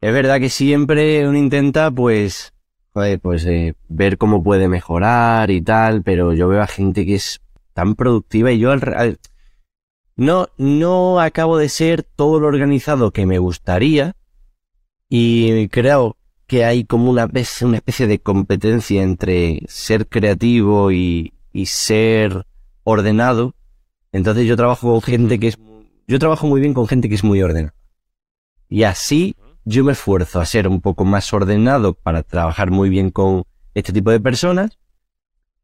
Es 0.00 0.12
verdad 0.12 0.40
que 0.40 0.48
siempre 0.50 1.28
uno 1.28 1.38
intenta, 1.38 1.90
pues, 1.92 2.52
joder, 2.92 3.20
pues 3.20 3.46
eh, 3.46 3.74
ver 3.88 4.18
cómo 4.18 4.42
puede 4.42 4.66
mejorar 4.66 5.52
y 5.52 5.62
tal, 5.62 6.02
pero 6.02 6.32
yo 6.34 6.48
veo 6.48 6.60
a 6.60 6.66
gente 6.66 7.06
que 7.06 7.14
es 7.14 7.40
tan 7.72 7.94
productiva 7.94 8.50
y 8.50 8.58
yo 8.58 8.72
al, 8.72 8.82
al- 8.96 9.18
no, 10.16 10.48
no 10.58 11.20
acabo 11.20 11.56
de 11.56 11.68
ser 11.68 12.02
todo 12.02 12.40
lo 12.40 12.48
organizado 12.48 13.12
que 13.12 13.24
me 13.26 13.38
gustaría 13.38 14.14
y 15.14 15.68
creo 15.68 16.16
que 16.46 16.64
hay 16.64 16.84
como 16.84 17.10
una, 17.10 17.26
una 17.26 17.76
especie 17.76 18.06
de 18.06 18.18
competencia 18.18 19.02
entre 19.02 19.60
ser 19.68 20.08
creativo 20.08 20.90
y, 20.90 21.34
y 21.52 21.66
ser 21.66 22.46
ordenado. 22.82 23.54
Entonces 24.10 24.46
yo 24.46 24.56
trabajo 24.56 24.90
con 24.90 25.02
gente 25.02 25.38
que 25.38 25.48
es... 25.48 25.58
Yo 26.08 26.18
trabajo 26.18 26.46
muy 26.46 26.62
bien 26.62 26.72
con 26.72 26.88
gente 26.88 27.10
que 27.10 27.14
es 27.16 27.24
muy 27.24 27.42
ordenada. 27.42 27.74
Y 28.70 28.84
así 28.84 29.36
yo 29.66 29.84
me 29.84 29.92
esfuerzo 29.92 30.40
a 30.40 30.46
ser 30.46 30.66
un 30.66 30.80
poco 30.80 31.04
más 31.04 31.30
ordenado 31.34 31.92
para 31.92 32.22
trabajar 32.22 32.70
muy 32.70 32.88
bien 32.88 33.10
con 33.10 33.44
este 33.74 33.92
tipo 33.92 34.10
de 34.10 34.20
personas 34.20 34.78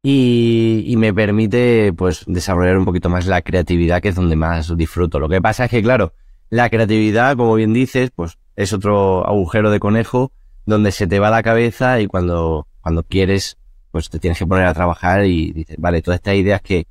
y, 0.03 0.85
y 0.87 0.97
me 0.99 1.15
permite 1.15 1.95
pues 1.95 2.25
desarrollar 2.27 2.77
un 2.77 2.85
poquito 2.85 3.09
más 3.09 3.25
la 3.25 3.41
creatividad 3.41 4.03
que 4.03 4.11
es 4.11 4.15
donde 4.15 4.37
más 4.37 4.77
disfruto. 4.77 5.19
Lo 5.19 5.31
que 5.31 5.41
pasa 5.41 5.65
es 5.65 5.71
que 5.71 5.83
claro, 5.83 6.13
la 6.51 6.69
creatividad, 6.69 7.35
como 7.35 7.55
bien 7.55 7.73
dices, 7.73 8.11
pues 8.15 8.37
es 8.59 8.73
otro 8.73 9.25
agujero 9.25 9.71
de 9.71 9.79
conejo 9.79 10.33
donde 10.67 10.91
se 10.91 11.07
te 11.07 11.21
va 11.21 11.31
la 11.31 11.45
cabeza 11.45 12.01
y 12.01 12.09
cuando, 12.09 12.67
cuando 12.81 13.05
quieres, 13.05 13.57
pues 13.93 14.11
te 14.11 14.19
tienes 14.19 14.37
que 14.37 14.49
poner 14.49 14.67
a 14.67 14.75
trabajar 14.75 15.27
y 15.27 15.53
dices, 15.53 15.77
vale, 15.79 16.03
todas 16.03 16.19
estas 16.19 16.35
ideas 16.35 16.61
que, 16.61 16.89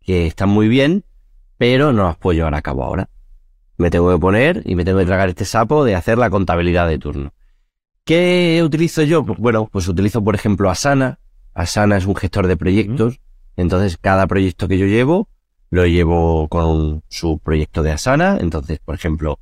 que 0.00 0.26
están 0.26 0.48
muy 0.48 0.66
bien, 0.66 1.04
pero 1.58 1.92
no 1.92 2.06
las 2.06 2.16
puedo 2.16 2.34
llevar 2.36 2.56
a 2.56 2.60
cabo 2.60 2.82
ahora. 2.82 3.08
Me 3.76 3.88
tengo 3.88 4.12
que 4.12 4.18
poner 4.18 4.62
y 4.64 4.74
me 4.74 4.84
tengo 4.84 4.98
que 4.98 5.06
tragar 5.06 5.28
este 5.28 5.44
sapo 5.44 5.84
de 5.84 5.94
hacer 5.94 6.18
la 6.18 6.28
contabilidad 6.28 6.88
de 6.88 6.98
turno. 6.98 7.32
¿Qué 8.04 8.60
utilizo 8.64 9.04
yo? 9.04 9.24
Pues 9.24 9.38
bueno, 9.38 9.68
pues 9.70 9.86
utilizo 9.86 10.24
por 10.24 10.34
ejemplo 10.34 10.70
Asana. 10.70 11.20
Asana 11.54 11.98
es 11.98 12.06
un 12.06 12.16
gestor 12.16 12.48
de 12.48 12.56
proyectos. 12.56 13.20
Entonces 13.56 13.96
cada 13.96 14.26
proyecto 14.26 14.66
que 14.66 14.76
yo 14.76 14.86
llevo, 14.86 15.28
lo 15.70 15.86
llevo 15.86 16.48
con 16.48 17.04
su 17.08 17.38
proyecto 17.38 17.84
de 17.84 17.92
Asana. 17.92 18.38
Entonces, 18.40 18.80
por 18.80 18.96
ejemplo, 18.96 19.38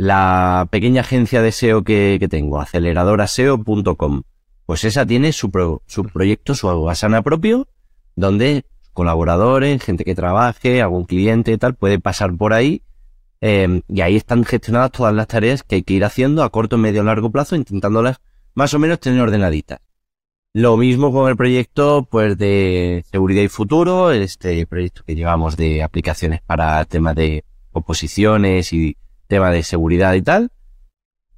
la 0.00 0.66
pequeña 0.70 1.02
agencia 1.02 1.42
de 1.42 1.52
SEO 1.52 1.84
que, 1.84 2.16
que 2.18 2.26
tengo, 2.28 2.58
aceleradoraseo.com, 2.58 4.22
pues 4.64 4.84
esa 4.84 5.04
tiene 5.04 5.32
su, 5.32 5.50
pro- 5.50 5.82
su 5.86 6.04
proyecto, 6.04 6.54
su 6.54 6.88
Asana 6.88 7.20
propio, 7.22 7.68
donde 8.16 8.64
colaboradores, 8.94 9.82
gente 9.82 10.04
que 10.04 10.14
trabaje, 10.14 10.80
algún 10.80 11.04
cliente 11.04 11.52
y 11.52 11.58
tal, 11.58 11.74
puede 11.74 11.98
pasar 11.98 12.34
por 12.34 12.54
ahí. 12.54 12.82
eh, 13.42 13.82
y 13.88 14.00
ahí 14.00 14.16
están 14.16 14.44
gestionadas 14.44 14.90
todas 14.92 15.14
las 15.14 15.26
tareas 15.28 15.62
que 15.62 15.76
hay 15.76 15.82
que 15.82 15.94
ir 15.94 16.04
haciendo 16.04 16.42
a 16.44 16.50
corto, 16.50 16.78
medio, 16.78 17.02
largo 17.02 17.30
plazo, 17.30 17.54
intentándolas 17.56 18.20
más 18.54 18.72
o 18.74 18.78
menos 18.78 19.00
tener 19.00 19.20
ordenaditas. 19.20 19.80
Lo 20.54 20.76
mismo 20.78 21.12
con 21.12 21.28
el 21.28 21.36
proyecto 21.36 22.08
pues 22.10 22.36
de 22.38 23.04
seguridad 23.10 23.42
y 23.42 23.48
futuro, 23.48 24.10
este 24.12 24.66
proyecto 24.66 25.02
que 25.06 25.14
llevamos 25.14 25.56
de 25.58 25.82
aplicaciones 25.82 26.40
para 26.42 26.84
temas 26.86 27.14
de 27.14 27.44
oposiciones 27.72 28.72
y 28.72 28.96
tema 29.30 29.50
de 29.50 29.62
seguridad 29.62 30.12
y 30.12 30.20
tal. 30.22 30.50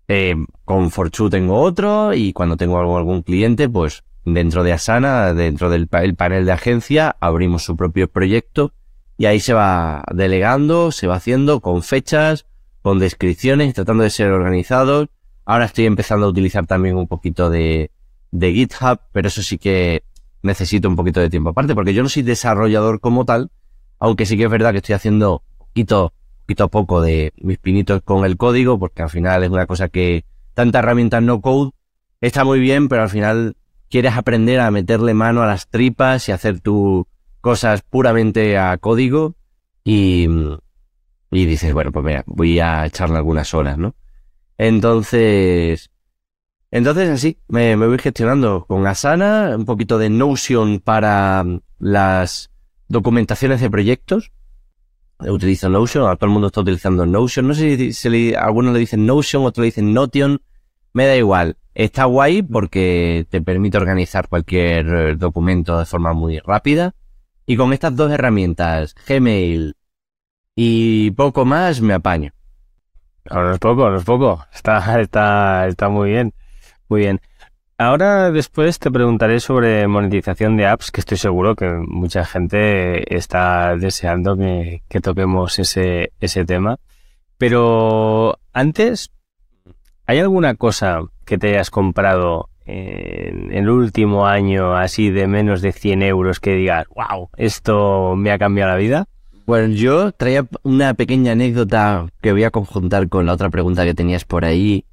Eh, 0.09 0.35
con 0.65 0.91
Forchu 0.91 1.31
tengo 1.31 1.61
otro 1.61 2.13
y 2.15 2.33
cuando 2.33 2.57
tengo 2.57 2.79
algún 2.97 3.23
cliente, 3.23 3.69
pues 3.69 4.03
dentro 4.25 4.65
de 4.65 4.73
Asana, 4.73 5.33
dentro 5.35 5.71
del 5.71 5.87
pa- 5.87 6.03
el 6.03 6.17
panel 6.17 6.45
de 6.45 6.53
agencia, 6.53 7.17
abrimos 7.21 7.63
su 7.65 7.77
propio 7.77 8.09
proyecto 8.11 8.73
y 9.17 9.27
ahí 9.27 9.39
se 9.39 9.53
va 9.53 10.03
delegando, 10.13 10.91
se 10.91 11.07
va 11.07 11.17
haciendo 11.17 11.61
con 11.61 11.83
fechas, 11.83 12.47
con 12.83 12.99
descripciones, 12.99 13.75
tratando 13.75 14.03
de 14.03 14.11
ser 14.11 14.33
organizados. 14.33 15.09
Ahora 15.45 15.67
estoy 15.67 15.87
empezando 15.87 16.27
a 16.27 16.31
utilizar 16.31 16.67
también 16.67 16.97
un 16.97 17.07
poquito 17.07 17.49
de, 17.51 17.91
de 18.33 18.53
GitHub, 18.53 18.99
pero 19.13 19.29
eso 19.29 19.43
sí 19.43 19.59
que 19.59 20.03
necesito 20.43 20.89
un 20.89 20.97
poquito 20.97 21.21
de 21.21 21.31
tiempo 21.31 21.51
aparte, 21.51 21.75
porque 21.75 21.95
yo 21.95 22.03
no 22.03 22.09
soy 22.09 22.23
desarrollador 22.25 22.99
como 23.01 23.25
tal, 23.25 23.51
aunque 24.01 24.27
sí 24.27 24.37
que 24.37 24.45
es 24.45 24.51
verdad 24.51 24.73
que 24.73 24.79
estoy 24.79 24.95
haciendo 24.97 25.43
poquito, 25.59 26.13
poquito 26.43 26.65
a 26.65 26.69
poco 26.69 27.01
de 27.01 27.33
mis 27.37 27.59
pinitos 27.59 28.03
con 28.03 28.25
el 28.25 28.37
código, 28.37 28.79
porque 28.79 29.03
al 29.03 29.11
final 29.11 29.43
es 29.45 29.51
una 29.51 29.67
cosa 29.67 29.89
que 29.89 30.25
tanta 30.55 30.81
herramienta 30.81 31.21
no 31.21 31.41
code 31.41 31.71
está 32.21 32.45
muy 32.45 32.61
bien, 32.61 32.89
pero 32.89 33.03
al 33.03 33.11
final 33.11 33.57
quieres 33.91 34.17
aprender 34.17 34.61
a 34.61 34.71
meterle 34.71 35.13
mano 35.13 35.43
a 35.43 35.47
las 35.47 35.69
tripas 35.69 36.29
y 36.29 36.33
hacer 36.33 36.61
tus 36.61 37.05
cosas 37.41 37.83
puramente 37.83 38.57
a 38.57 38.79
código 38.79 39.35
y, 39.85 40.29
y 41.31 41.47
dices, 41.47 41.75
bueno, 41.75 41.93
pues 41.93 42.05
mira, 42.05 42.23
voy 42.27 42.61
a 42.61 42.87
echarle 42.87 43.17
algunas 43.17 43.53
horas, 43.53 43.77
¿no? 43.77 43.95
Entonces, 44.57 45.91
entonces 46.71 47.11
así, 47.11 47.39
me, 47.49 47.77
me 47.77 47.87
voy 47.87 47.99
gestionando 47.99 48.65
con 48.67 48.87
Asana, 48.87 49.57
un 49.57 49.65
poquito 49.65 49.99
de 49.99 50.09
Notion 50.09 50.79
para 50.79 51.45
las 51.79 52.51
documentaciones 52.89 53.61
de 53.61 53.71
proyectos. 53.71 54.33
Utilizo 55.31 55.69
Notion, 55.69 56.05
ahora 56.05 56.17
todo 56.17 56.27
el 56.27 56.33
mundo 56.33 56.49
está 56.49 56.61
utilizando 56.61 57.07
Notion. 57.07 57.49
No 57.49 57.55
sé 57.55 57.77
si, 57.77 57.93
si 57.93 58.09
le- 58.09 58.37
algunos 58.37 58.73
le 58.73 58.81
dicen 58.81 59.07
Notion, 59.07 59.45
otros 59.45 59.63
le 59.63 59.67
dicen 59.67 59.93
Notion. 59.93 60.41
Me 60.93 61.07
da 61.07 61.17
igual. 61.17 61.57
Está 61.75 62.05
guay 62.05 62.43
porque 62.43 63.27
te 63.31 63.41
permite 63.41 63.79
organizar 63.79 64.29
cualquier 64.29 64.87
eh, 64.95 65.15
documento 65.17 65.79
de 65.79 65.87
forma 65.87 66.13
muy 66.13 66.39
rápida. 66.41 66.95
Y 67.47 67.57
con 67.57 67.73
estas 67.73 67.97
dos 67.97 68.11
herramientas, 68.13 68.95
Gmail 69.09 69.75
y 70.55 71.11
poco 71.13 71.45
más, 71.45 71.81
me 71.81 71.95
apaño. 71.95 72.33
No 73.31 73.53
es 73.53 73.59
poco, 73.59 73.89
no 73.91 73.97
es 73.99 74.05
poco. 74.05 74.45
Está, 74.53 75.01
está, 75.01 75.67
está 75.67 75.89
muy 75.89 76.11
bien. 76.11 76.35
Muy 76.89 77.01
bien. 77.01 77.21
Ahora 77.79 78.31
después 78.31 78.79
te 78.79 78.91
preguntaré 78.91 79.41
sobre 79.41 79.87
monetización 79.89 80.57
de 80.57 80.67
apps, 80.67 80.91
que 80.91 81.01
estoy 81.01 81.19
seguro 81.19 81.57
que 81.57 81.69
mucha 81.87 82.25
gente 82.25 83.17
está 83.17 83.77
deseando 83.77 84.37
que, 84.37 84.83
que 84.89 85.01
toquemos 85.01 85.59
ese, 85.59 86.13
ese 86.21 86.45
tema. 86.45 86.79
Pero 87.39 88.39
antes, 88.53 89.11
¿hay 90.07 90.21
alguna 90.21 90.55
cosa 90.55 91.01
que 91.25 91.39
te 91.39 91.49
hayas 91.49 91.71
comprado 91.71 92.51
en 92.65 93.53
el 93.53 93.69
último 93.69 94.27
año 94.27 94.77
así 94.77 95.11
de 95.11 95.27
menos 95.27 95.63
de 95.63 95.73
100 95.73 96.03
euros 96.03 96.41
que 96.41 96.55
digas, 96.55 96.87
wow, 96.95 97.31
esto 97.37 98.15
me 98.17 98.31
ha 98.31 98.39
cambiado 98.39 98.71
la 98.71 98.77
vida? 98.77 99.09
Bueno, 99.45 99.75
yo 99.75 100.13
traía 100.13 100.47
una 100.63 100.95
pequeña 100.95 101.33
anécdota 101.33 102.07
que 102.21 102.33
voy 102.33 102.45
a 102.45 102.51
conjuntar 102.51 103.09
con 103.09 103.27
la 103.27 103.33
otra 103.33 103.51
pregunta 103.51 103.85
que 103.85 103.95
tenías 103.95 104.25
por 104.25 104.45
ahí. 104.45 104.85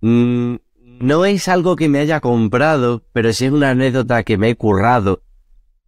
Mm, 0.00 0.54
no 1.00 1.24
es 1.24 1.48
algo 1.48 1.74
que 1.74 1.88
me 1.88 1.98
haya 1.98 2.20
comprado, 2.20 3.02
pero 3.12 3.32
sí 3.32 3.46
es 3.46 3.52
una 3.52 3.70
anécdota 3.70 4.22
que 4.22 4.38
me 4.38 4.50
he 4.50 4.56
currado. 4.56 5.22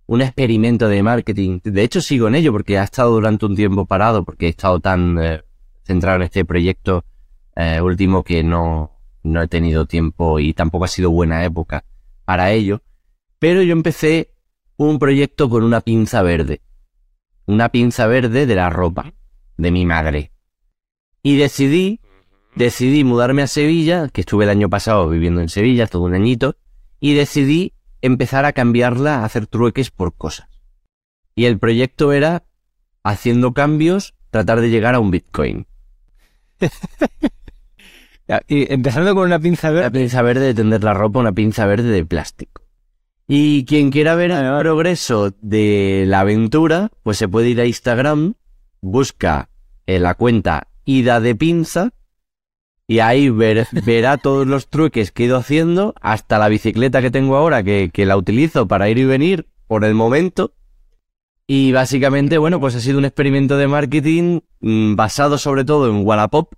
Un 0.06 0.20
experimento 0.20 0.88
de 0.88 1.02
marketing. 1.02 1.60
De 1.62 1.82
hecho, 1.82 2.00
sigo 2.00 2.26
en 2.26 2.34
ello 2.34 2.50
porque 2.50 2.78
ha 2.78 2.82
estado 2.82 3.12
durante 3.12 3.46
un 3.46 3.54
tiempo 3.54 3.86
parado, 3.86 4.24
porque 4.24 4.46
he 4.46 4.50
estado 4.50 4.80
tan 4.80 5.16
eh, 5.22 5.42
centrado 5.84 6.16
en 6.16 6.22
este 6.22 6.44
proyecto 6.44 7.04
eh, 7.54 7.80
último 7.80 8.24
que 8.24 8.42
no, 8.42 8.98
no 9.22 9.42
he 9.42 9.48
tenido 9.48 9.86
tiempo 9.86 10.40
y 10.40 10.52
tampoco 10.54 10.86
ha 10.86 10.88
sido 10.88 11.10
buena 11.10 11.44
época 11.44 11.84
para 12.24 12.50
ello. 12.50 12.82
Pero 13.38 13.62
yo 13.62 13.72
empecé 13.72 14.32
un 14.76 14.98
proyecto 14.98 15.48
con 15.48 15.62
una 15.62 15.80
pinza 15.80 16.22
verde 16.22 16.62
una 17.46 17.70
pinza 17.70 18.06
verde 18.06 18.46
de 18.46 18.54
la 18.54 18.70
ropa 18.70 19.12
de 19.56 19.70
mi 19.70 19.84
madre. 19.84 20.32
Y 21.22 21.36
decidí, 21.36 22.00
decidí 22.54 23.04
mudarme 23.04 23.42
a 23.42 23.46
Sevilla, 23.46 24.08
que 24.08 24.22
estuve 24.22 24.44
el 24.44 24.50
año 24.50 24.68
pasado 24.68 25.08
viviendo 25.08 25.40
en 25.40 25.48
Sevilla, 25.48 25.86
todo 25.86 26.02
un 26.02 26.14
añito, 26.14 26.56
y 27.00 27.14
decidí 27.14 27.72
empezar 28.00 28.44
a 28.44 28.52
cambiarla, 28.52 29.20
a 29.20 29.24
hacer 29.24 29.46
trueques 29.46 29.90
por 29.90 30.14
cosas. 30.14 30.48
Y 31.34 31.46
el 31.46 31.58
proyecto 31.58 32.12
era, 32.12 32.44
haciendo 33.02 33.52
cambios, 33.52 34.14
tratar 34.30 34.60
de 34.60 34.70
llegar 34.70 34.94
a 34.94 35.00
un 35.00 35.10
Bitcoin. 35.10 35.66
Y 38.48 38.72
empezando 38.72 39.14
con 39.14 39.24
una 39.26 39.38
pinza 39.40 39.70
Una 39.70 39.80
verde. 39.80 40.00
pinza 40.00 40.22
verde 40.22 40.46
de 40.46 40.54
tender 40.54 40.82
la 40.82 40.94
ropa, 40.94 41.18
una 41.18 41.32
pinza 41.32 41.66
verde 41.66 41.90
de 41.90 42.04
plástico. 42.04 42.62
Y 43.28 43.64
quien 43.66 43.90
quiera 43.90 44.14
ver 44.14 44.30
el 44.30 44.58
progreso 44.60 45.34
de 45.40 46.04
la 46.06 46.20
aventura, 46.20 46.90
pues 47.02 47.18
se 47.18 47.28
puede 47.28 47.50
ir 47.50 47.60
a 47.60 47.66
Instagram, 47.66 48.34
busca 48.80 49.50
en 49.86 50.02
la 50.02 50.14
cuenta 50.14 50.68
Ida 50.84 51.20
de 51.20 51.34
Pinza 51.34 51.92
y 52.86 52.98
ahí 52.98 53.30
ver- 53.30 53.66
verá 53.84 54.18
todos 54.18 54.46
los 54.46 54.68
trueques 54.68 55.12
que 55.12 55.24
he 55.24 55.26
ido 55.26 55.36
haciendo, 55.36 55.94
hasta 56.00 56.38
la 56.38 56.48
bicicleta 56.48 57.00
que 57.00 57.10
tengo 57.10 57.36
ahora, 57.36 57.62
que, 57.62 57.90
la 57.96 58.16
utilizo 58.16 58.66
para 58.68 58.88
ir 58.88 58.98
y 58.98 59.04
venir 59.04 59.48
por 59.66 59.84
el 59.84 59.94
momento. 59.94 60.54
Y 61.46 61.72
básicamente, 61.72 62.38
bueno, 62.38 62.60
pues 62.60 62.74
ha 62.74 62.80
sido 62.80 62.98
un 62.98 63.04
experimento 63.04 63.56
de 63.56 63.68
marketing 63.68 64.40
mm, 64.60 64.94
basado 64.94 65.38
sobre 65.38 65.64
todo 65.64 65.90
en 65.90 66.06
Wallapop, 66.06 66.52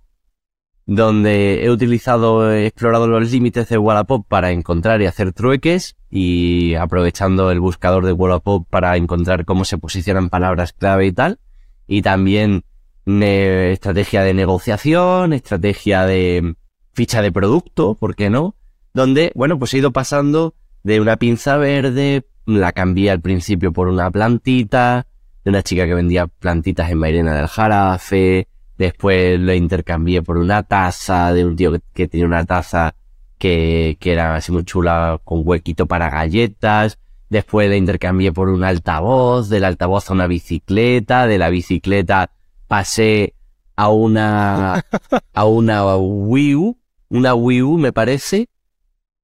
donde 0.85 1.65
he 1.65 1.71
utilizado, 1.71 2.51
he 2.51 2.67
explorado 2.67 3.07
los 3.07 3.31
límites 3.31 3.67
de 3.69 3.77
Wallapop 3.77 4.27
para 4.27 4.51
encontrar 4.51 5.01
y 5.01 5.07
hacer 5.07 5.33
trueques 5.33 5.95
y 6.11 6.75
aprovechando 6.75 7.51
el 7.51 7.59
buscador 7.59 8.05
de 8.05 8.13
Wallapop 8.13 8.67
para 8.69 8.95
encontrar 8.95 9.45
cómo 9.45 9.65
se 9.65 9.77
posicionan 9.79 10.29
palabras 10.29 10.73
clave 10.73 11.07
y 11.07 11.11
tal. 11.11 11.39
Y 11.87 12.01
también 12.03 12.63
estrategia 13.05 14.23
de 14.23 14.33
negociación, 14.33 15.33
estrategia 15.33 16.05
de 16.05 16.55
ficha 16.93 17.21
de 17.21 17.31
producto, 17.31 17.95
¿por 17.95 18.15
qué 18.15 18.29
no? 18.29 18.55
Donde, 18.93 19.31
bueno, 19.35 19.59
pues 19.59 19.73
he 19.73 19.77
ido 19.77 19.91
pasando 19.91 20.55
de 20.83 21.01
una 21.01 21.17
pinza 21.17 21.57
verde, 21.57 22.25
la 22.45 22.71
cambié 22.71 23.11
al 23.11 23.21
principio 23.21 23.73
por 23.73 23.87
una 23.87 24.09
plantita, 24.11 25.07
de 25.43 25.49
una 25.49 25.61
chica 25.61 25.85
que 25.85 25.93
vendía 25.93 26.27
plantitas 26.27 26.89
en 26.89 26.97
Mairena 26.97 27.35
del 27.35 27.47
Jarafe, 27.47 28.47
Después 28.77 29.39
lo 29.39 29.53
intercambié 29.53 30.21
por 30.21 30.37
una 30.37 30.63
taza 30.63 31.33
de 31.33 31.45
un 31.45 31.55
tío 31.55 31.71
que, 31.71 31.79
que 31.93 32.07
tenía 32.07 32.25
una 32.25 32.45
taza 32.45 32.95
que, 33.37 33.97
que 33.99 34.11
era 34.11 34.35
así 34.35 34.51
muy 34.51 34.65
chula 34.65 35.21
con 35.23 35.41
huequito 35.45 35.85
para 35.85 36.09
galletas. 36.09 36.99
Después 37.29 37.69
la 37.69 37.77
intercambié 37.77 38.33
por 38.33 38.49
un 38.49 38.63
altavoz, 38.63 39.49
del 39.49 39.63
altavoz 39.63 40.09
a 40.09 40.13
una 40.13 40.27
bicicleta, 40.27 41.25
de 41.25 41.37
la 41.37 41.49
bicicleta 41.49 42.31
pasé 42.67 43.33
a 43.75 43.89
una 43.89 44.85
a 45.33 45.45
una 45.45 45.95
Wii 45.97 46.55
U, 46.55 46.77
una 47.09 47.33
Wii 47.35 47.61
U 47.61 47.77
me 47.77 47.91
parece. 47.93 48.47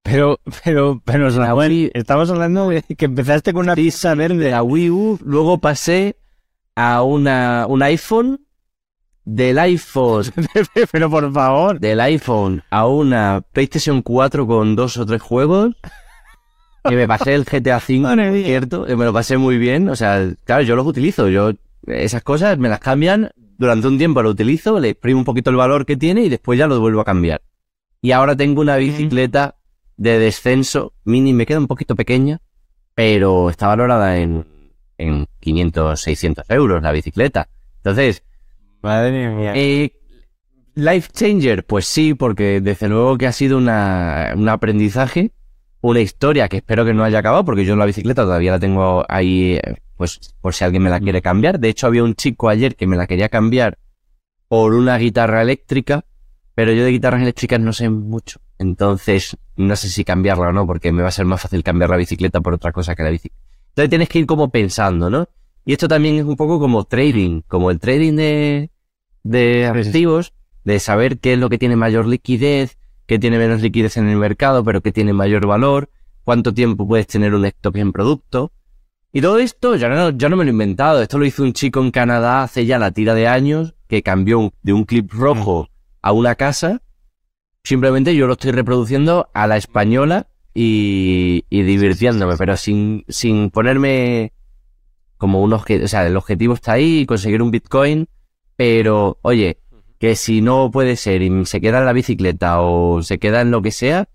Pero, 0.03 0.39
pero, 0.63 1.01
pero, 1.05 1.29
Samuel, 1.29 1.71
Wii- 1.71 1.91
estamos 1.93 2.29
hablando 2.31 2.69
de 2.69 2.81
que 2.81 3.05
empezaste 3.05 3.53
con 3.53 3.63
una 3.63 3.75
pizza 3.75 4.09
de 4.09 4.15
verde. 4.15 4.51
la 4.51 4.63
Wii 4.63 4.89
U, 4.89 5.19
luego 5.23 5.59
pasé 5.59 6.15
a 6.75 7.03
una 7.03 7.65
un 7.69 7.83
iPhone, 7.83 8.45
del 9.23 9.59
iPhone 9.59 10.23
pero 10.91 11.09
por 11.09 11.31
favor. 11.31 11.79
del 11.79 11.99
iPhone 11.99 12.63
a 12.71 12.87
una 12.87 13.43
PlayStation 13.53 14.01
4 14.01 14.47
con 14.47 14.75
dos 14.75 14.97
o 14.97 15.05
tres 15.05 15.21
juegos. 15.21 15.75
Que 16.83 16.95
me 16.95 17.07
pasé 17.07 17.35
el 17.35 17.45
GTA 17.45 17.77
V, 17.77 18.43
cierto, 18.43 18.85
que 18.85 18.95
me 18.95 19.05
lo 19.05 19.13
pasé 19.13 19.37
muy 19.37 19.59
bien. 19.59 19.87
O 19.87 19.95
sea, 19.95 20.27
claro, 20.45 20.63
yo 20.63 20.75
los 20.75 20.87
utilizo. 20.87 21.29
Yo, 21.29 21.51
esas 21.87 22.23
cosas 22.23 22.57
me 22.57 22.69
las 22.69 22.79
cambian. 22.79 23.31
Durante 23.57 23.87
un 23.87 23.97
tiempo 23.97 24.21
lo 24.23 24.29
utilizo, 24.29 24.79
le 24.79 24.89
exprimo 24.89 25.19
un 25.19 25.25
poquito 25.25 25.49
el 25.49 25.55
valor 25.55 25.85
que 25.85 25.97
tiene 25.97 26.23
y 26.23 26.29
después 26.29 26.57
ya 26.57 26.67
lo 26.67 26.79
vuelvo 26.79 27.01
a 27.01 27.05
cambiar. 27.05 27.41
Y 28.01 28.11
ahora 28.11 28.35
tengo 28.35 28.61
una 28.61 28.77
bicicleta 28.77 29.55
de 29.97 30.17
descenso 30.17 30.93
mini, 31.03 31.33
me 31.33 31.45
queda 31.45 31.59
un 31.59 31.67
poquito 31.67 31.95
pequeña, 31.95 32.39
pero 32.95 33.49
está 33.51 33.67
valorada 33.67 34.17
en, 34.17 34.45
en 34.97 35.27
500, 35.39 35.99
600 35.99 36.49
euros 36.49 36.81
la 36.81 36.91
bicicleta. 36.91 37.49
Entonces, 37.77 38.23
Madre 38.81 39.29
mía. 39.29 39.53
eh, 39.55 39.91
Life 40.73 41.09
Changer, 41.13 41.65
pues 41.65 41.85
sí, 41.85 42.13
porque 42.13 42.61
desde 42.61 42.87
luego 42.89 43.17
que 43.17 43.27
ha 43.27 43.31
sido 43.31 43.57
una, 43.57 44.33
un 44.35 44.47
aprendizaje, 44.49 45.31
una 45.81 45.99
historia 45.99 46.47
que 46.47 46.57
espero 46.57 46.85
que 46.85 46.93
no 46.93 47.03
haya 47.03 47.19
acabado, 47.19 47.43
porque 47.45 47.65
yo 47.65 47.73
en 47.73 47.79
la 47.79 47.85
bicicleta 47.85 48.23
todavía 48.23 48.51
la 48.51 48.59
tengo 48.59 49.05
ahí, 49.09 49.59
eh, 49.61 49.75
pues 50.01 50.33
por 50.41 50.55
si 50.55 50.63
alguien 50.63 50.81
me 50.81 50.89
la 50.89 50.99
quiere 50.99 51.21
cambiar. 51.21 51.59
De 51.59 51.69
hecho, 51.69 51.85
había 51.85 52.03
un 52.03 52.15
chico 52.15 52.49
ayer 52.49 52.75
que 52.75 52.87
me 52.87 52.97
la 52.97 53.05
quería 53.05 53.29
cambiar 53.29 53.77
por 54.47 54.73
una 54.73 54.97
guitarra 54.97 55.43
eléctrica, 55.43 56.05
pero 56.55 56.73
yo 56.73 56.83
de 56.83 56.89
guitarras 56.89 57.21
eléctricas 57.21 57.59
no 57.59 57.71
sé 57.71 57.87
mucho. 57.87 58.41
Entonces, 58.57 59.37
no 59.57 59.75
sé 59.75 59.89
si 59.89 60.03
cambiarla 60.03 60.49
o 60.49 60.53
no, 60.53 60.65
porque 60.65 60.91
me 60.91 61.03
va 61.03 61.09
a 61.09 61.11
ser 61.11 61.25
más 61.25 61.39
fácil 61.39 61.61
cambiar 61.61 61.91
la 61.91 61.97
bicicleta 61.97 62.41
por 62.41 62.55
otra 62.55 62.71
cosa 62.71 62.95
que 62.95 63.03
la 63.03 63.11
bicicleta. 63.11 63.39
Entonces 63.69 63.89
tienes 63.91 64.09
que 64.09 64.17
ir 64.17 64.25
como 64.25 64.49
pensando, 64.49 65.11
¿no? 65.11 65.29
Y 65.65 65.73
esto 65.73 65.87
también 65.87 66.15
es 66.15 66.23
un 66.23 66.35
poco 66.35 66.59
como 66.59 66.83
trading, 66.85 67.41
como 67.47 67.69
el 67.69 67.79
trading 67.79 68.15
de, 68.15 68.71
de 69.21 69.67
activos, 69.67 70.33
de 70.63 70.79
saber 70.79 71.19
qué 71.19 71.33
es 71.33 71.39
lo 71.39 71.47
que 71.47 71.59
tiene 71.59 71.75
mayor 71.75 72.07
liquidez, 72.07 72.79
qué 73.05 73.19
tiene 73.19 73.37
menos 73.37 73.61
liquidez 73.61 73.97
en 73.97 74.09
el 74.09 74.17
mercado, 74.17 74.63
pero 74.63 74.81
qué 74.81 74.91
tiene 74.91 75.13
mayor 75.13 75.45
valor, 75.45 75.91
cuánto 76.23 76.55
tiempo 76.55 76.87
puedes 76.87 77.05
tener 77.05 77.35
un 77.35 77.45
stock 77.45 77.75
en 77.75 77.91
producto. 77.91 78.51
Y 79.13 79.21
todo 79.21 79.39
esto 79.39 79.75
ya 79.75 79.89
no, 79.89 80.11
no 80.11 80.35
me 80.37 80.43
lo 80.43 80.49
he 80.49 80.53
inventado. 80.53 81.01
Esto 81.01 81.17
lo 81.17 81.25
hizo 81.25 81.43
un 81.43 81.53
chico 81.53 81.81
en 81.81 81.91
Canadá 81.91 82.43
hace 82.43 82.65
ya 82.65 82.79
la 82.79 82.91
tira 82.91 83.13
de 83.13 83.27
años 83.27 83.75
que 83.87 84.03
cambió 84.03 84.53
de 84.61 84.73
un 84.73 84.85
clip 84.85 85.11
rojo 85.11 85.67
a 86.01 86.13
una 86.13 86.35
casa. 86.35 86.81
Simplemente 87.63 88.15
yo 88.15 88.25
lo 88.27 88.33
estoy 88.33 88.51
reproduciendo 88.51 89.29
a 89.33 89.47
la 89.47 89.57
española 89.57 90.27
y, 90.53 91.45
y 91.49 91.63
divirtiéndome, 91.63 92.37
pero 92.37 92.55
sin, 92.55 93.03
sin 93.09 93.49
ponerme 93.49 94.31
como 95.17 95.41
un 95.41 95.53
objetivo. 95.53 95.85
O 95.85 95.89
sea, 95.89 96.07
el 96.07 96.15
objetivo 96.15 96.53
está 96.53 96.73
ahí, 96.73 97.05
conseguir 97.05 97.41
un 97.41 97.51
Bitcoin, 97.51 98.07
pero 98.55 99.19
oye, 99.21 99.59
que 99.99 100.15
si 100.15 100.41
no 100.41 100.71
puede 100.71 100.95
ser 100.95 101.21
y 101.21 101.45
se 101.45 101.61
queda 101.61 101.79
en 101.79 101.85
la 101.85 101.93
bicicleta 101.93 102.61
o 102.61 103.03
se 103.03 103.19
queda 103.19 103.41
en 103.41 103.51
lo 103.51 103.61
que 103.61 103.71
sea, 103.71 104.07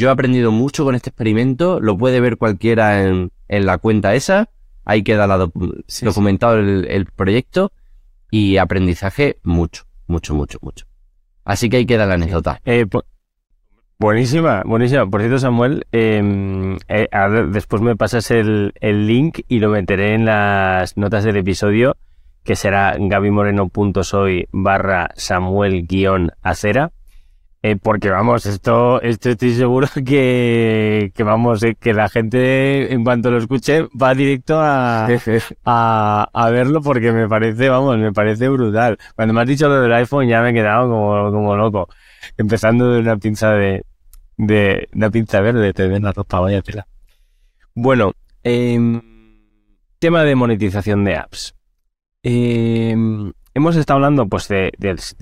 yo 0.00 0.08
he 0.08 0.12
aprendido 0.12 0.50
mucho 0.50 0.84
con 0.84 0.94
este 0.94 1.10
experimento, 1.10 1.78
lo 1.78 1.98
puede 1.98 2.20
ver 2.20 2.38
cualquiera 2.38 3.04
en, 3.04 3.30
la 3.48 3.76
cuenta 3.76 4.14
esa, 4.14 4.48
ahí 4.86 5.02
queda 5.02 5.26
documentado 6.02 6.56
El, 6.58 7.06
proyecto 7.14 7.72
y 8.30 8.56
aprendizaje 8.56 9.38
mucho, 9.42 9.84
mucho, 10.06 10.34
mucho, 10.34 10.58
mucho. 10.62 10.86
Así 11.44 11.68
que 11.68 11.76
ahí 11.76 11.86
queda 11.86 12.06
la 12.06 12.14
anécdota. 12.14 12.62
Eh, 12.64 12.86
buenísima, 13.98 14.62
buenísima. 14.64 15.06
Por 15.08 15.20
cierto, 15.20 15.38
Samuel, 15.38 15.86
em, 15.92 16.78
eh, 16.88 17.08
después 17.48 17.82
me 17.82 17.94
pasas 17.94 18.30
el, 18.30 18.72
el 18.80 19.06
link 19.06 19.40
y 19.48 19.58
lo 19.58 19.68
meteré 19.68 20.14
en 20.14 20.24
las 20.24 20.96
notas 20.96 21.24
del 21.24 21.36
episodio 21.36 21.98
que 22.42 22.56
será 22.56 22.96
gabimoreno.soy 22.98 24.48
barra 24.50 25.10
Samuel 25.14 25.86
guion 25.86 26.32
acera. 26.40 26.90
Eh, 27.62 27.76
porque 27.76 28.08
vamos, 28.08 28.46
esto, 28.46 29.02
esto 29.02 29.28
estoy 29.28 29.52
seguro 29.52 29.86
que, 30.06 31.12
que 31.14 31.22
vamos, 31.22 31.62
eh, 31.62 31.76
que 31.78 31.92
la 31.92 32.08
gente 32.08 32.90
en 32.92 33.04
cuanto 33.04 33.30
lo 33.30 33.36
escuche 33.36 33.86
va 34.00 34.14
directo 34.14 34.58
a, 34.58 35.06
a, 35.66 36.28
a, 36.32 36.50
verlo 36.50 36.80
porque 36.80 37.12
me 37.12 37.28
parece, 37.28 37.68
vamos, 37.68 37.98
me 37.98 38.12
parece 38.12 38.48
brutal. 38.48 38.98
Cuando 39.14 39.34
me 39.34 39.42
has 39.42 39.46
dicho 39.46 39.68
lo 39.68 39.82
del 39.82 39.92
iPhone 39.92 40.26
ya 40.26 40.40
me 40.40 40.50
he 40.50 40.54
quedado 40.54 40.88
como, 40.88 41.30
como 41.30 41.56
loco. 41.56 41.88
Empezando 42.38 42.92
de 42.92 43.00
una 43.00 43.18
pinza 43.18 43.52
de, 43.52 43.84
de 44.38 44.88
una 44.94 45.10
pinza 45.10 45.40
verde, 45.40 45.74
te 45.74 45.86
ven 45.86 46.02
la 46.02 46.12
ropa, 46.12 46.40
vaya 46.40 46.62
tela. 46.62 46.86
Bueno, 47.74 48.12
eh, 48.42 48.78
tema 49.98 50.24
de 50.24 50.34
monetización 50.34 51.04
de 51.04 51.16
apps. 51.16 51.54
Eh, 52.22 52.96
hemos 53.60 53.76
estado 53.76 53.96
hablando 53.98 54.26
pues 54.26 54.48
de, 54.48 54.72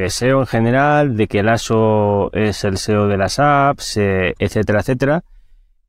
SEO 0.09 0.41
en 0.41 0.47
general, 0.47 1.17
de 1.17 1.27
que 1.27 1.41
el 1.41 1.49
ASO 1.49 2.31
es 2.33 2.63
el 2.63 2.79
SEO 2.79 3.09
de 3.09 3.17
las 3.17 3.41
apps, 3.41 3.97
eh, 3.97 4.35
etcétera, 4.39 4.81
etcétera. 4.81 5.25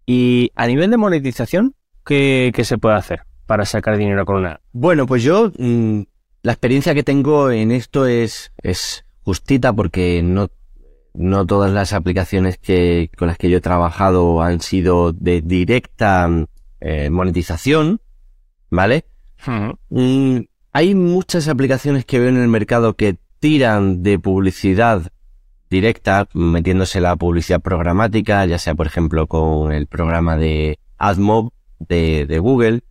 Y 0.07 0.51
a 0.55 0.65
nivel 0.65 0.89
de 0.89 0.97
monetización, 0.97 1.75
¿qué, 2.03 2.51
se 2.63 2.79
puede 2.79 2.95
hacer 2.95 3.21
para 3.45 3.65
sacar 3.65 3.97
dinero 3.97 4.25
con 4.25 4.37
una? 4.37 4.61
Bueno, 4.71 5.05
pues 5.05 5.21
yo 5.21 5.51
mm, 5.59 6.01
la 6.41 6.53
experiencia 6.53 6.95
que 6.95 7.03
tengo 7.03 7.51
en 7.51 7.71
esto 7.71 8.07
es, 8.07 8.51
es 8.63 9.05
justita 9.21 9.71
porque 9.71 10.21
no, 10.23 10.49
no 11.13 11.45
todas 11.45 11.71
las 11.71 11.93
aplicaciones 11.93 12.57
que, 12.57 13.11
con 13.15 13.27
las 13.27 13.37
que 13.37 13.51
yo 13.51 13.57
he 13.59 13.61
trabajado 13.61 14.41
han 14.41 14.59
sido 14.61 15.13
de 15.13 15.41
directa 15.41 16.27
eh, 16.81 17.11
monetización, 17.11 18.01
¿vale? 18.71 19.05
Hay 20.71 20.93
muchas 20.93 21.47
aplicaciones 21.47 22.05
que 22.05 22.19
veo 22.19 22.29
en 22.29 22.37
el 22.37 22.47
mercado 22.47 22.95
que 22.95 23.17
tiran 23.39 24.03
de 24.03 24.19
publicidad 24.19 25.11
directa, 25.67 26.27
metiéndose 26.33 27.01
la 27.01 27.15
publicidad 27.15 27.59
programática, 27.59 28.45
ya 28.45 28.59
sea 28.59 28.75
por 28.75 28.85
ejemplo 28.85 29.25
con 29.25 29.71
el 29.71 29.87
programa 29.87 30.37
de 30.37 30.77
AdMob 30.99 31.51
de, 31.79 32.39
Google. 32.39 32.81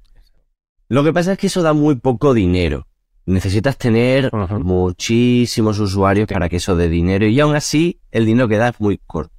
Lo 0.89 1.05
que 1.05 1.13
pasa 1.13 1.33
es 1.33 1.39
que 1.39 1.47
eso 1.47 1.63
da 1.63 1.73
muy 1.73 1.95
poco 1.95 2.35
dinero. 2.35 2.89
Necesitas 3.27 3.79
tener 3.79 4.33
muchísimos 4.33 5.79
usuarios 5.79 6.27
para 6.27 6.49
que 6.49 6.57
eso 6.57 6.75
dé 6.75 6.89
dinero 6.89 7.27
y 7.27 7.39
aún 7.39 7.55
así 7.55 8.01
el 8.11 8.27
dinero 8.27 8.49
que 8.49 8.57
da 8.57 8.71
es 8.71 8.81
muy 8.81 8.99
corto. 8.99 9.35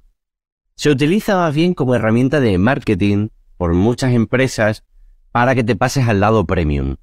Se 0.76 0.88
utiliza 0.88 1.36
más 1.36 1.54
bien 1.54 1.74
como 1.74 1.94
herramienta 1.94 2.40
de 2.40 2.56
marketing 2.56 3.28
por 3.58 3.74
muchas 3.74 4.12
empresas 4.14 4.84
para 5.30 5.54
que 5.54 5.64
te 5.64 5.76
pases 5.76 6.08
al 6.08 6.20
lado 6.20 6.46
premium 6.46 6.96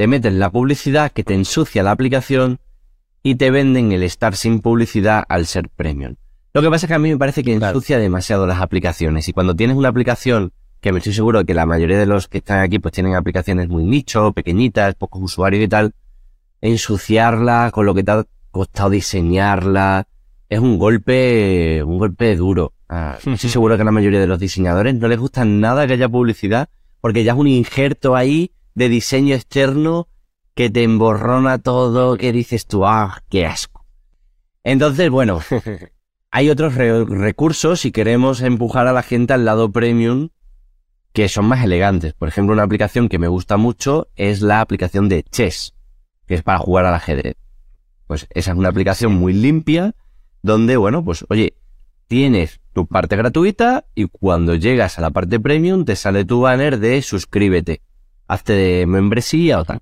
te 0.00 0.06
meten 0.06 0.38
la 0.38 0.48
publicidad 0.48 1.12
que 1.12 1.24
te 1.24 1.34
ensucia 1.34 1.82
la 1.82 1.90
aplicación 1.90 2.58
y 3.22 3.34
te 3.34 3.50
venden 3.50 3.92
el 3.92 4.02
estar 4.02 4.34
sin 4.34 4.60
publicidad 4.60 5.24
al 5.28 5.44
ser 5.44 5.68
premium. 5.68 6.14
Lo 6.54 6.62
que 6.62 6.70
pasa 6.70 6.86
es 6.86 6.88
que 6.88 6.94
a 6.94 6.98
mí 6.98 7.10
me 7.10 7.18
parece 7.18 7.44
que 7.44 7.52
ensucia 7.52 7.98
demasiado 7.98 8.46
las 8.46 8.62
aplicaciones 8.62 9.28
y 9.28 9.34
cuando 9.34 9.54
tienes 9.54 9.76
una 9.76 9.90
aplicación 9.90 10.52
que 10.80 10.90
me 10.90 11.00
estoy 11.00 11.12
seguro 11.12 11.44
que 11.44 11.52
la 11.52 11.66
mayoría 11.66 11.98
de 11.98 12.06
los 12.06 12.28
que 12.28 12.38
están 12.38 12.60
aquí 12.60 12.78
pues 12.78 12.94
tienen 12.94 13.14
aplicaciones 13.14 13.68
muy 13.68 13.84
nicho, 13.84 14.32
pequeñitas, 14.32 14.94
pocos 14.94 15.22
usuarios 15.22 15.62
y 15.62 15.68
tal, 15.68 15.92
ensuciarla 16.62 17.70
con 17.70 17.84
lo 17.84 17.94
que 17.94 18.02
te 18.02 18.10
ha 18.12 18.24
costado 18.50 18.88
diseñarla 18.88 20.06
es 20.48 20.60
un 20.60 20.78
golpe, 20.78 21.82
un 21.84 21.98
golpe 21.98 22.36
duro. 22.36 22.72
Ah, 22.88 23.18
estoy 23.26 23.50
seguro 23.50 23.76
que 23.76 23.82
a 23.82 23.84
la 23.84 23.92
mayoría 23.92 24.20
de 24.20 24.26
los 24.26 24.40
diseñadores 24.40 24.94
no 24.94 25.08
les 25.08 25.18
gusta 25.18 25.44
nada 25.44 25.86
que 25.86 25.92
haya 25.92 26.08
publicidad 26.08 26.70
porque 27.02 27.22
ya 27.22 27.32
es 27.32 27.38
un 27.38 27.48
injerto 27.48 28.16
ahí 28.16 28.50
de 28.74 28.88
diseño 28.88 29.34
externo 29.34 30.08
que 30.54 30.70
te 30.70 30.82
emborrona 30.82 31.58
todo, 31.58 32.16
que 32.16 32.32
dices 32.32 32.66
tú, 32.66 32.86
ah, 32.86 33.22
qué 33.28 33.46
asco. 33.46 33.84
Entonces, 34.64 35.10
bueno, 35.10 35.40
hay 36.30 36.50
otros 36.50 36.74
recursos 36.74 37.80
si 37.80 37.92
queremos 37.92 38.40
empujar 38.42 38.86
a 38.86 38.92
la 38.92 39.02
gente 39.02 39.32
al 39.32 39.44
lado 39.44 39.72
premium 39.72 40.28
que 41.12 41.28
son 41.28 41.46
más 41.46 41.64
elegantes. 41.64 42.12
Por 42.12 42.28
ejemplo, 42.28 42.52
una 42.52 42.62
aplicación 42.62 43.08
que 43.08 43.18
me 43.18 43.28
gusta 43.28 43.56
mucho 43.56 44.08
es 44.16 44.42
la 44.42 44.60
aplicación 44.60 45.08
de 45.08 45.22
Chess, 45.24 45.74
que 46.26 46.34
es 46.34 46.42
para 46.42 46.58
jugar 46.58 46.86
al 46.86 46.94
ajedrez. 46.94 47.36
Pues 48.06 48.26
esa 48.30 48.52
es 48.52 48.56
una 48.56 48.68
aplicación 48.68 49.12
muy 49.12 49.32
limpia 49.32 49.94
donde, 50.42 50.76
bueno, 50.76 51.04
pues 51.04 51.24
oye, 51.28 51.54
tienes 52.06 52.60
tu 52.72 52.86
parte 52.86 53.16
gratuita 53.16 53.86
y 53.94 54.06
cuando 54.06 54.54
llegas 54.54 54.98
a 54.98 55.02
la 55.02 55.10
parte 55.10 55.40
premium 55.40 55.84
te 55.84 55.96
sale 55.96 56.24
tu 56.24 56.40
banner 56.40 56.78
de 56.78 57.02
suscríbete 57.02 57.82
hazte 58.30 58.52
de 58.52 58.86
membresía 58.86 59.58
o 59.58 59.64
tal. 59.64 59.80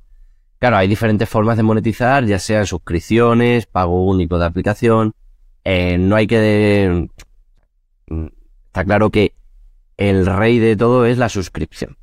Claro, 0.59 0.79
hay 0.79 0.89
diferentes 0.89 1.29
formas 1.29 1.57
de 1.59 1.63
monetizar, 1.63 2.25
ya 2.25 2.39
sean 2.39 2.67
suscripciones, 2.67 3.67
pago 3.67 4.05
único 4.07 4.39
de 4.39 4.47
aplicación. 4.47 5.15
Eh, 5.65 5.99
no 5.99 6.17
hay 6.17 6.27
que... 6.27 7.09
Está 8.67 8.85
claro 8.85 9.11
que 9.11 9.35
el 9.99 10.25
rey 10.27 10.59
de 10.59 10.77
todo 10.77 11.05
es 11.05 11.19
la 11.19 11.29
suscripción. 11.29 11.99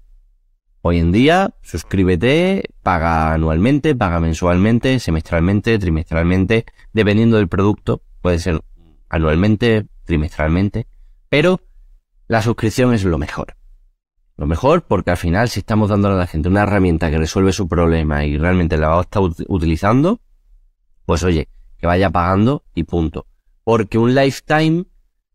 Hoy 0.82 1.00
en 1.00 1.12
día, 1.12 1.56
suscríbete, 1.64 2.70
paga 2.84 3.34
anualmente, 3.34 3.96
paga 3.96 4.20
mensualmente, 4.20 5.00
semestralmente, 5.00 5.80
trimestralmente, 5.80 6.66
dependiendo 6.94 7.38
del 7.38 7.48
producto. 7.48 8.04
Puede 8.22 8.38
ser 8.38 8.62
anualmente, 9.10 9.88
trimestralmente, 10.04 10.86
pero 11.28 11.60
la 12.28 12.44
suscripción 12.44 12.94
es 12.94 13.04
lo 13.04 13.18
mejor. 13.18 13.56
Lo 14.38 14.48
mejor 14.48 14.84
porque 14.84 15.12
al 15.12 15.18
final 15.18 15.48
si 15.50 15.60
estamos 15.60 15.90
dándole 15.90 16.16
a 16.16 16.20
la 16.20 16.28
gente 16.28 16.50
una 16.50 16.64
herramienta 16.64 17.10
que 17.10 17.18
resuelve 17.18 17.54
su 17.54 17.68
problema 17.68 18.26
y 18.26 18.38
realmente 18.38 18.78
la 18.78 18.90
va 18.90 19.00
a 19.00 19.02
estar 19.02 19.22
utilizando, 19.48 20.20
pues 21.06 21.24
oye, 21.24 21.48
que 21.78 21.88
vaya 21.88 22.10
pagando 22.10 22.64
y 22.74 22.84
punto. 22.84 23.28
Porque 23.64 23.98
un 23.98 24.14
lifetime 24.14 24.86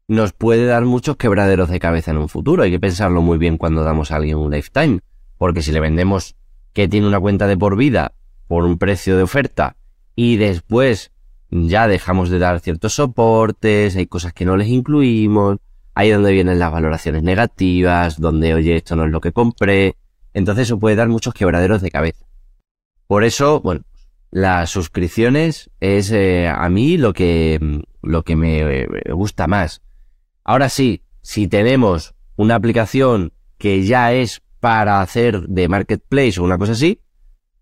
nos 0.07 0.32
puede 0.32 0.66
dar 0.66 0.84
muchos 0.84 1.16
quebraderos 1.16 1.70
de 1.70 1.80
cabeza 1.80 2.11
en 2.11 2.18
un 2.18 2.28
futuro. 2.28 2.62
Hay 2.62 2.70
que 2.70 2.80
pensarlo 2.80 3.22
muy 3.22 3.38
bien 3.38 3.57
cuando 3.57 3.84
damos 3.84 4.11
a 4.11 4.16
alguien 4.16 4.36
un 4.36 4.51
lifetime. 4.51 5.01
Porque 5.38 5.62
si 5.62 5.72
le 5.72 5.80
vendemos 5.80 6.36
que 6.72 6.88
tiene 6.88 7.07
una 7.07 7.20
cuenta 7.20 7.46
de 7.46 7.57
por 7.57 7.76
vida 7.76 8.12
por 8.48 8.64
un 8.64 8.78
precio 8.78 9.16
de 9.16 9.22
oferta 9.22 9.76
y 10.14 10.36
después 10.36 11.12
ya 11.51 11.88
dejamos 11.88 12.28
de 12.28 12.38
dar 12.38 12.61
ciertos 12.61 12.94
soportes, 12.94 13.96
hay 13.96 14.07
cosas 14.07 14.32
que 14.32 14.44
no 14.44 14.57
les 14.57 14.68
incluimos, 14.68 15.59
ahí 15.95 16.11
donde 16.11 16.32
vienen 16.32 16.59
las 16.59 16.72
valoraciones 16.72 17.22
negativas, 17.22 18.20
donde, 18.20 18.55
oye, 18.55 18.76
esto 18.76 18.97
no 18.97 19.05
es 19.05 19.11
lo 19.11 19.20
que 19.20 19.32
compré. 19.32 19.97
Entonces 20.32 20.68
eso 20.68 20.78
puede 20.78 20.97
dar 20.97 21.09
muchos 21.09 21.34
quebraderos 21.34 21.82
de 21.82 21.91
cabeza. 21.91 22.26
Por 23.07 23.24
eso, 23.24 23.61
bueno, 23.61 23.82
las 24.30 24.70
suscripciones 24.70 25.70
es 25.80 26.12
eh, 26.12 26.49
a 26.49 26.68
mí 26.68 26.97
lo 26.97 27.12
que, 27.12 27.82
lo 28.03 28.22
que 28.22 28.36
me, 28.36 28.86
gusta 29.12 29.49
más. 29.49 29.82
Ahora 30.45 30.68
sí, 30.68 31.03
si 31.22 31.49
tenemos 31.49 32.14
una 32.36 32.55
aplicación 32.55 33.32
que 33.59 33.84
ya 33.84 34.12
es 34.12 34.43
para 34.61 35.01
hacer 35.01 35.43
de 35.49 35.68
marketplace 35.68 36.38
o 36.38 36.45
una 36.45 36.59
cosa 36.59 36.72
así, 36.72 37.01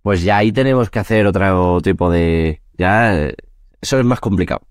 pues 0.02 0.22
ya 0.22 0.36
ahí 0.36 0.52
tenemos 0.52 0.90
que 0.90 0.98
hacer 0.98 1.26
otro 1.26 1.80
tipo 1.80 2.10
de... 2.10 2.60
Ya, 2.76 3.30
eso 3.80 3.98
es 3.98 4.04
más 4.04 4.20
complicado. 4.20 4.67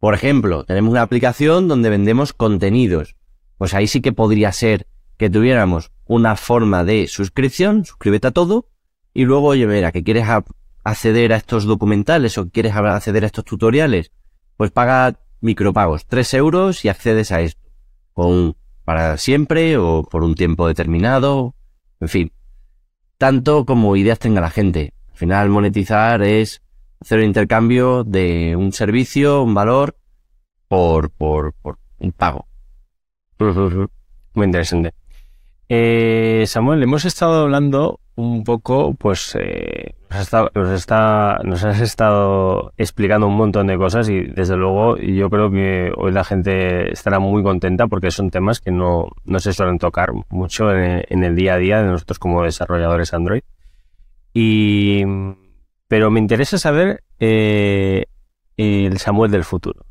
Por 0.00 0.14
ejemplo, 0.14 0.64
tenemos 0.64 0.90
una 0.90 1.02
aplicación 1.02 1.68
donde 1.68 1.90
vendemos 1.90 2.32
contenidos. 2.32 3.16
Pues 3.58 3.74
ahí 3.74 3.86
sí 3.86 4.00
que 4.00 4.12
podría 4.12 4.50
ser 4.50 4.86
que 5.18 5.28
tuviéramos 5.28 5.92
una 6.06 6.36
forma 6.36 6.82
de 6.82 7.06
suscripción, 7.06 7.84
suscríbete 7.84 8.28
a 8.28 8.30
todo, 8.30 8.66
y 9.12 9.26
luego, 9.26 9.48
oye, 9.48 9.66
mira, 9.66 9.92
que 9.92 10.02
quieres 10.02 10.26
acceder 10.82 11.34
a 11.34 11.36
estos 11.36 11.64
documentales 11.64 12.38
o 12.38 12.48
quieres 12.48 12.74
acceder 12.74 13.24
a 13.24 13.26
estos 13.26 13.44
tutoriales, 13.44 14.10
pues 14.56 14.70
paga 14.70 15.20
micropagos, 15.42 16.06
3 16.06 16.34
euros 16.34 16.84
y 16.84 16.88
accedes 16.88 17.30
a 17.32 17.42
esto. 17.42 17.68
Con 18.14 18.56
para 18.84 19.18
siempre 19.18 19.76
o 19.76 20.02
por 20.02 20.24
un 20.24 20.34
tiempo 20.34 20.66
determinado, 20.66 21.54
en 22.00 22.08
fin, 22.08 22.32
tanto 23.18 23.66
como 23.66 23.94
ideas 23.94 24.18
tenga 24.18 24.40
la 24.40 24.50
gente. 24.50 24.94
Al 25.10 25.16
final 25.16 25.48
monetizar 25.50 26.22
es 26.22 26.62
hacer 27.00 27.18
un 27.18 27.24
intercambio 27.24 28.04
de 28.04 28.54
un 28.56 28.72
servicio, 28.72 29.42
un 29.42 29.54
valor, 29.54 29.96
por, 30.68 31.10
por, 31.10 31.52
por 31.54 31.78
un 31.98 32.12
pago. 32.12 32.46
Muy 33.38 34.46
interesante. 34.46 34.94
Eh, 35.68 36.44
Samuel, 36.46 36.82
hemos 36.82 37.04
estado 37.04 37.42
hablando 37.42 38.00
un 38.16 38.44
poco, 38.44 38.94
pues 38.94 39.36
eh, 39.40 39.94
nos, 40.10 40.20
está, 40.72 41.38
nos, 41.44 41.64
has 41.64 41.80
estado 41.80 42.72
explicando 42.76 43.26
un 43.28 43.36
montón 43.36 43.68
de 43.68 43.78
cosas 43.78 44.08
y 44.08 44.22
desde 44.22 44.56
luego 44.56 44.96
yo 44.96 45.30
creo 45.30 45.50
que 45.50 45.92
hoy 45.96 46.12
la 46.12 46.24
gente 46.24 46.92
estará 46.92 47.18
muy 47.18 47.42
contenta 47.42 47.86
porque 47.86 48.10
son 48.10 48.30
temas 48.30 48.60
que 48.60 48.72
no, 48.72 49.10
se 49.38 49.52
suelen 49.52 49.78
tocar 49.78 50.10
mucho 50.28 50.72
en, 50.72 51.24
el 51.24 51.36
día 51.36 51.54
a 51.54 51.58
día 51.58 51.82
de 51.82 51.88
nosotros 51.88 52.18
como 52.18 52.42
desarrolladores 52.42 53.14
Android. 53.14 53.42
Y, 54.34 55.04
pero 55.90 56.08
me 56.12 56.20
interesa 56.20 56.56
saber 56.56 57.02
eh, 57.18 58.04
el 58.56 58.96
Samuel 58.98 59.32
del 59.32 59.42
futuro. 59.42 59.84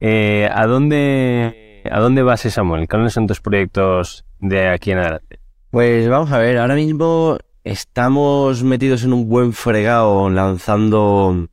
Eh, 0.00 0.48
¿a, 0.50 0.66
dónde, 0.66 1.82
¿A 1.92 2.00
dónde 2.00 2.22
vas, 2.22 2.40
Samuel? 2.40 2.88
¿Cuáles 2.88 3.12
son 3.12 3.26
tus 3.26 3.42
proyectos 3.42 4.24
de 4.38 4.68
aquí 4.70 4.92
en 4.92 4.98
adelante? 4.98 5.38
Pues 5.70 6.08
vamos 6.08 6.32
a 6.32 6.38
ver, 6.38 6.56
ahora 6.56 6.74
mismo 6.74 7.36
estamos 7.64 8.62
metidos 8.62 9.04
en 9.04 9.12
un 9.12 9.28
buen 9.28 9.52
fregado 9.52 10.30
lanzando, 10.30 11.48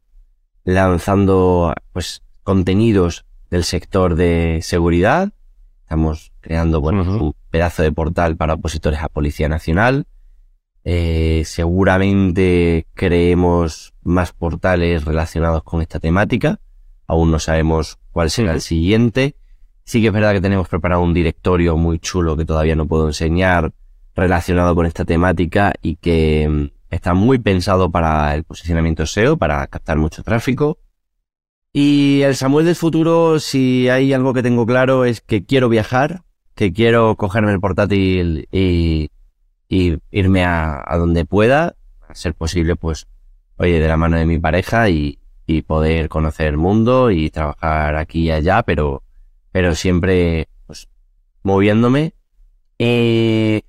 lanzando 0.63 1.73
pues 1.91 2.23
contenidos 2.43 3.25
del 3.49 3.65
sector 3.65 4.15
de 4.15 4.59
seguridad. 4.61 5.33
Estamos 5.81 6.31
creando 6.39 6.79
bueno, 6.79 7.01
un 7.01 7.35
pedazo 7.49 7.83
de 7.83 7.91
portal 7.91 8.37
para 8.37 8.53
opositores 8.53 9.01
a 9.01 9.09
Policía 9.09 9.49
Nacional. 9.49 10.07
Eh, 10.89 11.43
seguramente 11.43 12.87
creemos 12.93 13.93
más 14.03 14.31
portales 14.31 15.03
relacionados 15.03 15.61
con 15.63 15.81
esta 15.81 15.99
temática. 15.99 16.61
Aún 17.07 17.29
no 17.29 17.39
sabemos 17.39 17.99
cuál 18.13 18.29
será 18.29 18.53
el 18.53 18.61
siguiente. 18.61 19.35
Sí 19.83 19.99
que 19.99 20.07
es 20.07 20.13
verdad 20.13 20.31
que 20.31 20.39
tenemos 20.39 20.69
preparado 20.69 21.01
un 21.01 21.13
directorio 21.13 21.75
muy 21.75 21.99
chulo 21.99 22.37
que 22.37 22.45
todavía 22.45 22.77
no 22.77 22.87
puedo 22.87 23.05
enseñar 23.05 23.73
relacionado 24.15 24.75
con 24.75 24.85
esta 24.85 25.03
temática 25.03 25.73
y 25.81 25.97
que 25.97 26.47
mm, 26.47 26.67
está 26.89 27.13
muy 27.13 27.37
pensado 27.37 27.91
para 27.91 28.33
el 28.33 28.45
posicionamiento 28.45 29.05
SEO, 29.05 29.35
para 29.35 29.67
captar 29.67 29.97
mucho 29.97 30.23
tráfico. 30.23 30.79
Y 31.73 32.21
el 32.21 32.37
Samuel 32.37 32.65
del 32.65 32.75
futuro, 32.75 33.41
si 33.41 33.89
hay 33.89 34.13
algo 34.13 34.33
que 34.33 34.41
tengo 34.41 34.65
claro, 34.65 35.03
es 35.03 35.19
que 35.19 35.43
quiero 35.43 35.67
viajar, 35.67 36.23
que 36.55 36.71
quiero 36.71 37.17
cogerme 37.17 37.51
el 37.51 37.59
portátil 37.59 38.47
y, 38.53 39.09
irme 39.69 40.45
a, 40.45 40.83
donde 40.97 41.25
pueda, 41.25 41.75
a 42.07 42.15
ser 42.15 42.33
posible, 42.33 42.75
pues, 42.75 43.07
oye, 43.57 43.79
de 43.79 43.87
la 43.87 43.97
mano 43.97 44.17
de 44.17 44.25
mi 44.25 44.39
pareja 44.39 44.89
y, 44.89 45.19
y 45.45 45.61
poder 45.61 46.09
conocer 46.09 46.47
el 46.47 46.57
mundo 46.57 47.11
y 47.11 47.29
trabajar 47.29 47.95
aquí 47.95 48.23
y 48.23 48.31
allá, 48.31 48.63
pero 48.63 49.03
pero 49.57 49.73
siempre 49.73 50.49
pues, 50.67 50.87
moviéndome. 51.41 52.13
Eh, 52.77 53.63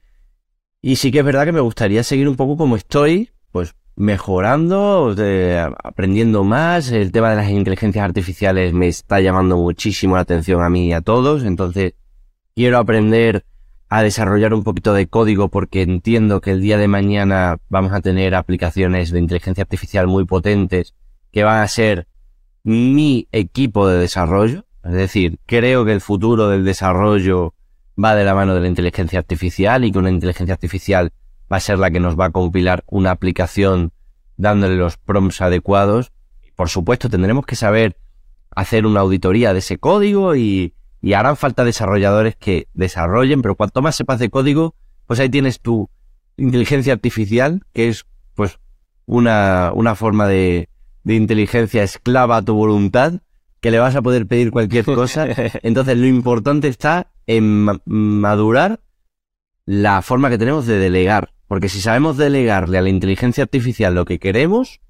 y 0.83 0.97
sí 0.97 1.11
que 1.11 1.21
es 1.21 1.25
verdad 1.25 1.47
que 1.47 1.53
me 1.53 1.61
gustaría 1.61 2.03
seguir 2.03 2.29
un 2.29 2.37
poco 2.37 2.59
como 2.59 2.77
estoy, 2.77 3.31
pues 3.53 3.75
mejorando, 3.97 5.15
aprendiendo 5.83 6.45
más. 6.45 6.91
El 6.93 7.11
tema 7.11 7.31
de 7.31 7.37
las 7.37 7.49
inteligencias 7.49 8.05
artificiales 8.05 8.75
me 8.75 8.89
está 8.89 9.21
llamando 9.21 9.57
muchísimo 9.57 10.17
la 10.17 10.21
atención 10.21 10.63
a 10.63 10.69
mí 10.69 10.89
y 10.89 10.93
a 10.93 11.01
todos, 11.01 11.43
entonces 11.43 11.95
quiero 12.55 12.77
aprender 12.77 13.47
a 13.89 14.03
desarrollar 14.03 14.53
un 14.53 14.65
poquito 14.65 14.93
de 14.93 15.07
código 15.07 15.49
porque 15.49 15.83
entiendo 15.83 16.41
que 16.41 16.51
el 16.51 16.61
día 16.61 16.77
de 16.77 16.89
mañana 16.89 17.59
vamos 17.69 17.93
a 17.93 18.01
tener 18.01 18.35
aplicaciones 18.35 19.11
de 19.11 19.19
inteligencia 19.19 19.63
artificial 19.63 20.07
muy 20.07 20.25
potentes 20.25 20.95
que 21.33 21.45
van 21.45 21.63
a 21.63 21.69
ser 21.69 22.07
mi 22.65 23.29
equipo 23.33 23.89
de 23.89 23.99
desarrollo. 23.99 24.67
Es 24.85 24.93
decir, 24.93 25.39
creo 25.47 25.85
que 25.85 25.93
el 25.93 26.01
futuro 26.01 26.49
del 26.49 26.65
desarrollo 26.65 27.55
va 28.03 28.15
de 28.15 28.25
la 28.25 28.35
mano 28.35 28.55
de 28.55 28.61
la 28.61 28.69
inteligencia 28.69 29.19
artificial 29.19 29.85
y 29.85 29.93
que 29.93 29.99
una 29.99 30.11
inteligencia 30.11 30.55
artificial 30.55 31.13
va 31.51 31.57
a 31.57 31.61
ser 31.61 31.79
la 31.79 31.91
que 31.91 32.01
nos 32.01 32.19
va 32.19 32.27
a 32.27 32.31
compilar 32.31 32.85
una 32.87 33.11
aplicación 33.11 33.93
dándole 34.37 34.77
los 34.77 34.99
prompts 34.99 35.41
adecuados. 35.41 36.13
Por 36.57 36.69
supuesto, 36.69 37.09
tendremos 37.09 37.47
que 37.47 37.57
saber 37.57 37.97
hacer 38.55 38.87
una 38.87 39.01
auditoría 39.01 39.53
de 39.53 39.61
ese 39.61 39.79
código 39.79 40.37
y, 40.37 40.75
harán 41.13 41.37
falta 41.37 41.65
desarrolladores 41.65 42.37
que 42.37 42.69
desarrollen, 42.75 43.43
pero 43.43 43.55
cuanto 43.55 43.83
más 43.83 43.97
sepas 43.97 44.19
de 44.19 44.31
código, 44.31 44.75
pues 45.07 45.21
ahí 45.21 45.29
tienes 45.29 45.61
tu 45.61 45.89
inteligencia 46.37 46.93
artificial, 46.93 47.63
que 47.73 47.89
es 47.89 48.07
pues 48.35 48.59
una, 49.07 49.73
una 49.75 49.95
forma 49.95 50.27
de, 50.27 50.69
de 51.05 51.15
inteligencia 51.15 51.83
esclava 51.83 52.37
a 52.37 52.43
tu 52.43 52.55
voluntad, 52.55 53.15
que 53.61 53.71
le 53.71 53.79
vas 53.79 53.97
a 53.97 54.03
poder 54.03 54.27
pedir 54.27 54.51
cualquier 54.51 54.85
cosa. 54.85 55.27
Entonces 55.63 55.97
lo 55.97 56.07
importante 56.07 56.69
está 56.69 57.11
en 57.27 57.69
madurar 57.85 58.81
la 59.65 60.03
forma 60.03 60.31
que 60.31 60.39
tenemos 60.39 60.67
de 60.67 60.79
delegar. 60.79 61.33
Porque 61.47 61.69
si 61.69 61.81
sabemos 61.81 62.17
delegarle 62.17 62.79
a 62.79 62.83
la 62.83 62.91
inteligencia 62.91 63.45
artificial 63.45 63.95
lo 63.95 64.05
que 64.05 64.19
queremos, 64.19 64.81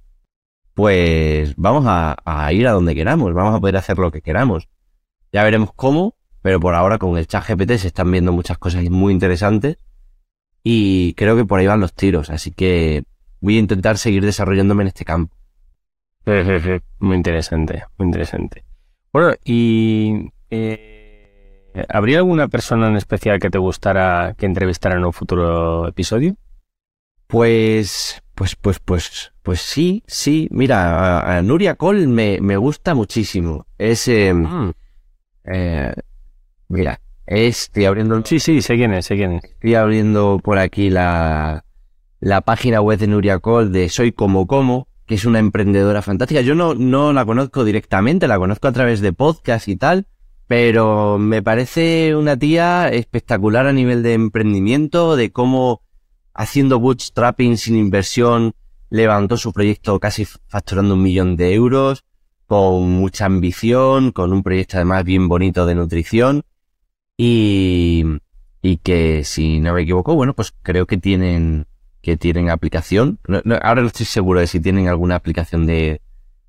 pues 0.75 1.55
vamos 1.57 1.85
a, 1.87 2.53
ir 2.53 2.67
a 2.67 2.73
donde 2.73 2.95
queramos, 2.95 3.33
vamos 3.33 3.57
a 3.57 3.61
poder 3.61 3.77
hacer 3.77 3.99
lo 3.99 4.11
que 4.11 4.23
queramos. 4.23 4.69
Ya 5.33 5.43
veremos 5.45 5.70
cómo, 5.74 6.16
pero 6.43 6.61
por 6.61 6.74
ahora 6.74 6.99
con 6.99 7.18
el 7.18 7.26
chat 7.26 7.47
GPT 7.47 7.72
se 7.79 7.89
están 7.89 8.11
viendo 8.11 8.33
muchas 8.33 8.59
cosas 8.59 8.85
muy 8.91 9.12
interesantes 9.12 9.79
y 10.62 11.14
creo 11.14 11.37
que 11.37 11.45
por 11.45 11.61
ahí 11.61 11.66
van 11.66 11.81
los 11.81 11.95
tiros, 11.95 12.31
así 12.31 12.53
que 12.53 13.05
voy 13.41 13.57
a 13.57 13.61
intentar 13.61 13.99
seguir 13.99 14.24
desarrollándome 14.24 14.83
en 14.83 14.89
este 14.89 15.05
campo. 15.05 15.35
Muy 16.99 17.16
interesante, 17.16 17.85
muy 17.97 18.07
interesante. 18.07 18.64
Bueno, 19.12 19.35
y 19.45 20.31
eh, 20.51 21.74
¿habría 21.89 22.18
alguna 22.18 22.49
persona 22.49 22.89
en 22.89 22.97
especial 22.97 23.41
que 23.41 23.49
te 23.49 23.57
gustara 23.57 24.35
que 24.37 24.45
entrevistara 24.45 24.97
en 24.97 25.05
un 25.07 25.12
futuro 25.12 25.89
episodio? 25.89 26.37
Pues, 27.26 28.22
pues, 28.35 28.57
pues, 28.57 28.79
pues, 28.79 29.33
pues 29.43 29.61
sí, 29.61 30.03
sí. 30.07 30.49
Mira, 30.51 31.39
a, 31.39 31.43
Nuria 31.43 31.76
Cole 31.76 32.07
me, 32.07 32.39
me, 32.41 32.57
gusta 32.57 32.95
muchísimo. 32.95 33.66
Es, 33.79 34.09
em, 34.09 34.43
mm. 34.43 34.72
Eh, 35.51 35.95
mira, 36.69 37.01
estoy 37.27 37.85
abriendo. 37.85 38.21
Sí, 38.25 38.41
sí, 38.41 38.63
sé 38.63 38.77
quién 38.77 38.93
es, 38.93 39.07
sé 39.07 39.17
quién 39.17 39.33
es. 39.33 39.45
Estoy 39.45 39.75
abriendo 39.75 40.41
por 40.43 40.59
aquí 40.59 40.91
la, 40.91 41.65
la 42.21 42.41
página 42.41 42.81
web 42.81 42.99
de 42.99 43.07
Nuria 43.07 43.39
Cole 43.39 43.71
de 43.71 43.89
Soy 43.89 44.13
como 44.13 44.47
como 44.47 44.89
que 45.07 45.15
es 45.15 45.25
una 45.25 45.39
emprendedora 45.39 46.03
fantástica. 46.03 46.43
Yo 46.43 46.55
no, 46.55 46.75
no 46.75 47.15
la 47.15 47.25
conozco 47.25 47.65
directamente, 47.65 48.29
la 48.29 48.39
conozco 48.39 48.69
a 48.69 48.73
través 48.73 49.01
de 49.01 49.15
podcast 49.15 49.67
y 49.67 49.77
tal, 49.77 50.07
pero 50.47 51.19
me 51.19 51.43
parece 51.43 52.15
una 52.15 52.37
tía 52.37 52.91
espectacular 52.91 53.67
a 53.67 53.73
nivel 53.73 54.03
de 54.03 54.13
emprendimiento, 54.13 55.17
de 55.17 55.33
cómo 55.33 55.81
haciendo 56.35 56.79
bootstrapping 56.79 57.57
sin 57.57 57.77
inversión 57.77 58.53
levantó 58.91 59.39
su 59.39 59.53
proyecto 59.53 59.99
casi 59.99 60.27
facturando 60.27 60.95
un 60.95 61.03
millón 61.03 61.37
de 61.37 61.55
euros, 61.55 62.05
con 62.49 62.91
mucha 62.91 63.27
ambición, 63.27 64.11
con 64.11 64.33
un 64.33 64.43
proyecto 64.43 64.79
además 64.79 65.05
bien 65.05 65.29
bonito 65.29 65.67
de 65.67 65.75
nutrición 65.75 66.45
y, 67.17 68.05
y 68.63 68.79
que 68.79 69.23
si 69.25 69.61
no 69.61 69.75
me 69.75 69.83
equivoco, 69.83 70.15
bueno, 70.15 70.35
pues 70.35 70.55
creo 70.63 70.87
que 70.87 70.97
tienen 70.97 71.67
que 72.01 72.17
tienen 72.17 72.49
aplicación. 72.49 73.19
ahora 73.63 73.83
no 73.83 73.89
estoy 73.89 74.07
seguro 74.07 74.41
de 74.41 74.47
si 74.47 74.61
tienen 74.61 74.89
alguna 74.89 75.17
aplicación 75.17 75.67
de, 75.67 76.01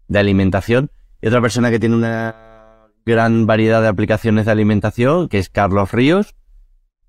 de 0.08 0.20
alimentación. 0.20 0.90
Y 1.22 1.28
otra 1.28 1.42
persona 1.42 1.70
que 1.70 1.80
tiene 1.80 1.96
una 1.96 2.88
gran 3.06 3.46
variedad 3.46 3.82
de 3.82 3.90
aplicaciones 3.90 4.46
de 4.46 4.54
alimentación, 4.54 5.28
que 5.28 5.40
es 5.40 5.50
Carlos 5.50 5.92
Ríos. 5.92 6.36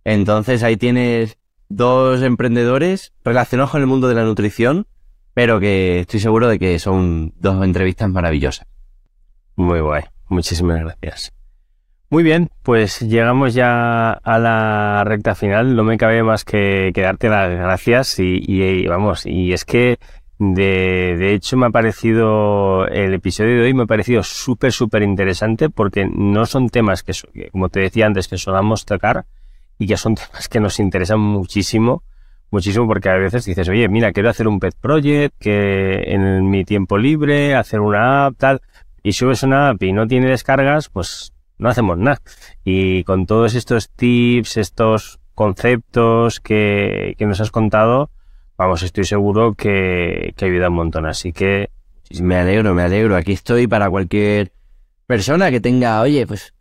Entonces 0.05 0.65
ahí 0.65 0.77
tienes 0.77 1.39
dos 1.69 2.23
emprendedores 2.23 3.13
relacionados 3.25 3.71
con 3.71 3.83
el 3.83 3.87
mundo 3.87 4.09
de 4.09 4.17
la 4.17 4.25
nutrición, 4.25 4.89
pero 5.33 5.61
que 5.61 6.01
estoy 6.01 6.19
seguro 6.19 6.49
de 6.49 6.59
que 6.59 6.81
son 6.81 7.35
dos 7.37 7.63
entrevistas 7.63 8.11
maravillosas. 8.11 8.67
Muy 9.61 9.81
guay. 9.81 10.05
Muchísimas 10.31 10.81
gracias. 10.81 11.35
Muy 12.09 12.23
bien, 12.23 12.49
pues 12.63 13.01
llegamos 13.01 13.53
ya 13.53 14.11
a 14.11 14.39
la 14.39 15.05
recta 15.05 15.35
final. 15.35 15.77
No 15.77 15.85
me 15.85 15.99
cabe 15.99 16.23
más 16.23 16.47
que, 16.47 16.91
darte 16.97 17.29
las 17.29 17.51
gracias 17.51 18.19
y, 18.19 18.87
vamos, 18.87 19.27
y 19.27 19.53
es 19.53 19.67
que 19.67 19.99
de, 20.39 21.15
de, 21.19 21.35
hecho 21.35 21.59
me 21.59 21.67
ha 21.67 21.71
parecido 21.71 22.87
el 22.87 23.13
episodio 23.13 23.57
de 23.57 23.63
hoy 23.65 23.75
me 23.75 23.83
ha 23.83 23.87
parecido 23.87 24.23
súper 24.23 24.73
súper 24.73 25.03
interesante 25.03 25.69
porque 25.69 26.07
no 26.11 26.47
son 26.47 26.71
temas 26.71 27.03
que, 27.03 27.13
como 27.53 27.69
te 27.69 27.81
decía 27.81 28.07
antes 28.07 28.29
que 28.29 28.39
solamos 28.39 28.87
tocar 28.87 29.27
y 29.79 29.87
que 29.87 29.99
son 29.99 30.15
temas 30.15 30.49
que 30.49 30.61
nos 30.61 30.81
interesan 30.81 31.21
muchísimo 31.21 32.03
muchísimo 32.51 32.87
porque 32.87 33.11
a 33.11 33.17
veces 33.17 33.45
dices 33.45 33.69
oye 33.69 33.87
mira 33.91 34.13
quiero 34.13 34.31
hacer 34.31 34.49
un 34.49 34.59
pet 34.59 34.75
project 34.81 35.35
que 35.39 36.05
en 36.07 36.49
mi 36.49 36.65
tiempo 36.65 36.97
libre 36.97 37.55
hacer 37.55 37.81
una 37.81 38.25
app 38.25 38.37
tal 38.39 38.63
y 39.03 39.13
subes 39.13 39.43
una 39.43 39.71
app 39.71 39.83
y 39.83 39.93
no 39.93 40.07
tiene 40.07 40.29
descargas 40.29 40.89
pues 40.89 41.33
no 41.59 41.69
hacemos 41.69 41.99
nada. 41.99 42.21
Y 42.65 43.05
con 43.05 43.27
todos 43.27 43.55
estos 43.55 43.91
tips, 43.91 44.57
estos 44.57 45.21
conceptos 45.35 46.41
que, 46.41 47.15
que 47.19 47.27
nos 47.27 47.41
has 47.41 47.51
contado, 47.51 48.11
vamos, 48.57 48.83
estoy 48.83 49.05
seguro 49.05 49.55
que, 49.55 50.33
que 50.37 50.45
ayuda 50.47 50.69
un 50.69 50.75
montón. 50.75 51.07
Así 51.07 51.33
que... 51.33 51.71
Me 52.21 52.37
alegro, 52.37 52.75
me 52.75 52.83
alegro. 52.83 53.15
Aquí 53.15 53.33
estoy 53.33 53.69
para 53.69 53.89
cualquier 53.89 54.53
persona 55.07 55.51
que 55.51 55.61
tenga, 55.61 56.01
oye, 56.01 56.27
pues 56.27 56.55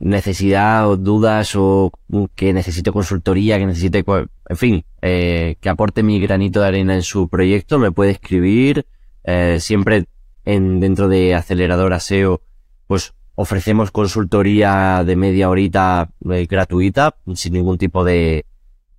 necesidad 0.00 0.88
o 0.88 0.96
dudas 0.96 1.54
o 1.54 1.92
que 2.34 2.52
necesite 2.52 2.90
consultoría, 2.90 3.58
que 3.58 3.66
necesite, 3.66 4.04
en 4.06 4.56
fin, 4.56 4.84
eh, 5.00 5.56
que 5.60 5.68
aporte 5.68 6.02
mi 6.02 6.18
granito 6.18 6.60
de 6.60 6.66
arena 6.66 6.94
en 6.94 7.02
su 7.02 7.28
proyecto, 7.28 7.78
me 7.78 7.92
puede 7.92 8.10
escribir. 8.10 8.86
Eh, 9.22 9.58
siempre 9.60 10.06
en, 10.44 10.80
dentro 10.80 11.08
de 11.08 11.34
Acelerador 11.34 11.98
SEO, 12.00 12.40
pues 12.86 13.14
ofrecemos 13.34 13.90
consultoría 13.90 15.02
de 15.04 15.16
media 15.16 15.50
horita 15.50 16.10
eh, 16.30 16.46
gratuita, 16.46 17.16
sin 17.34 17.54
ningún 17.54 17.78
tipo 17.78 18.04
de, 18.04 18.46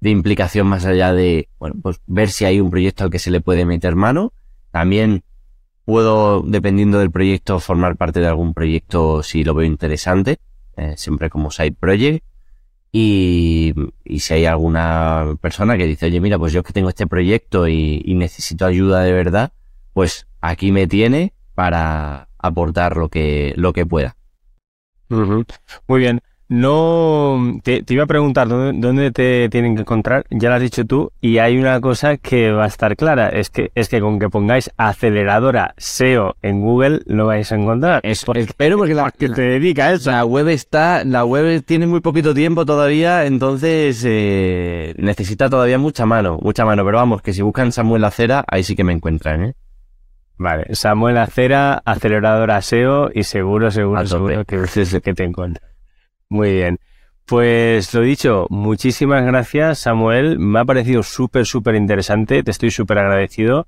de 0.02 0.10
implicación 0.10 0.68
más 0.68 0.86
allá 0.86 1.14
de, 1.14 1.50
bueno, 1.58 1.76
pues 1.82 2.02
ver 2.06 2.30
si 2.30 2.46
hay 2.46 2.60
un 2.60 2.70
proyecto 2.70 3.04
al 3.04 3.10
que 3.10 3.20
se 3.20 3.32
le 3.32 3.42
puede 3.42 3.66
meter 3.66 3.96
mano. 3.96 4.34
También 4.72 5.24
puedo, 5.86 6.42
dependiendo 6.42 7.00
del 7.00 7.12
proyecto, 7.12 7.60
formar 7.60 7.96
parte 7.96 8.20
de 8.20 8.28
algún 8.28 8.54
proyecto 8.54 9.24
si 9.24 9.44
lo 9.44 9.54
veo 9.54 9.66
interesante, 9.66 10.38
eh, 10.76 10.96
siempre 10.98 11.30
como 11.30 11.52
side 11.52 11.74
project. 11.74 12.24
Y, 12.92 13.74
y, 14.06 14.20
si 14.20 14.36
hay 14.36 14.46
alguna 14.46 15.36
persona 15.42 15.76
que 15.78 15.86
dice, 15.86 16.06
oye, 16.06 16.22
mira, 16.22 16.40
pues 16.40 16.54
yo 16.54 16.62
es 16.62 16.66
que 16.66 16.72
tengo 16.72 16.88
este 16.88 17.08
proyecto 17.08 17.68
y 17.68 18.14
necesito 18.16 18.66
ayuda 18.66 19.02
de 19.02 19.12
verdad, 19.12 19.52
pues 19.92 20.28
aquí 20.40 20.72
me 20.72 20.88
tiene 20.88 21.35
para 21.56 22.30
aportar 22.38 22.98
lo 22.98 23.10
que, 23.10 23.54
lo 23.56 23.74
que 23.74 23.86
pueda. 23.86 24.16
Muy 25.88 26.00
bien. 26.00 26.22
No, 26.48 27.60
te, 27.64 27.84
iba 27.88 28.04
a 28.04 28.08
preguntar 28.08 28.48
¿dónde, 28.48 29.12
te 29.12 29.50
tienen 29.50 29.74
que 29.74 29.82
encontrar, 29.82 30.26
ya 30.30 30.50
lo 30.50 30.56
has 30.56 30.62
dicho 30.62 30.86
tú, 30.86 31.12
y 31.20 31.40
hay 31.40 31.58
una 31.58 31.82
cosa 31.82 32.18
que 32.18 32.52
va 32.52 32.66
a 32.66 32.68
estar 32.68 32.96
clara, 32.96 33.30
es 33.30 33.50
que 33.50 33.72
es 33.74 33.90
que 33.90 34.00
con 34.00 34.20
que 34.20 34.30
pongáis 34.30 34.70
aceleradora 34.78 35.74
SEO 35.78 36.36
en 36.44 36.62
Google 36.62 37.02
lo 37.08 37.26
vais 37.26 37.52
a 37.52 37.56
encontrar. 37.56 38.00
espero 38.04 38.78
porque 38.78 38.94
la, 38.94 39.10
que 39.10 39.30
te 39.30 39.42
dedica 39.42 39.92
eso. 39.92 40.12
La 40.12 40.24
web 40.24 40.48
está, 40.50 41.04
la 41.04 41.26
web 41.26 41.64
tiene 41.66 41.88
muy 41.88 42.02
poquito 42.02 42.36
tiempo 42.36 42.64
todavía, 42.64 43.26
entonces 43.26 44.04
eh, 44.06 44.94
necesita 44.98 45.50
todavía 45.50 45.80
mucha 45.80 46.06
mano, 46.06 46.38
mucha 46.44 46.64
mano, 46.64 46.86
pero 46.86 46.98
vamos, 46.98 47.24
que 47.24 47.34
si 47.34 47.42
buscan 47.42 47.72
Samuel 47.72 48.04
Acera, 48.04 48.46
ahí 48.48 48.64
sí 48.64 48.76
que 48.76 48.84
me 48.84 48.94
encuentran, 48.94 49.46
¿eh? 49.46 49.56
Vale, 50.38 50.76
Samuel 50.76 51.18
Acera, 51.18 51.82
aceleradora 51.86 52.62
SEO 52.62 53.10
y 53.14 53.24
seguro, 53.24 53.72
seguro, 53.72 54.06
seguro 54.06 54.46
que, 54.46 54.66
que 55.02 55.14
te 55.14 55.24
encuentran. 55.24 55.72
Muy 56.30 56.54
bien. 56.54 56.80
Pues 57.26 57.94
lo 57.94 58.02
dicho, 58.02 58.46
muchísimas 58.50 59.26
gracias 59.26 59.80
Samuel, 59.80 60.38
me 60.38 60.60
ha 60.60 60.66
parecido 60.66 61.02
súper, 61.02 61.46
súper 61.48 61.74
interesante, 61.74 62.44
te 62.44 62.52
estoy 62.52 62.70
súper 62.70 63.00
agradecido 63.00 63.68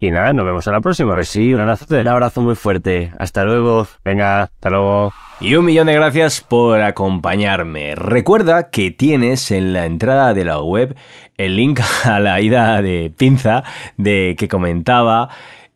y 0.00 0.12
nada, 0.12 0.32
nos 0.32 0.46
vemos 0.46 0.68
a 0.68 0.72
la 0.72 0.80
próxima. 0.80 1.14
Pues 1.14 1.28
sí, 1.28 1.52
un 1.52 1.60
abrazo, 1.60 1.86
un 1.90 2.06
abrazo 2.06 2.40
muy 2.40 2.54
fuerte, 2.54 3.12
hasta 3.18 3.44
luego. 3.44 3.88
Venga, 4.04 4.42
hasta 4.44 4.70
luego. 4.70 5.12
Y 5.40 5.56
un 5.56 5.64
millón 5.64 5.88
de 5.88 5.94
gracias 5.94 6.40
por 6.40 6.80
acompañarme. 6.80 7.96
Recuerda 7.96 8.70
que 8.70 8.92
tienes 8.92 9.50
en 9.50 9.72
la 9.72 9.86
entrada 9.86 10.34
de 10.34 10.44
la 10.44 10.60
web 10.60 10.96
el 11.36 11.56
link 11.56 11.80
a 12.04 12.20
la 12.20 12.40
ida 12.40 12.80
de 12.80 13.12
pinza 13.16 13.64
de 13.96 14.36
que 14.38 14.46
comentaba 14.46 15.30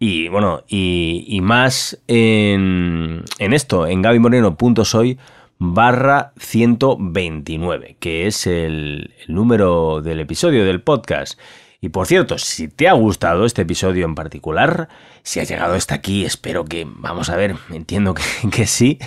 y 0.04 0.26
bueno, 0.26 0.64
y, 0.66 1.38
más 1.44 1.96
en, 2.08 3.22
en 3.38 3.52
esto, 3.52 3.86
en 3.86 4.02
gabimoreno.soy 4.02 5.16
barra 5.60 6.32
129, 6.38 7.98
que 8.00 8.26
es 8.26 8.48
el 8.48 9.14
número 9.28 10.02
del 10.02 10.18
episodio 10.18 10.64
del 10.64 10.80
podcast. 10.80 11.38
Y 11.84 11.88
por 11.88 12.06
cierto, 12.06 12.38
si 12.38 12.68
te 12.68 12.86
ha 12.86 12.92
gustado 12.92 13.44
este 13.44 13.62
episodio 13.62 14.06
en 14.06 14.14
particular, 14.14 14.88
si 15.24 15.40
has 15.40 15.48
llegado 15.48 15.74
hasta 15.74 15.96
aquí, 15.96 16.24
espero 16.24 16.64
que, 16.64 16.86
vamos 16.88 17.28
a 17.28 17.34
ver, 17.34 17.56
entiendo 17.70 18.14
que, 18.52 18.68
sí, 18.68 19.00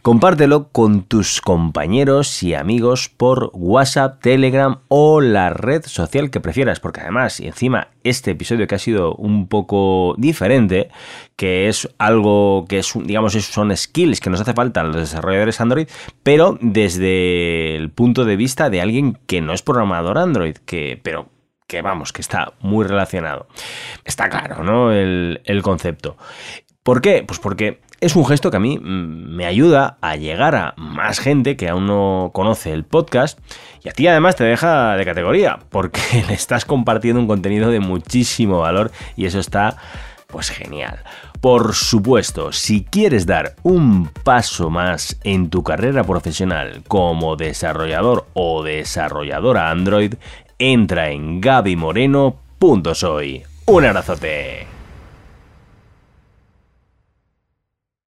compártelo 0.00 0.68
con 0.68 1.02
tus 1.02 1.42
compañeros 1.42 2.42
y 2.42 2.54
amigos 2.54 3.10
por 3.10 3.50
WhatsApp, 3.52 4.22
Telegram 4.22 4.78
o 4.88 5.20
la 5.20 5.50
red 5.50 5.84
social 5.84 6.30
que 6.30 6.40
prefieras, 6.40 6.80
porque 6.80 7.02
además, 7.02 7.40
y 7.40 7.46
encima, 7.46 7.88
este 8.04 8.30
episodio 8.30 8.66
que 8.66 8.76
ha 8.76 8.78
sido 8.78 9.14
un 9.16 9.46
poco 9.46 10.14
diferente, 10.16 10.88
que 11.36 11.68
es 11.68 11.90
algo 11.98 12.64
que 12.70 12.78
es, 12.78 12.90
digamos, 13.04 13.34
son 13.34 13.76
skills 13.76 14.20
que 14.20 14.30
nos 14.30 14.40
hace 14.40 14.54
falta 14.54 14.80
a 14.80 14.84
los 14.84 14.96
desarrolladores 14.96 15.60
Android, 15.60 15.88
pero 16.22 16.56
desde 16.62 17.76
el 17.76 17.90
punto 17.90 18.24
de 18.24 18.36
vista 18.36 18.70
de 18.70 18.80
alguien 18.80 19.18
que 19.26 19.42
no 19.42 19.52
es 19.52 19.60
programador 19.60 20.16
Android, 20.16 20.56
que, 20.64 20.98
pero 21.02 21.28
que 21.68 21.82
vamos, 21.82 22.12
que 22.12 22.22
está 22.22 22.54
muy 22.60 22.84
relacionado. 22.84 23.46
Está 24.04 24.28
claro, 24.28 24.64
¿no? 24.64 24.90
El, 24.90 25.60
concepto. 25.62 26.16
¿Por 26.82 27.02
qué? 27.02 27.22
Pues 27.24 27.38
porque 27.38 27.80
es 28.00 28.16
un 28.16 28.24
gesto 28.24 28.50
que 28.50 28.56
a 28.56 28.60
mí 28.60 28.78
mm, 28.78 29.36
me 29.36 29.44
ayuda 29.44 29.98
a 30.00 30.16
llegar 30.16 30.56
a 30.56 30.74
más 30.78 31.20
gente 31.20 31.56
que 31.56 31.68
aún 31.68 31.86
no 31.86 32.30
conoce 32.32 32.72
el 32.72 32.84
podcast 32.84 33.38
y 33.84 33.90
a 33.90 33.92
ti 33.92 34.06
además 34.06 34.34
te 34.34 34.44
deja 34.44 34.96
de 34.96 35.04
categoría 35.04 35.58
porque 35.68 36.00
le 36.28 36.34
estás 36.34 36.64
compartiendo 36.64 37.20
un 37.20 37.28
contenido 37.28 37.70
de 37.70 37.80
muchísimo 37.80 38.60
valor 38.60 38.90
y 39.14 39.26
eso 39.26 39.38
está 39.38 39.76
pues 40.26 40.50
genial. 40.50 41.04
Por 41.40 41.74
supuesto, 41.74 42.52
si 42.52 42.84
quieres 42.84 43.26
dar 43.26 43.56
un 43.62 44.08
paso 44.08 44.70
más 44.70 45.18
en 45.22 45.50
tu 45.50 45.62
carrera 45.62 46.02
profesional 46.02 46.82
como 46.88 47.36
desarrollador 47.36 48.26
o 48.32 48.62
desarrolladora 48.62 49.70
Android, 49.70 50.14
entra 50.58 51.10
en 51.10 51.40
gabimoreno.soy. 51.40 53.42
Un 53.66 53.84
abrazote. 53.84 54.77